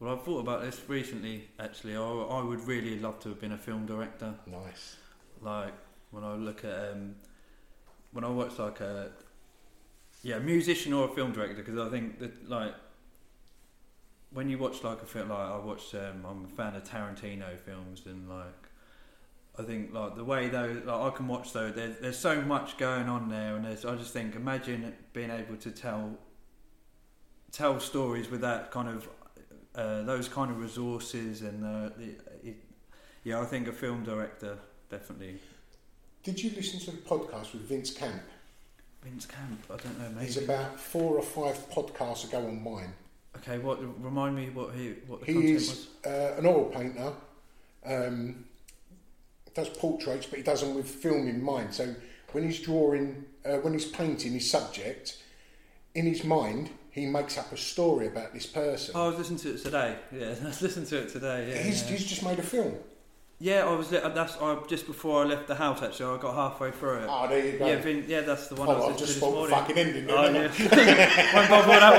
well, 0.00 0.14
I've 0.14 0.22
thought 0.22 0.40
about 0.40 0.62
this 0.62 0.80
recently. 0.88 1.48
Actually, 1.58 1.96
I, 1.96 2.00
I 2.02 2.42
would 2.42 2.66
really 2.66 2.98
love 2.98 3.20
to 3.20 3.28
have 3.30 3.40
been 3.40 3.52
a 3.52 3.58
film 3.58 3.86
director. 3.86 4.34
Nice. 4.46 4.96
like 5.42 5.74
when 6.10 6.24
I 6.24 6.34
look 6.34 6.64
at 6.64 6.92
um, 6.92 7.14
when 8.12 8.24
I 8.24 8.28
watch 8.28 8.58
like 8.58 8.80
a 8.80 9.10
yeah 10.22 10.38
musician 10.38 10.92
or 10.92 11.06
a 11.06 11.08
film 11.08 11.32
director 11.32 11.62
because 11.62 11.78
I 11.78 11.88
think 11.90 12.18
that 12.18 12.48
like 12.48 12.74
when 14.32 14.48
you 14.48 14.58
watch 14.58 14.82
like 14.82 15.02
a 15.02 15.06
film 15.06 15.28
like 15.30 15.38
I 15.38 15.58
watched 15.58 15.94
um, 15.94 16.24
I'm 16.28 16.44
a 16.44 16.48
fan 16.48 16.74
of 16.76 16.84
Tarantino 16.84 17.58
films 17.58 18.02
and 18.06 18.28
like 18.28 18.68
I 19.58 19.62
think 19.62 19.92
like 19.92 20.16
the 20.16 20.24
way 20.24 20.48
though 20.48 20.82
like 20.84 21.12
I 21.12 21.16
can 21.16 21.28
watch 21.28 21.52
though 21.52 21.70
there's 21.70 21.98
there's 22.00 22.18
so 22.18 22.40
much 22.42 22.76
going 22.76 23.08
on 23.08 23.28
there 23.28 23.56
and 23.56 23.64
there's 23.64 23.84
I 23.84 23.96
just 23.96 24.12
think 24.12 24.34
imagine 24.34 24.94
being 25.12 25.30
able 25.30 25.56
to 25.56 25.70
tell 25.70 26.18
tell 27.52 27.80
stories 27.80 28.30
with 28.30 28.40
that 28.42 28.70
kind 28.70 28.88
of 28.88 29.08
uh, 29.74 30.02
those 30.02 30.28
kind 30.28 30.50
of 30.50 30.58
resources 30.60 31.42
and 31.42 31.64
uh, 31.64 31.90
the, 31.96 32.14
it, 32.48 32.56
yeah 33.24 33.40
I 33.40 33.44
think 33.44 33.68
a 33.68 33.72
film 33.72 34.02
director 34.04 34.58
definitely 34.90 35.38
Did 36.22 36.42
you 36.42 36.50
listen 36.56 36.80
to 36.80 36.90
the 36.90 36.98
podcast 36.98 37.52
with 37.52 37.62
Vince 37.62 37.90
Camp? 37.92 38.22
Vince 39.02 39.26
Camp. 39.26 39.64
I 39.70 39.76
don't 39.76 39.98
know. 39.98 40.10
Maybe. 40.10 40.26
He's 40.26 40.36
about 40.36 40.78
four 40.78 41.16
or 41.16 41.22
five 41.22 41.56
podcasts 41.70 42.24
ago 42.28 42.38
on 42.38 42.62
mine. 42.62 42.92
okay. 43.36 43.58
What 43.58 43.78
remind 44.02 44.36
me 44.36 44.50
what 44.50 44.74
he 44.74 44.94
what 45.06 45.20
the 45.24 45.32
He 45.32 45.52
is 45.52 45.88
uh, 46.04 46.34
an 46.36 46.44
oil 46.46 46.64
painter. 46.64 47.12
Um, 47.86 48.44
does 49.54 49.68
portraits, 49.70 50.26
but 50.26 50.38
he 50.38 50.42
does 50.42 50.60
them 50.60 50.74
with 50.74 50.88
film 50.88 51.26
in 51.28 51.42
mind. 51.42 51.74
So 51.74 51.94
when 52.32 52.44
he's 52.44 52.60
drawing, 52.60 53.24
uh, 53.44 53.56
when 53.56 53.72
he's 53.72 53.86
painting 53.86 54.32
his 54.32 54.48
subject, 54.50 55.22
in 55.94 56.06
his 56.06 56.24
mind, 56.24 56.70
he 56.90 57.06
makes 57.06 57.38
up 57.38 57.52
a 57.52 57.56
story 57.56 58.06
about 58.08 58.32
this 58.32 58.46
person. 58.46 58.92
Oh, 58.96 59.04
I 59.06 59.08
was 59.08 59.18
listening 59.18 59.38
to 59.40 59.54
it 59.54 59.62
today. 59.62 59.96
Yeah, 60.12 60.34
I 60.42 60.46
was 60.46 60.62
listening 60.62 60.86
to 60.86 60.98
it 60.98 61.08
today. 61.10 61.48
Yeah, 61.50 61.62
he's, 61.62 61.82
yeah. 61.84 61.96
he's 61.96 62.06
just 62.06 62.24
made 62.24 62.38
a 62.38 62.42
film. 62.42 62.74
yeah. 63.38 63.64
I 63.66 63.72
was. 63.74 63.90
That's 63.90 64.36
I, 64.38 64.56
just 64.68 64.86
before 64.86 65.22
I 65.22 65.26
left 65.26 65.46
the 65.48 65.54
house. 65.54 65.82
Actually, 65.82 66.16
I 66.18 66.20
got 66.20 66.34
halfway 66.34 66.70
through 66.72 66.98
it. 67.00 67.06
Oh, 67.08 67.28
there 67.28 67.44
you 67.46 67.58
go. 67.58 67.66
yeah, 67.66 67.76
Vin, 67.76 68.04
yeah, 68.08 68.20
that's 68.22 68.48
the 68.48 68.54
one. 68.56 68.68
I 68.68 68.72
Oh, 68.72 68.76
was 68.76 68.84
I've 68.84 68.90
listening 69.00 69.06
just 69.06 69.12
to 69.14 69.18
spoiled 69.18 69.48
this 69.48 69.50
the 69.50 69.56
morning. 69.56 69.66
fucking 69.66 69.78
ending. 69.78 70.06
there, 70.06 70.16
Oh 70.16 70.22
I? 70.22 70.84
yeah. 70.84 71.34
Won't 71.36 71.50
bother 71.50 71.80
that 71.80 71.98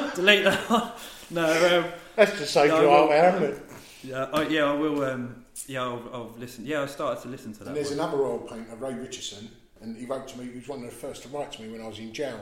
one. 0.00 0.10
Delete 0.14 0.44
that 0.44 0.70
one. 0.70 0.92
No. 1.30 1.78
Um, 1.78 1.92
That's 2.16 2.38
just 2.38 2.56
No, 2.56 2.62
you 2.64 3.08
there, 3.08 3.30
haven't 3.30 3.42
it? 3.54 3.62
yeah. 4.04 4.26
I, 4.32 4.42
yeah. 4.48 4.64
I 4.64 4.72
will. 4.74 5.04
Um, 5.04 5.44
yeah. 5.66 5.82
I'll, 5.82 6.02
I'll 6.12 6.34
listen. 6.38 6.64
Yeah. 6.66 6.82
I 6.82 6.86
started 6.86 7.20
to 7.22 7.28
listen 7.28 7.52
to 7.52 7.58
that. 7.60 7.68
And 7.68 7.76
there's 7.76 7.90
one. 7.90 8.00
another 8.00 8.22
oil 8.24 8.38
painter, 8.38 8.74
Ray 8.76 8.94
Richardson, 8.94 9.48
and 9.80 9.96
he 9.96 10.06
wrote 10.06 10.26
to 10.28 10.38
me. 10.38 10.46
He 10.50 10.58
was 10.58 10.66
one 10.68 10.80
of 10.82 10.86
the 10.86 10.90
first 10.96 11.22
to 11.22 11.28
write 11.28 11.52
to 11.52 11.62
me 11.62 11.68
when 11.70 11.82
I 11.82 11.86
was 11.88 11.98
in 12.00 12.12
jail. 12.12 12.40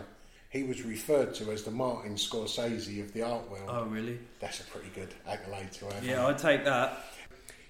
He 0.50 0.62
was 0.62 0.82
referred 0.82 1.34
to 1.34 1.50
as 1.52 1.62
the 1.62 1.70
Martin 1.70 2.14
Scorsese 2.14 3.02
of 3.02 3.12
the 3.12 3.22
art 3.22 3.50
world. 3.50 3.68
Oh 3.68 3.84
really? 3.84 4.18
That's 4.40 4.60
a 4.60 4.64
pretty 4.64 4.88
good 4.94 5.12
accolade 5.26 5.72
to 5.72 5.86
have. 5.92 6.04
Yeah. 6.04 6.26
I'd 6.26 6.38
take 6.38 6.64
that. 6.64 7.04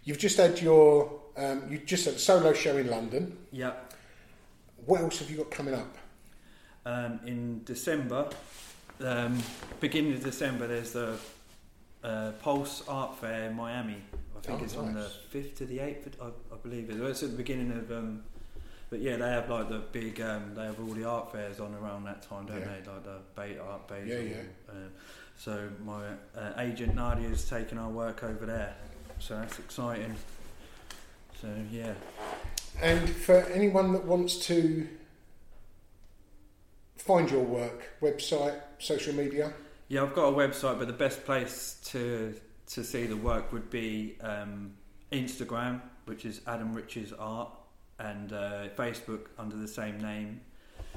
You've 0.04 0.18
just 0.18 0.36
had 0.36 0.60
your, 0.60 1.20
um, 1.36 1.64
you 1.70 1.78
just 1.78 2.04
had 2.04 2.14
a 2.14 2.18
solo 2.18 2.52
show 2.52 2.76
in 2.76 2.88
London. 2.88 3.36
Yeah. 3.50 3.72
What 4.86 5.00
else 5.00 5.18
have 5.18 5.30
you 5.30 5.38
got 5.38 5.50
coming 5.50 5.74
up? 5.74 5.96
um, 6.86 7.20
in 7.26 7.62
December, 7.64 8.30
um, 9.04 9.38
beginning 9.80 10.14
of 10.14 10.24
December, 10.24 10.66
there's 10.66 10.92
the 10.92 11.18
uh, 12.02 12.30
Pulse 12.40 12.82
Art 12.88 13.18
Fair 13.18 13.50
in 13.50 13.56
Miami. 13.56 13.96
I 14.36 14.40
think 14.40 14.60
Oh, 14.60 14.64
it's 14.64 14.76
on 14.76 14.94
the 14.94 15.02
fifth 15.28 15.56
to 15.56 15.66
the 15.66 15.80
eighth, 15.80 16.16
I, 16.22 16.26
I 16.28 16.56
believe 16.62 16.88
it. 16.88 16.98
It's 16.98 17.22
at 17.22 17.32
the 17.32 17.36
beginning 17.36 17.72
of. 17.72 17.90
But 18.90 19.00
yeah, 19.00 19.16
they 19.16 19.28
have 19.28 19.50
like 19.50 19.68
the 19.68 19.78
big. 19.92 20.20
Um, 20.20 20.54
they 20.54 20.64
have 20.64 20.80
all 20.80 20.94
the 20.94 21.04
art 21.04 21.30
fairs 21.32 21.60
on 21.60 21.74
around 21.74 22.04
that 22.04 22.22
time, 22.22 22.46
don't 22.46 22.58
Yeah. 22.58 22.64
they? 22.84 22.90
Like 22.90 23.04
the 23.04 23.18
Bait 23.36 23.58
Art 23.58 23.86
Basel. 23.86 24.06
Yeah, 24.06 24.18
yeah. 24.20 24.42
Uh, 24.68 24.72
so 25.36 25.68
my 25.84 26.06
uh, 26.36 26.52
agent 26.58 26.94
Nadia's 26.94 27.48
taken 27.48 27.76
our 27.78 27.90
work 27.90 28.24
over 28.24 28.46
there, 28.46 28.74
so 29.18 29.36
that's 29.36 29.58
exciting. 29.58 30.14
So 31.40 31.48
yeah, 31.70 31.92
And 32.80 33.08
for 33.08 33.36
anyone 33.54 33.92
that 33.92 34.04
wants 34.04 34.38
to 34.46 34.88
find 36.96 37.30
your 37.30 37.42
work, 37.44 37.90
website, 38.02 38.58
social 38.78 39.14
media, 39.14 39.52
Yeah, 39.88 40.02
I've 40.02 40.14
got 40.14 40.28
a 40.28 40.32
website, 40.36 40.78
but 40.78 40.86
the 40.88 40.92
best 40.92 41.24
place 41.24 41.76
to 41.92 42.34
to 42.66 42.84
see 42.84 43.06
the 43.06 43.16
work 43.16 43.52
would 43.52 43.70
be 43.70 44.16
um, 44.20 44.72
Instagram, 45.12 45.80
which 46.06 46.24
is 46.26 46.40
Adam 46.46 46.74
Riches 46.74 47.12
Art, 47.18 47.48
and 47.98 48.32
uh, 48.32 48.68
Facebook 48.76 49.26
under 49.38 49.56
the 49.56 49.68
same 49.68 49.98
name, 49.98 50.40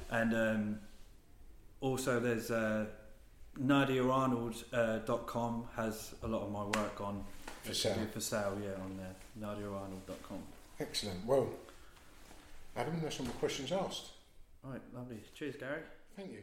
and 0.10 0.34
um, 0.34 0.80
also 1.82 2.20
there's 2.20 2.52
uh, 2.52 2.86
NadiaArnold.com 3.60 5.66
uh, 5.78 5.82
has 5.82 6.14
a 6.24 6.28
lot 6.28 6.43
of 6.43 6.52
my 6.52 6.64
work 6.64 7.02
on 7.02 7.24
For 7.64 7.74
sale. 7.74 7.95
for 8.12 8.20
sale, 8.22 8.58
yeah, 8.64 8.82
on 8.84 8.97
there. 8.97 9.16
NadiaArnold.com. 9.49 10.39
excellent. 10.80 11.26
Well, 11.26 11.49
Adam, 12.76 12.99
that's 13.02 13.20
all 13.20 13.26
the 13.26 13.32
questions 13.34 13.72
asked. 13.72 14.12
Right, 14.64 14.82
lovely. 14.95 15.18
Cheers, 15.34 15.56
Gary. 15.58 15.82
Thank 16.16 16.32
you. 16.32 16.39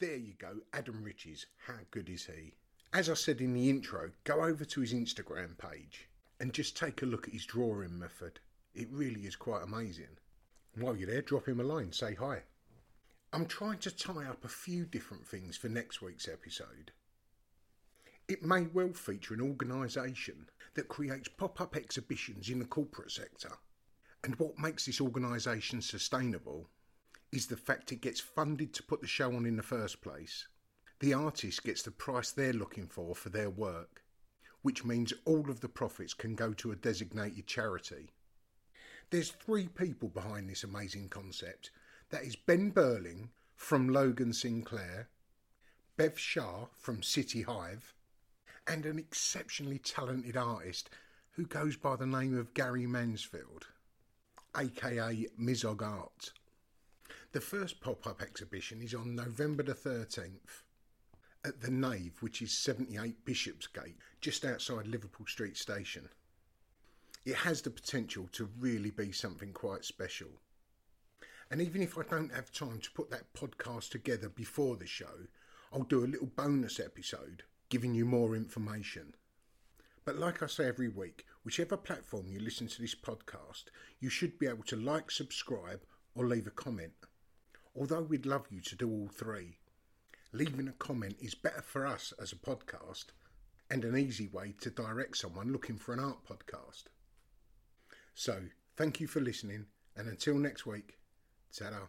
There 0.00 0.16
you 0.16 0.34
go, 0.38 0.56
Adam 0.72 1.02
Riches. 1.02 1.46
How 1.66 1.74
good 1.90 2.08
is 2.08 2.26
he? 2.26 2.52
As 2.92 3.08
I 3.08 3.14
said 3.14 3.40
in 3.40 3.54
the 3.54 3.70
intro, 3.70 4.10
go 4.24 4.42
over 4.42 4.64
to 4.64 4.80
his 4.80 4.92
Instagram 4.92 5.56
page 5.56 6.08
and 6.42 6.52
just 6.52 6.76
take 6.76 7.02
a 7.02 7.06
look 7.06 7.28
at 7.28 7.32
his 7.32 7.46
drawing 7.46 7.96
method. 7.96 8.40
It 8.74 8.88
really 8.90 9.20
is 9.20 9.36
quite 9.36 9.62
amazing. 9.62 10.18
While 10.74 10.96
you're 10.96 11.08
there, 11.08 11.22
drop 11.22 11.46
him 11.46 11.60
a 11.60 11.62
line, 11.62 11.92
say 11.92 12.16
hi. 12.16 12.42
I'm 13.32 13.46
trying 13.46 13.78
to 13.78 13.96
tie 13.96 14.26
up 14.28 14.44
a 14.44 14.48
few 14.48 14.84
different 14.84 15.24
things 15.24 15.56
for 15.56 15.68
next 15.68 16.02
week's 16.02 16.26
episode. 16.26 16.90
It 18.26 18.42
may 18.42 18.62
well 18.62 18.92
feature 18.92 19.34
an 19.34 19.40
organisation 19.40 20.48
that 20.74 20.88
creates 20.88 21.28
pop 21.28 21.60
up 21.60 21.76
exhibitions 21.76 22.50
in 22.50 22.58
the 22.58 22.64
corporate 22.64 23.12
sector. 23.12 23.52
And 24.24 24.34
what 24.34 24.58
makes 24.58 24.86
this 24.86 25.00
organisation 25.00 25.80
sustainable 25.80 26.68
is 27.30 27.46
the 27.46 27.56
fact 27.56 27.92
it 27.92 28.00
gets 28.00 28.18
funded 28.18 28.74
to 28.74 28.82
put 28.82 29.00
the 29.00 29.06
show 29.06 29.28
on 29.28 29.46
in 29.46 29.56
the 29.56 29.62
first 29.62 30.02
place. 30.02 30.48
The 30.98 31.14
artist 31.14 31.62
gets 31.62 31.82
the 31.82 31.92
price 31.92 32.32
they're 32.32 32.52
looking 32.52 32.88
for 32.88 33.14
for 33.14 33.28
their 33.28 33.50
work, 33.50 34.01
which 34.62 34.84
means 34.84 35.12
all 35.24 35.50
of 35.50 35.60
the 35.60 35.68
profits 35.68 36.14
can 36.14 36.34
go 36.34 36.52
to 36.54 36.72
a 36.72 36.76
designated 36.76 37.46
charity. 37.46 38.10
There's 39.10 39.30
three 39.30 39.68
people 39.68 40.08
behind 40.08 40.48
this 40.48 40.64
amazing 40.64 41.08
concept. 41.08 41.70
That 42.10 42.24
is 42.24 42.36
Ben 42.36 42.70
Burling 42.70 43.30
from 43.56 43.88
Logan 43.88 44.32
Sinclair, 44.32 45.08
Bev 45.96 46.18
Shah 46.18 46.66
from 46.72 47.02
City 47.02 47.42
Hive, 47.42 47.94
and 48.66 48.86
an 48.86 48.98
exceptionally 48.98 49.78
talented 49.78 50.36
artist 50.36 50.88
who 51.32 51.46
goes 51.46 51.76
by 51.76 51.96
the 51.96 52.06
name 52.06 52.36
of 52.36 52.54
Gary 52.54 52.86
Mansfield, 52.86 53.66
aka 54.56 55.26
Mizog 55.38 55.82
Art. 55.82 56.32
The 57.32 57.40
first 57.40 57.80
pop 57.80 58.06
up 58.06 58.22
exhibition 58.22 58.82
is 58.82 58.94
on 58.94 59.14
November 59.14 59.62
the 59.62 59.74
13th 59.74 60.62
at 61.44 61.60
the 61.60 61.70
Nave, 61.70 62.14
which 62.20 62.40
is 62.40 62.56
78 62.56 63.24
Bishopsgate, 63.24 63.96
just 64.20 64.44
outside 64.44 64.86
Liverpool 64.86 65.26
Street 65.26 65.56
Station. 65.56 66.08
It 67.24 67.36
has 67.36 67.62
the 67.62 67.70
potential 67.70 68.28
to 68.32 68.50
really 68.58 68.90
be 68.90 69.12
something 69.12 69.52
quite 69.52 69.84
special. 69.84 70.28
And 71.50 71.60
even 71.60 71.82
if 71.82 71.98
I 71.98 72.02
don't 72.02 72.32
have 72.32 72.50
time 72.50 72.80
to 72.80 72.90
put 72.92 73.10
that 73.10 73.32
podcast 73.34 73.90
together 73.90 74.28
before 74.28 74.76
the 74.76 74.86
show, 74.86 75.26
I'll 75.72 75.82
do 75.82 76.04
a 76.04 76.06
little 76.06 76.30
bonus 76.34 76.80
episode 76.80 77.44
giving 77.68 77.94
you 77.94 78.04
more 78.04 78.36
information. 78.36 79.14
But 80.04 80.16
like 80.16 80.42
I 80.42 80.46
say 80.46 80.66
every 80.66 80.88
week, 80.88 81.24
whichever 81.44 81.76
platform 81.76 82.26
you 82.28 82.40
listen 82.40 82.66
to 82.66 82.80
this 82.82 82.94
podcast, 82.94 83.64
you 84.00 84.10
should 84.10 84.38
be 84.38 84.46
able 84.46 84.64
to 84.64 84.76
like, 84.76 85.10
subscribe, 85.10 85.80
or 86.14 86.26
leave 86.26 86.46
a 86.46 86.50
comment. 86.50 86.92
Although 87.74 88.02
we'd 88.02 88.26
love 88.26 88.46
you 88.50 88.60
to 88.60 88.76
do 88.76 88.90
all 88.90 89.08
three. 89.08 89.58
Leaving 90.32 90.68
a 90.68 90.72
comment 90.72 91.16
is 91.20 91.34
better 91.34 91.60
for 91.60 91.86
us 91.86 92.14
as 92.20 92.32
a 92.32 92.36
podcast 92.36 93.06
and 93.70 93.84
an 93.84 93.96
easy 93.96 94.28
way 94.28 94.54
to 94.60 94.70
direct 94.70 95.16
someone 95.18 95.52
looking 95.52 95.76
for 95.76 95.92
an 95.92 96.00
art 96.00 96.24
podcast. 96.26 96.84
So, 98.14 98.42
thank 98.76 99.00
you 99.00 99.06
for 99.06 99.20
listening, 99.20 99.66
and 99.96 100.08
until 100.08 100.36
next 100.36 100.64
week, 100.64 100.98
ta 101.54 101.88